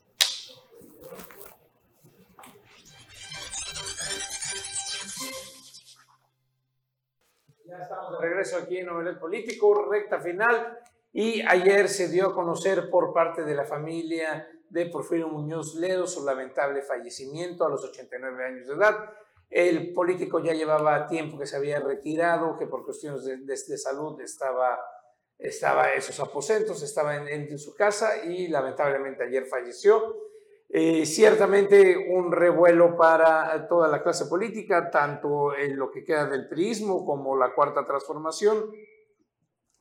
Ya 7.64 7.76
estamos 7.78 8.12
de 8.12 8.26
regreso 8.26 8.56
aquí 8.56 8.78
en 8.78 8.86
Novelet 8.86 9.18
Político, 9.18 9.86
recta 9.90 10.18
final. 10.18 10.78
Y 11.18 11.40
ayer 11.48 11.88
se 11.88 12.08
dio 12.08 12.26
a 12.26 12.34
conocer 12.34 12.90
por 12.90 13.14
parte 13.14 13.42
de 13.42 13.54
la 13.54 13.64
familia 13.64 14.46
de 14.68 14.84
Porfirio 14.84 15.28
Muñoz 15.28 15.74
Ledo, 15.76 16.06
su 16.06 16.22
lamentable 16.22 16.82
fallecimiento 16.82 17.64
a 17.64 17.70
los 17.70 17.82
89 17.84 18.44
años 18.44 18.66
de 18.66 18.74
edad. 18.74 19.14
El 19.48 19.94
político 19.94 20.40
ya 20.40 20.52
llevaba 20.52 21.06
tiempo 21.06 21.38
que 21.38 21.46
se 21.46 21.56
había 21.56 21.80
retirado, 21.80 22.58
que 22.58 22.66
por 22.66 22.84
cuestiones 22.84 23.24
de, 23.24 23.78
salud 23.78 24.20
estaba, 24.20 24.78
en 25.38 25.98
esos 25.98 26.20
aposentos, 26.20 26.82
estaba 26.82 27.16
en, 27.16 27.28
en, 27.28 27.58
su 27.58 27.74
casa 27.74 28.22
y 28.22 28.48
lamentablemente 28.48 29.24
ayer 29.24 29.46
falleció. 29.46 30.18
Eh, 30.68 31.06
ciertamente 31.06 31.96
un 31.96 32.30
revuelo 32.30 32.94
para 32.94 33.66
toda 33.66 33.88
la 33.88 34.02
clase 34.02 34.26
política, 34.26 34.90
tanto 34.90 35.56
en 35.56 35.78
lo 35.78 35.90
que 35.90 36.04
queda 36.04 36.26
del 36.26 36.46
priismo 36.46 37.06
como 37.06 37.38
la 37.38 37.54
cuarta 37.54 37.86
transformación. 37.86 38.70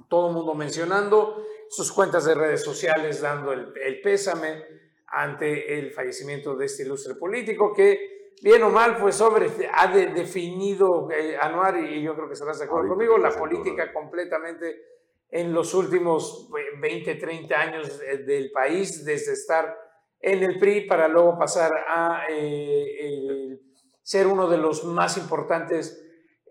Todo 0.07 0.29
el 0.29 0.33
mundo 0.33 0.53
mencionando 0.53 1.43
sus 1.69 1.91
cuentas 1.91 2.25
de 2.25 2.35
redes 2.35 2.63
sociales, 2.63 3.21
dando 3.21 3.53
el, 3.53 3.73
el 3.83 4.01
pésame 4.01 4.63
ante 5.07 5.79
el 5.79 5.91
fallecimiento 5.91 6.55
de 6.55 6.65
este 6.65 6.83
ilustre 6.83 7.15
político 7.15 7.73
que, 7.73 8.33
bien 8.41 8.61
o 8.63 8.69
mal, 8.69 8.97
pues 8.97 9.15
sobre, 9.15 9.49
ha 9.73 9.87
de, 9.87 10.07
definido 10.07 11.09
eh, 11.11 11.37
Anuar, 11.39 11.77
y 11.77 12.01
yo 12.01 12.15
creo 12.15 12.27
que 12.27 12.33
estarás 12.33 12.59
de 12.59 12.65
acuerdo 12.65 12.89
conmigo, 12.89 13.17
la 13.17 13.31
política 13.31 13.93
completamente 13.93 14.95
en 15.29 15.53
los 15.53 15.73
últimos 15.73 16.49
20, 16.79 17.15
30 17.15 17.55
años 17.59 17.99
del 17.99 18.51
país, 18.51 19.03
desde 19.03 19.33
estar 19.33 19.77
en 20.19 20.43
el 20.43 20.59
PRI 20.59 20.81
para 20.81 21.07
luego 21.07 21.37
pasar 21.37 21.71
a 21.87 22.25
eh, 22.29 22.95
eh, 22.99 23.59
ser 24.01 24.27
uno 24.27 24.47
de 24.47 24.57
los 24.57 24.83
más 24.85 25.17
importantes 25.17 26.04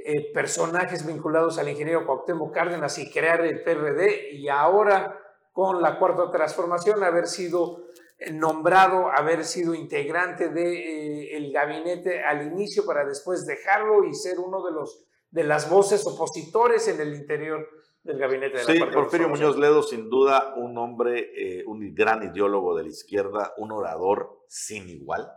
eh, 0.05 0.33
personajes 0.33 1.07
vinculados 1.07 1.59
al 1.59 1.69
ingeniero 1.69 2.05
Cuauhtémoc 2.07 2.53
Cárdenas 2.55 2.99
y 2.99 3.11
crear 3.11 3.41
el 3.41 3.63
PRD 3.63 4.33
y 4.33 4.49
ahora 4.49 5.19
con 5.53 5.81
la 5.81 5.99
cuarta 5.99 6.31
transformación 6.31 7.03
haber 7.03 7.27
sido 7.27 7.85
nombrado, 8.33 9.11
haber 9.11 9.45
sido 9.45 9.75
integrante 9.75 10.49
del 10.49 10.55
de, 10.55 11.37
el 11.37 11.53
gabinete 11.53 12.23
al 12.23 12.47
inicio 12.47 12.85
para 12.85 13.05
después 13.05 13.47
dejarlo 13.47 14.05
y 14.05 14.15
ser 14.15 14.39
uno 14.39 14.65
de 14.65 14.73
los 14.73 15.07
de 15.31 15.43
las 15.43 15.69
voces 15.69 16.07
opositores 16.07 16.87
en 16.87 17.01
el 17.01 17.13
interior 17.15 17.69
del 18.05 18.19
gabinete 18.19 18.59
de 18.59 18.65
la 18.65 18.73
Sí, 18.73 18.95
Porfirio 18.95 19.29
Muñoz 19.29 19.59
Ledo, 19.59 19.83
sin 19.83 20.09
duda, 20.09 20.55
un 20.57 20.79
hombre, 20.79 21.33
eh, 21.37 21.65
un 21.67 21.93
gran 21.93 22.23
ideólogo 22.23 22.77
de 22.77 22.85
la 22.85 22.89
izquierda, 22.91 23.53
un 23.57 23.73
orador 23.73 24.45
sin 24.47 24.89
igual. 24.89 25.29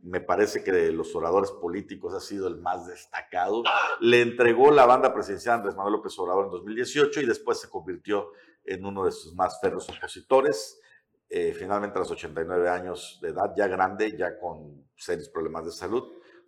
Me 0.00 0.20
parece 0.20 0.62
que 0.62 0.70
de 0.70 0.92
los 0.92 1.14
oradores 1.16 1.50
políticos 1.50 2.14
ha 2.14 2.20
sido 2.20 2.46
el 2.46 2.56
más 2.56 2.86
destacado. 2.86 3.64
Le 4.00 4.22
entregó 4.22 4.70
la 4.70 4.86
banda 4.86 5.12
presidencial 5.12 5.54
a 5.54 5.58
Andrés 5.58 5.74
Manuel 5.74 5.94
López 5.94 6.16
Obrador 6.18 6.46
en 6.46 6.52
2018 6.52 7.20
y 7.20 7.26
después 7.26 7.60
se 7.60 7.68
convirtió 7.68 8.30
en 8.64 8.84
uno 8.84 9.04
de 9.04 9.10
sus 9.10 9.34
más 9.34 9.60
férreos 9.60 9.88
opositores. 9.88 10.80
Eh, 11.28 11.52
finalmente, 11.52 11.98
a 11.98 12.00
los 12.00 12.10
89 12.10 12.68
años 12.68 13.18
de 13.20 13.30
edad, 13.30 13.52
ya 13.56 13.66
grande, 13.66 14.16
ya 14.16 14.38
con 14.38 14.88
serios 14.96 15.28
problemas 15.28 15.66
de 15.66 15.72
salud, 15.72 16.04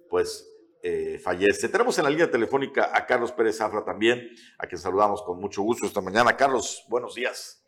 pues 0.09 0.48
eh, 0.82 1.18
fallece. 1.18 1.68
Tenemos 1.68 1.98
en 1.98 2.05
la 2.05 2.11
línea 2.11 2.30
telefónica 2.30 2.90
a 2.94 3.05
Carlos 3.05 3.32
Pérez 3.32 3.59
Zafra 3.59 3.84
también, 3.84 4.30
a 4.59 4.66
quien 4.66 4.80
saludamos 4.80 5.22
con 5.22 5.38
mucho 5.38 5.62
gusto 5.62 5.86
esta 5.86 6.01
mañana. 6.01 6.36
Carlos, 6.36 6.84
buenos 6.88 7.14
días. 7.14 7.62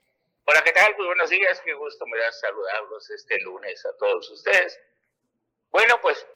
Hola, 0.44 0.62
¿qué 0.64 0.72
tal? 0.72 0.94
Muy 0.96 1.06
buenos 1.06 1.28
días, 1.28 1.60
qué 1.64 1.74
gusto 1.74 2.04
me 2.06 2.18
da 2.18 2.32
saludarlos 2.32 3.10
este 3.10 3.40
lunes 3.42 3.84
a 3.84 3.96
todos 3.96 4.30
ustedes. 4.30 4.78
Bueno, 5.72 5.98
pues 6.02 6.26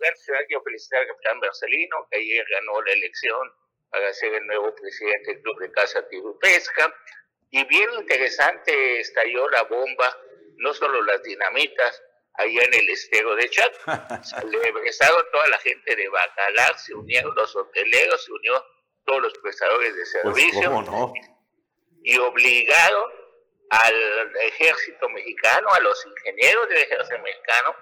quiero 0.48 0.62
felicitar 0.62 1.00
al 1.00 1.08
capitán 1.08 1.40
Barcelino, 1.40 2.08
que 2.10 2.18
ayer 2.18 2.44
ganó 2.50 2.80
la 2.82 2.92
elección 2.92 3.52
para 3.90 4.12
ser 4.14 4.34
el 4.34 4.46
nuevo 4.46 4.74
presidente 4.74 5.34
del 5.34 5.42
Club 5.42 5.58
de 5.60 5.70
Casa 5.72 6.08
Tiro 6.08 6.38
Pesca. 6.38 6.92
Y 7.50 7.62
bien 7.64 7.88
interesante 7.98 9.00
estalló 9.00 9.48
la 9.50 9.62
bomba, 9.64 10.18
no 10.56 10.72
solo 10.72 11.02
las 11.02 11.22
dinamitas, 11.22 12.02
allá 12.32 12.62
en 12.62 12.74
el 12.74 12.88
estero 12.88 13.34
de 13.36 13.50
Chac. 13.50 13.74
Celebraron 14.24 15.26
toda 15.32 15.48
la 15.48 15.58
gente 15.58 15.94
de 15.94 16.08
Bacalar, 16.08 16.78
se 16.78 16.94
unieron 16.94 17.34
los 17.34 17.54
hoteleros, 17.54 18.24
se 18.24 18.32
unió 18.32 18.64
todos 19.04 19.20
los 19.20 19.38
prestadores 19.38 19.94
de 19.96 20.06
servicio. 20.06 20.52
Pues, 20.52 20.66
¿cómo 20.66 20.82
no? 20.82 21.12
Y 22.02 22.16
obligaron 22.18 23.10
al 23.68 24.36
ejército 24.42 25.08
mexicano, 25.10 25.68
a 25.72 25.80
los 25.80 26.06
ingenieros 26.06 26.68
del 26.68 26.78
ejército 26.78 27.18
mexicano, 27.18 27.76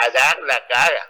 a 0.00 0.10
dar 0.10 0.42
la 0.42 0.66
cara. 0.66 1.08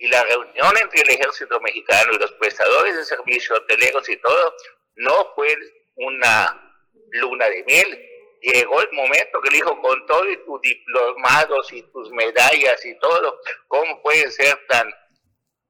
Y 0.00 0.08
la 0.08 0.22
reunión 0.24 0.76
entre 0.80 1.00
el 1.02 1.10
ejército 1.10 1.60
mexicano 1.60 2.12
y 2.12 2.18
los 2.18 2.32
prestadores 2.34 2.96
de 2.96 3.04
servicio, 3.04 3.56
hoteleros 3.56 4.08
y 4.08 4.16
todo, 4.18 4.54
no 4.96 5.32
fue 5.34 5.56
una 5.96 6.68
luna 7.10 7.48
de 7.48 7.64
miel, 7.64 8.08
llegó 8.40 8.80
el 8.80 8.92
momento 8.92 9.40
que 9.40 9.50
le 9.50 9.56
dijo, 9.56 9.80
con 9.80 10.06
todo 10.06 10.28
y 10.30 10.36
tus 10.44 10.60
diplomados 10.60 11.72
y 11.72 11.82
tus 11.90 12.10
medallas 12.12 12.84
y 12.84 12.98
todo, 12.98 13.40
¿cómo 13.66 14.00
puede 14.02 14.30
ser 14.30 14.58
tan 14.68 14.88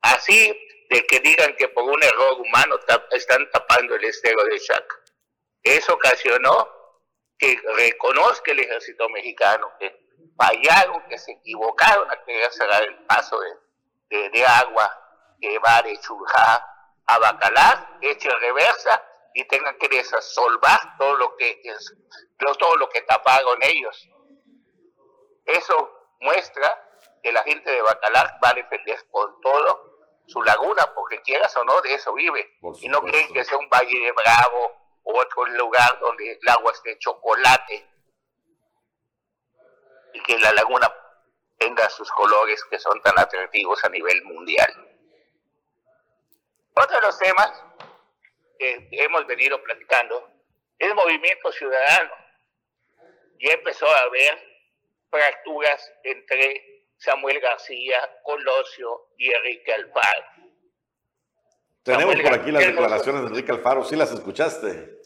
así 0.03 0.55
de 0.91 1.05
que 1.07 1.21
digan 1.21 1.55
que 1.57 1.69
por 1.69 1.85
un 1.85 2.03
error 2.03 2.41
humano 2.41 2.79
están 3.13 3.51
tapando 3.51 3.95
el 3.95 4.05
estero 4.05 4.45
de 4.45 4.61
Chac? 4.61 4.85
Eso 5.63 5.95
ocasionó 5.95 6.69
que 7.39 7.61
reconozca 7.77 8.53
el 8.53 8.61
ejército 8.61 9.09
mexicano 9.09 9.71
que 9.79 10.08
fallaron, 10.39 11.03
que 11.09 11.19
se 11.19 11.33
equivocaron 11.33 12.11
a 12.11 12.25
querer 12.25 12.51
cerrar 12.53 12.83
el 12.85 13.05
paso 13.05 13.39
de, 13.41 13.51
de, 14.17 14.31
de 14.31 14.47
agua 14.47 15.37
que 15.41 15.59
va 15.59 15.83
de 15.83 15.99
Churjá 16.01 16.65
a 17.07 17.19
Bacalar, 17.19 17.99
hecho 18.01 18.31
en 18.31 18.41
reversa, 18.41 19.03
y 19.35 19.45
tengan 19.45 19.77
que 19.79 19.89
desasolvar 19.89 20.97
todo 20.99 21.17
lo 21.17 21.37
que 21.37 21.61
es, 21.65 21.95
todo 22.39 22.77
lo 22.77 22.89
que 22.89 23.03
taparon 23.03 23.59
ellos. 23.63 24.09
Eso 25.45 26.07
muestra 26.21 26.85
que 27.23 27.33
la 27.33 27.43
gente 27.43 27.71
de 27.71 27.83
Bacalar 27.83 28.39
va 28.43 28.51
a 28.51 28.55
defender 28.55 28.99
con 29.11 29.41
todo 29.41 29.89
su 30.27 30.43
laguna, 30.43 30.93
porque 30.95 31.23
quieras 31.23 31.57
o 31.57 31.65
no, 31.65 31.81
de 31.81 31.95
eso 31.95 32.13
vive. 32.15 32.59
Y 32.81 32.89
no 32.89 33.01
creen 33.01 33.33
que 33.33 33.45
sea 33.45 33.57
un 33.59 33.69
valle 33.69 33.99
de 33.99 34.13
Bravo 34.13 34.73
o 35.05 35.19
otro 35.19 35.47
lugar 35.47 35.99
donde 36.01 36.33
el 36.33 36.49
agua 36.49 36.73
esté 36.73 36.91
de 36.91 36.99
chocolate 36.99 37.98
y 40.19 40.23
que 40.23 40.39
la 40.39 40.53
laguna 40.53 40.93
tenga 41.59 41.89
sus 41.91 42.11
colores 42.13 42.65
que 42.71 42.79
son 42.79 43.01
tan 43.03 43.19
atractivos 43.19 43.85
a 43.85 43.89
nivel 43.89 44.23
mundial. 44.25 44.73
Otro 46.75 46.97
de 47.01 47.07
los 47.07 47.19
temas 47.19 47.65
que 48.59 48.89
hemos 48.93 49.27
venido 49.27 49.63
platicando 49.63 50.31
es 50.79 50.95
movimiento 50.95 51.53
ciudadano. 51.53 52.15
Ya 53.41 53.53
empezó 53.53 53.87
a 53.89 54.01
haber 54.01 54.39
fracturas 55.11 55.93
entre 56.05 56.85
Samuel 56.97 57.41
García, 57.41 57.99
Colosio 58.25 59.09
y 59.17 59.33
Enrique 59.33 59.73
Alfaro. 59.73 60.25
Tenemos 61.85 62.15
Samuel 62.15 62.23
por 62.23 62.41
aquí 62.41 62.51
las 62.51 62.67
declaraciones 62.67 63.23
de 63.23 63.29
Enrique 63.29 63.53
Alfaro, 63.53 63.85
¿sí 63.85 63.97
las 63.97 64.13
escuchaste? 64.13 64.99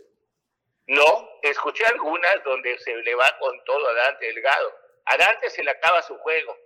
No, 0.87 1.39
escuché 1.43 1.85
algunas 1.87 2.43
donde 2.45 2.79
se 2.79 2.95
le 2.95 3.15
va 3.15 3.37
con 3.39 3.65
todo 3.65 3.89
a 3.89 3.95
Dante 3.95 4.27
Delgado. 4.27 4.82
A 5.05 5.17
Dante 5.17 5.51
se 5.51 5.63
le 5.63 5.71
acaba 5.71 6.03
su 6.03 6.17
juego, 6.19 6.57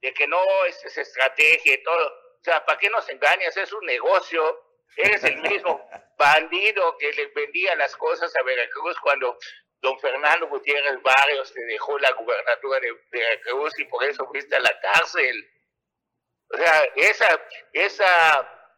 de 0.00 0.12
que 0.12 0.26
no 0.26 0.42
es, 0.66 0.84
es 0.84 0.98
estrategia 0.98 1.74
y 1.74 1.82
todo. 1.82 2.06
O 2.06 2.44
sea, 2.44 2.64
¿para 2.64 2.78
qué 2.78 2.90
nos 2.90 3.08
engañas? 3.08 3.56
Es 3.56 3.72
un 3.72 3.84
negocio 3.86 4.64
Eres 4.96 5.24
el 5.24 5.36
mismo 5.38 5.88
bandido 6.18 6.96
que 6.98 7.12
le 7.12 7.26
vendía 7.28 7.74
las 7.76 7.96
cosas 7.96 8.34
a 8.36 8.42
Veracruz 8.42 8.98
cuando 9.00 9.38
don 9.80 9.98
Fernando 10.00 10.46
Gutiérrez 10.48 11.02
Barrios 11.02 11.52
te 11.52 11.64
dejó 11.64 11.98
la 11.98 12.12
gubernatura 12.12 12.80
de 12.80 12.92
Veracruz 13.10 13.78
y 13.78 13.84
por 13.86 14.04
eso 14.04 14.26
fuiste 14.26 14.54
a 14.56 14.60
la 14.60 14.80
cárcel. 14.80 15.50
O 16.48 16.56
sea, 16.56 16.84
esa, 16.96 17.48
esa, 17.72 18.70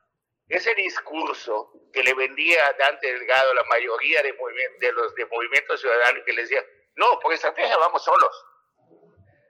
ese 0.48 0.74
discurso 0.74 1.72
que 1.92 2.02
le 2.02 2.14
vendía 2.14 2.66
a 2.66 2.72
Dante 2.72 3.12
Delgado 3.12 3.54
la 3.54 3.64
mayoría 3.64 4.22
de, 4.22 4.34
de 4.80 4.92
los 4.92 5.14
de 5.14 5.26
Movimiento 5.26 5.76
Ciudadano 5.76 6.24
que 6.24 6.32
le 6.32 6.42
decía, 6.42 6.64
no, 6.94 7.20
por 7.20 7.32
estrategia 7.32 7.76
vamos 7.76 8.02
solos. 8.02 8.44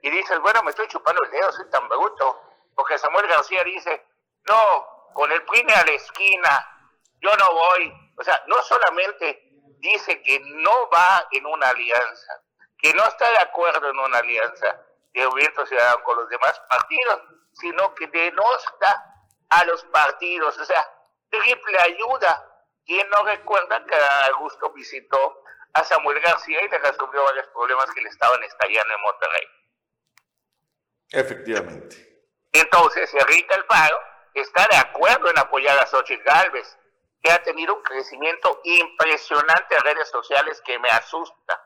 Y 0.07 0.09
dices, 0.09 0.39
bueno, 0.39 0.63
me 0.63 0.69
estoy 0.69 0.87
chupando 0.87 1.21
el 1.21 1.31
dedo, 1.31 1.51
soy 1.51 1.69
tan 1.69 1.85
bruto. 1.89 2.41
Porque 2.73 2.97
Samuel 2.97 3.27
García 3.27 3.61
dice, 3.65 4.07
no, 4.45 5.11
con 5.13 5.29
el 5.29 5.43
PRI 5.43 5.65
a 5.75 5.85
la 5.85 5.91
esquina, 5.91 6.91
yo 7.19 7.29
no 7.35 7.51
voy. 7.51 7.93
O 8.17 8.23
sea, 8.23 8.41
no 8.47 8.55
solamente 8.63 9.49
dice 9.79 10.23
que 10.23 10.39
no 10.45 10.89
va 10.89 11.27
en 11.31 11.45
una 11.45 11.67
alianza, 11.71 12.41
que 12.77 12.93
no 12.93 13.03
está 13.03 13.29
de 13.31 13.39
acuerdo 13.39 13.89
en 13.89 13.99
una 13.99 14.19
alianza 14.19 14.81
de 15.11 15.27
Movimiento 15.27 15.65
Ciudadano 15.65 16.01
con 16.05 16.15
los 16.19 16.29
demás 16.29 16.57
partidos, 16.69 17.21
sino 17.51 17.93
que 17.93 18.07
denosta 18.07 19.13
a 19.49 19.65
los 19.65 19.83
partidos. 19.87 20.57
O 20.57 20.63
sea, 20.63 20.89
triple 21.29 21.77
ayuda. 21.81 22.63
¿Quién 22.85 23.09
no 23.09 23.23
recuerda 23.23 23.85
que 23.85 23.95
Augusto 24.31 24.71
visitó 24.71 25.43
a 25.73 25.83
Samuel 25.83 26.21
García 26.21 26.63
y 26.63 26.69
le 26.69 26.77
resolvió 26.77 27.21
varios 27.25 27.47
problemas 27.47 27.91
que 27.91 27.99
le 27.99 28.07
estaban 28.07 28.41
estallando 28.41 28.95
en 28.95 29.01
Monterrey? 29.01 29.47
Efectivamente. 31.11 31.95
Entonces, 32.51 33.13
Enrique 33.13 33.53
Alfaro 33.53 33.97
está 34.33 34.67
de 34.69 34.77
acuerdo 34.77 35.29
en 35.29 35.39
apoyar 35.39 35.77
a 35.79 35.85
Xochitl 35.85 36.23
Galvez, 36.23 36.77
que 37.21 37.31
ha 37.31 37.41
tenido 37.43 37.75
un 37.75 37.83
crecimiento 37.83 38.61
impresionante 38.63 39.75
en 39.75 39.83
redes 39.83 40.09
sociales 40.09 40.61
que 40.65 40.77
me 40.79 40.89
asusta. 40.89 41.63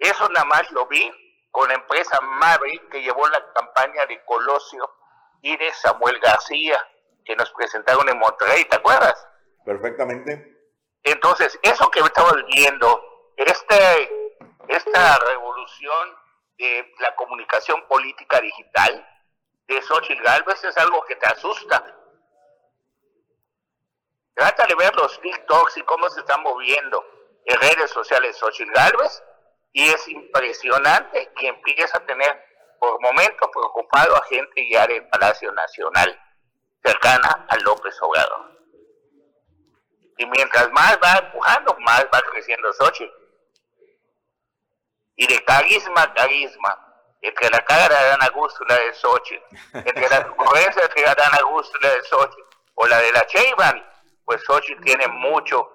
Eso 0.00 0.28
nada 0.30 0.44
más 0.46 0.70
lo 0.72 0.86
vi 0.86 1.10
con 1.50 1.68
la 1.68 1.74
empresa 1.74 2.20
Maverick 2.20 2.88
que 2.90 3.02
llevó 3.02 3.28
la 3.28 3.52
campaña 3.52 4.06
de 4.06 4.24
Colosio 4.24 4.90
y 5.42 5.56
de 5.56 5.72
Samuel 5.74 6.18
García. 6.20 6.82
que 7.24 7.36
nos 7.36 7.52
presentaron 7.52 8.08
en 8.08 8.18
Monterrey, 8.18 8.64
¿te 8.64 8.74
acuerdas? 8.74 9.28
Perfectamente. 9.64 10.58
Entonces, 11.04 11.56
eso 11.62 11.88
que 11.92 12.00
estamos 12.00 12.34
viendo, 12.46 13.32
este, 13.36 14.10
esta 14.66 15.18
revolución 15.18 16.16
de 16.58 16.94
la 16.98 17.14
comunicación 17.16 17.86
política 17.88 18.40
digital 18.40 19.08
de 19.66 19.82
Xochitl 19.82 20.22
Galvez 20.22 20.62
es 20.64 20.76
algo 20.76 21.02
que 21.04 21.16
te 21.16 21.26
asusta. 21.26 21.84
Trata 24.34 24.66
de 24.66 24.74
ver 24.74 24.94
los 24.96 25.20
TikToks 25.20 25.76
y 25.76 25.82
cómo 25.82 26.08
se 26.10 26.20
están 26.20 26.42
moviendo 26.42 27.04
en 27.44 27.60
redes 27.60 27.90
sociales 27.90 28.36
Xochitl 28.38 28.72
Galvez 28.72 29.22
y 29.72 29.88
es 29.88 30.08
impresionante 30.08 31.32
que 31.36 31.48
empieza 31.48 31.98
a 31.98 32.06
tener 32.06 32.44
por 32.78 33.00
momentos 33.00 33.48
preocupado 33.52 34.16
a 34.16 34.24
gente 34.24 34.68
ya 34.70 34.86
del 34.86 35.06
Palacio 35.08 35.52
Nacional, 35.52 36.20
cercana 36.84 37.46
a 37.48 37.56
López 37.58 37.96
Obrador. 38.02 38.52
Y 40.18 40.26
mientras 40.26 40.70
más 40.72 40.98
va 41.02 41.18
empujando, 41.18 41.76
más 41.80 42.04
va 42.12 42.20
creciendo 42.30 42.72
Xochitl. 42.72 43.21
Y 45.16 45.26
de 45.26 45.44
carisma 45.44 46.02
a 46.02 46.14
carisma, 46.14 46.78
entre 47.20 47.50
la 47.50 47.64
cara 47.64 47.88
de 47.88 48.06
Adán 48.06 48.22
Augusto 48.22 48.64
y 48.64 48.72
la 48.72 48.78
de 48.78 48.94
Xochitl, 48.94 49.44
entre 49.74 50.08
la 50.08 50.26
concurrencia 50.26 50.82
entre 50.82 51.06
Adán 51.06 51.32
Augusto 51.40 51.78
y 51.80 51.84
la 51.84 51.90
de 51.90 52.02
Xochitl, 52.04 52.42
o 52.74 52.86
la 52.86 52.98
de 52.98 53.12
la 53.12 53.26
Cheyman, 53.26 53.84
pues 54.24 54.42
Xochitl 54.44 54.82
tiene 54.82 55.06
mucho 55.08 55.68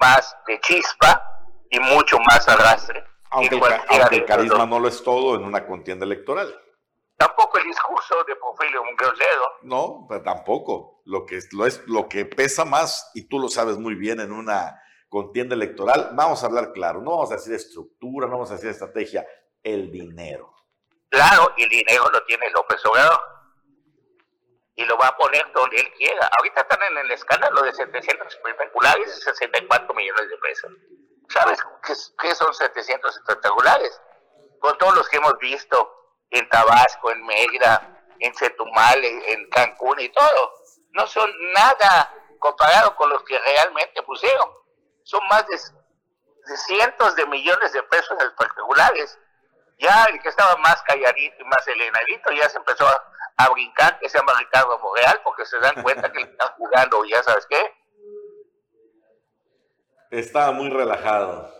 más 0.00 0.36
de 0.46 0.60
chispa 0.60 1.22
y 1.70 1.80
mucho 1.80 2.18
más 2.20 2.46
arrastre. 2.48 3.04
Aunque, 3.30 3.56
el, 3.56 3.62
aunque 3.62 4.16
el 4.16 4.24
carisma 4.24 4.66
no 4.66 4.78
lo 4.78 4.88
es 4.88 5.02
todo 5.02 5.34
en 5.34 5.44
una 5.44 5.66
contienda 5.66 6.06
electoral. 6.06 6.54
Tampoco 7.16 7.58
el 7.58 7.64
discurso 7.64 8.22
de 8.24 8.36
Porfirio 8.36 8.84
Muñoz 8.84 9.16
Ledo. 9.18 9.46
No, 9.62 10.06
pero 10.08 10.22
tampoco. 10.22 11.00
Lo 11.04 11.26
que, 11.26 11.40
lo, 11.52 11.66
es, 11.66 11.82
lo 11.86 12.08
que 12.08 12.24
pesa 12.24 12.64
más, 12.64 13.10
y 13.14 13.28
tú 13.28 13.38
lo 13.38 13.48
sabes 13.48 13.78
muy 13.78 13.94
bien 13.94 14.20
en 14.20 14.32
una 14.32 14.80
contienda 15.14 15.54
electoral, 15.54 16.10
vamos 16.14 16.42
a 16.42 16.46
hablar 16.46 16.72
claro, 16.72 17.00
no 17.00 17.12
vamos 17.12 17.30
a 17.30 17.36
decir 17.36 17.54
estructura, 17.54 18.26
no 18.26 18.32
vamos 18.32 18.50
a 18.50 18.54
decir 18.54 18.70
estrategia, 18.70 19.24
el 19.62 19.92
dinero. 19.92 20.52
Claro, 21.08 21.52
y 21.56 21.62
el 21.62 21.68
dinero 21.68 22.10
lo 22.10 22.24
tiene 22.24 22.50
López 22.50 22.84
Obrador. 22.84 23.20
Y 24.74 24.84
lo 24.86 24.98
va 24.98 25.06
a 25.06 25.16
poner 25.16 25.46
donde 25.54 25.76
él 25.76 25.92
quiera. 25.92 26.28
Ahorita 26.36 26.62
están 26.62 26.82
en 26.90 26.98
el 26.98 27.12
escándalo 27.12 27.62
de 27.62 27.72
700 27.72 28.26
espectaculares 28.26 29.16
y 29.16 29.22
64 29.22 29.94
millones 29.94 30.28
de 30.28 30.36
pesos. 30.38 30.72
¿Sabes 31.28 31.60
qué, 32.18 32.34
son 32.34 32.52
700 32.52 33.16
espectaculares? 33.16 34.00
Con 34.58 34.76
todos 34.78 34.96
los 34.96 35.08
que 35.08 35.18
hemos 35.18 35.38
visto 35.38 35.92
en 36.30 36.48
Tabasco, 36.48 37.12
en 37.12 37.24
Mérida, 37.24 38.04
en 38.18 38.32
Chetumal, 38.32 39.04
en 39.04 39.48
Cancún 39.50 40.00
y 40.00 40.08
todo. 40.08 40.54
No 40.90 41.06
son 41.06 41.30
nada 41.52 42.12
comparado 42.40 42.96
con 42.96 43.10
los 43.10 43.22
que 43.22 43.38
realmente 43.38 44.02
pusieron. 44.02 44.63
Son 45.04 45.20
más 45.28 45.46
de, 45.46 45.58
cientos 46.56 47.16
de 47.16 47.26
millones 47.26 47.72
de 47.72 47.82
pesos 47.84 48.20
espectaculares. 48.20 49.18
Ya 49.78 50.04
el 50.04 50.20
que 50.20 50.28
estaba 50.28 50.56
más 50.56 50.82
calladito 50.82 51.36
y 51.38 51.44
más 51.44 51.64
selenadito 51.64 52.30
ya 52.32 52.48
se 52.48 52.58
empezó 52.58 52.86
a, 52.86 53.12
a 53.38 53.48
brincar, 53.50 53.98
que 53.98 54.08
se 54.08 54.18
llama 54.18 54.34
Ricardo 54.38 54.78
Moreal, 54.78 55.20
porque 55.24 55.46
se 55.46 55.58
dan 55.58 55.82
cuenta 55.82 56.12
que 56.12 56.22
están 56.22 56.48
jugando, 56.58 57.04
ya 57.04 57.22
sabes 57.22 57.46
qué, 57.46 57.74
estaba 60.18 60.52
muy 60.52 60.70
relajado. 60.70 61.52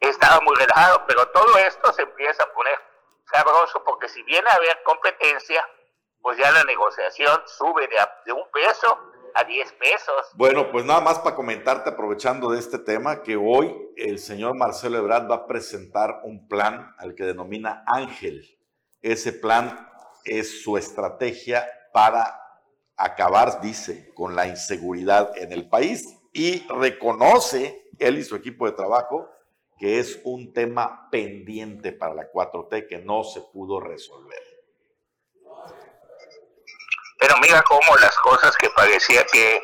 Estaba 0.00 0.40
muy 0.40 0.56
relajado, 0.56 1.04
pero 1.06 1.28
todo 1.28 1.56
esto 1.58 1.92
se 1.92 2.02
empieza 2.02 2.42
a 2.42 2.52
poner 2.52 2.76
sabroso 3.32 3.84
porque 3.84 4.08
si 4.08 4.22
viene 4.24 4.48
a 4.50 4.54
haber 4.54 4.82
competencia, 4.82 5.64
pues 6.20 6.38
ya 6.38 6.50
la 6.50 6.64
negociación 6.64 7.40
sube 7.46 7.86
de, 7.86 7.96
de 8.26 8.32
un 8.32 8.50
peso 8.50 9.07
a 9.38 9.44
10 9.44 9.72
pesos. 9.74 10.26
Bueno, 10.34 10.72
pues 10.72 10.84
nada 10.84 11.00
más 11.00 11.20
para 11.20 11.36
comentarte, 11.36 11.90
aprovechando 11.90 12.50
de 12.50 12.58
este 12.58 12.78
tema, 12.78 13.22
que 13.22 13.36
hoy 13.36 13.72
el 13.96 14.18
señor 14.18 14.56
Marcelo 14.56 14.98
Ebrard 14.98 15.30
va 15.30 15.36
a 15.36 15.46
presentar 15.46 16.22
un 16.24 16.48
plan 16.48 16.94
al 16.98 17.14
que 17.14 17.24
denomina 17.24 17.84
Ángel. 17.86 18.58
Ese 19.00 19.32
plan 19.32 19.88
es 20.24 20.62
su 20.62 20.76
estrategia 20.76 21.68
para 21.92 22.40
acabar, 22.96 23.60
dice, 23.60 24.12
con 24.14 24.34
la 24.34 24.48
inseguridad 24.48 25.30
en 25.38 25.52
el 25.52 25.68
país 25.68 26.18
y 26.32 26.66
reconoce 26.68 27.88
él 27.98 28.18
y 28.18 28.24
su 28.24 28.34
equipo 28.34 28.66
de 28.66 28.72
trabajo 28.72 29.28
que 29.78 30.00
es 30.00 30.20
un 30.24 30.52
tema 30.52 31.08
pendiente 31.10 31.92
para 31.92 32.12
la 32.12 32.32
4T 32.32 32.88
que 32.88 32.98
no 32.98 33.22
se 33.22 33.40
pudo 33.52 33.78
resolver. 33.78 34.47
Pero 37.18 37.34
mira 37.42 37.62
cómo 37.62 37.96
las 37.96 38.16
cosas 38.18 38.56
que 38.56 38.70
parecía 38.70 39.24
que, 39.26 39.62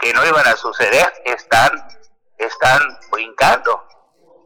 que 0.00 0.12
no 0.12 0.24
iban 0.26 0.46
a 0.46 0.56
suceder 0.56 1.12
están, 1.24 1.70
están 2.38 2.80
brincando. 3.10 3.86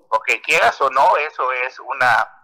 Porque 0.09 0.41
quieras 0.43 0.81
o 0.81 0.91
no, 0.91 1.17
eso 1.17 1.53
es 1.67 1.79
una... 1.81 2.35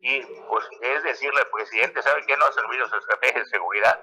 Y 0.00 0.20
pues 0.20 0.66
es 0.82 1.02
decirle 1.02 1.40
al 1.40 1.48
presidente, 1.50 2.02
¿sabe 2.02 2.22
qué 2.26 2.36
no 2.36 2.44
ha 2.44 2.52
servido 2.52 2.86
su 2.88 2.96
estrategia 2.96 3.40
de 3.40 3.46
seguridad? 3.46 3.98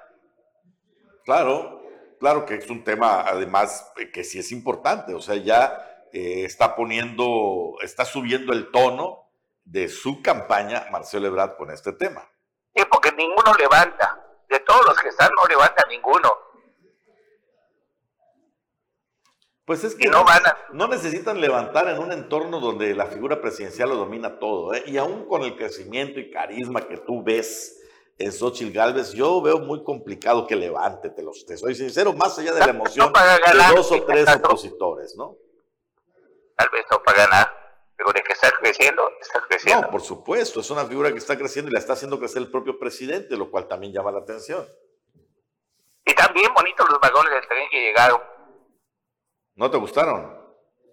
Claro, 1.24 1.82
Claro 2.22 2.46
que 2.46 2.54
es 2.54 2.70
un 2.70 2.84
tema, 2.84 3.22
además, 3.22 3.92
eh, 3.98 4.12
que 4.12 4.24
sí 4.24 4.38
es 4.38 4.52
importante, 4.52 5.16
o 5.16 5.22
sea, 5.22 5.38
ya 5.38 6.06
eh, 6.14 6.44
está 6.46 6.76
poniendo, 6.76 7.78
está 7.82 8.06
subiendo 8.06 8.54
el 8.54 8.70
tono 8.70 9.28
de 9.66 9.90
su 9.90 10.22
campaña 10.22 10.86
Marcelo 10.92 11.26
Ebrard 11.26 11.58
con 11.58 11.72
este 11.72 11.94
tema. 11.94 12.30
Sí, 12.76 12.84
porque 12.92 13.12
ninguno 13.14 13.56
levanta, 13.56 14.21
de 14.52 14.60
todos 14.60 14.86
los 14.86 15.00
que 15.00 15.10
están 15.10 15.30
no 15.36 15.48
levanta 15.48 15.84
ninguno. 15.90 16.38
Pues 19.66 19.84
es 19.86 19.96
que 19.96 20.10
no, 20.10 20.26
van 20.26 20.44
no 20.74 20.88
necesitan 20.88 21.40
levantar 21.40 21.88
en 21.88 22.00
un 22.00 22.12
entorno 22.12 22.60
donde 22.60 22.94
la 22.94 23.06
figura 23.06 23.40
presidencial 23.40 23.90
lo 23.90 23.96
domina 23.96 24.38
todo, 24.40 24.74
¿eh? 24.74 24.84
y 24.86 24.98
aún 24.98 25.28
con 25.28 25.44
el 25.44 25.56
crecimiento 25.56 26.20
y 26.20 26.30
carisma 26.30 26.82
que 26.88 26.98
tú 26.98 27.24
ves 27.24 27.78
en 28.18 28.32
Xochitl 28.34 28.74
Galvez, 28.74 29.14
yo 29.14 29.42
veo 29.42 29.60
muy 29.60 29.84
complicado 29.84 30.46
que 30.46 30.56
levante, 30.56 31.10
te, 31.10 31.24
los, 31.24 31.46
te 31.46 31.58
soy 31.58 31.74
sincero, 31.74 32.12
más 32.14 32.38
allá 32.38 32.54
de 32.54 32.60
la 32.60 32.70
emoción 32.70 33.14
de 33.14 33.76
dos 33.76 33.92
o 33.92 34.04
tres 34.04 34.28
opositores, 34.36 35.16
¿no? 35.16 35.38
Tal 36.58 36.70
vez 36.70 36.86
no 36.92 37.02
para 37.02 37.26
ganar, 37.26 37.48
pero 37.96 38.12
de 38.12 38.22
que 38.22 38.34
está 38.34 38.50
creciendo, 38.72 39.12
está 39.20 39.42
creciendo. 39.48 39.82
No, 39.84 39.92
por 39.92 40.02
supuesto, 40.02 40.62
es 40.62 40.70
una 40.70 40.86
figura 40.86 41.12
que 41.12 41.18
está 41.18 41.38
creciendo 41.38 41.70
y 41.70 41.74
la 41.74 41.80
está 41.80 41.94
haciendo 41.94 42.20
crecer 42.20 42.42
el 42.42 42.52
propio 42.52 42.80
presidente, 42.80 43.36
lo 43.36 43.50
cual 43.52 43.68
también 43.68 43.94
llama 43.94 44.12
la 44.12 44.20
atención. 44.20 44.66
Y 46.06 46.14
también 46.14 46.54
bonitos 46.54 46.90
los 46.90 47.00
vagones 47.00 47.32
del 47.34 47.48
tren 47.48 47.70
que 47.70 47.82
llegaron. 47.82 48.22
¿No 49.56 49.70
te 49.70 49.78
gustaron? 49.78 50.40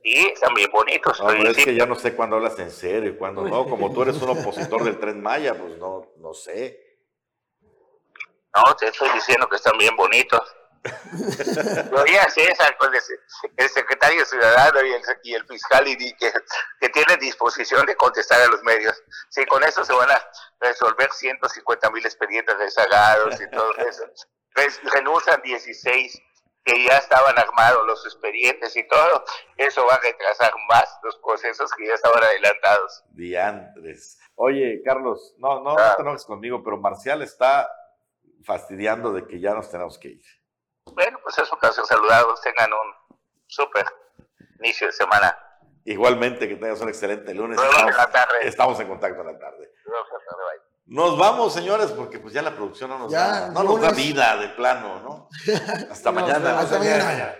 Sí, 0.03 0.31
están 0.33 0.55
bien 0.55 0.71
bonitos. 0.71 1.21
No, 1.21 1.31
es 1.31 1.57
que 1.57 1.75
ya 1.75 1.87
no 1.87 1.95
sé 1.95 2.15
cuándo 2.15 2.37
hablas 2.37 2.59
en 2.59 2.71
serio 2.71 3.11
y 3.11 3.17
cuándo 3.17 3.43
no. 3.43 3.65
Como 3.65 3.93
tú 3.93 4.03
eres 4.03 4.21
un 4.21 4.31
opositor 4.31 4.85
del 4.85 4.99
tren 4.99 5.23
Maya, 5.23 5.55
pues 5.55 5.79
no, 5.79 6.13
no 6.19 6.35
sé. 6.35 6.99
No, 8.55 8.75
te 8.77 8.89
estoy 8.89 9.09
diciendo 9.11 9.49
que 9.49 9.57
están 9.57 9.77
bien 9.79 9.95
bonitos. 9.97 10.41
Gloria 11.91 12.29
César, 12.31 12.77
con 12.79 12.93
el, 12.95 13.69
secretario 13.69 14.25
ciudadano 14.25 14.85
y 14.85 14.93
el, 14.93 15.03
y 15.25 15.35
el 15.35 15.47
fiscal 15.47 15.87
y 15.87 15.97
que, 16.15 16.33
que 16.81 16.89
tienen 16.91 17.19
disposición 17.19 17.87
de 17.87 17.97
contestar 17.97 18.41
a 18.43 18.49
los 18.49 18.63
medios. 18.63 19.03
Sí, 19.29 19.45
con 19.47 19.63
eso 19.65 19.85
se 19.85 19.93
van 19.93 20.11
a 20.11 20.23
resolver 20.61 21.11
150 21.13 21.91
mil 21.91 22.05
expedientes 22.05 22.57
rezagados 22.57 23.41
y 23.41 23.51
todo 23.51 23.73
eso. 23.77 24.05
Renuncian 24.95 25.41
16 25.43 26.23
que 26.65 26.85
ya 26.85 26.99
estaban 26.99 27.39
armados 27.39 27.87
los 27.87 28.05
expedientes 28.05 28.77
y 28.77 28.87
todo. 28.87 29.25
Eso 29.57 29.87
va 29.87 29.95
a 29.95 30.01
retrasar 30.01 30.53
más 30.69 30.99
los 31.03 31.17
procesos 31.19 31.73
que 31.73 31.87
ya 31.87 31.95
estaban 31.95 32.23
adelantados. 32.23 33.05
Diantres. 33.11 34.19
Oye, 34.35 34.83
Carlos, 34.85 35.35
no, 35.39 35.63
no, 35.63 35.75
no 35.75 35.79
ah. 35.79 35.95
te 35.97 36.03
enojes 36.03 36.25
conmigo, 36.27 36.63
pero 36.63 36.77
Marcial 36.77 37.23
está 37.23 37.71
fastidiando 38.45 39.13
de 39.13 39.27
que 39.27 39.41
ya 39.41 39.55
nos 39.55 39.71
tenemos 39.71 39.99
que 39.99 40.09
ir. 40.09 40.25
Bueno, 40.95 41.19
pues 41.23 41.39
es 41.39 41.51
un 41.53 41.59
placer 41.59 41.85
saludados. 41.85 42.41
Tengan 42.41 42.71
un 42.73 43.19
súper 43.47 43.87
inicio 44.59 44.87
de 44.87 44.93
semana. 44.93 45.37
Igualmente, 45.85 46.49
que 46.49 46.57
tengas 46.57 46.81
un 46.81 46.89
excelente 46.89 47.33
lunes. 47.35 47.59
Estamos, 48.43 48.79
en 48.81 48.89
contacto 48.89 49.21
en 49.23 49.27
la 49.27 49.39
tarde. 49.39 49.73
Nos 50.87 51.19
vamos, 51.19 51.53
señores, 51.53 51.91
porque 51.93 52.19
pues 52.19 52.33
ya 52.33 52.43
la 52.43 52.55
producción 52.55 52.91
no 52.91 52.99
nos, 52.99 53.13
da, 53.13 53.49
no 53.49 53.63
nos 53.63 53.81
da 53.81 53.91
vida 53.91 54.37
de 54.37 54.49
plano, 54.49 55.01
¿no? 55.01 55.29
Hasta 55.91 56.13
mañana. 56.13 56.59
Hasta 56.59 56.79
mañana. 56.79 57.35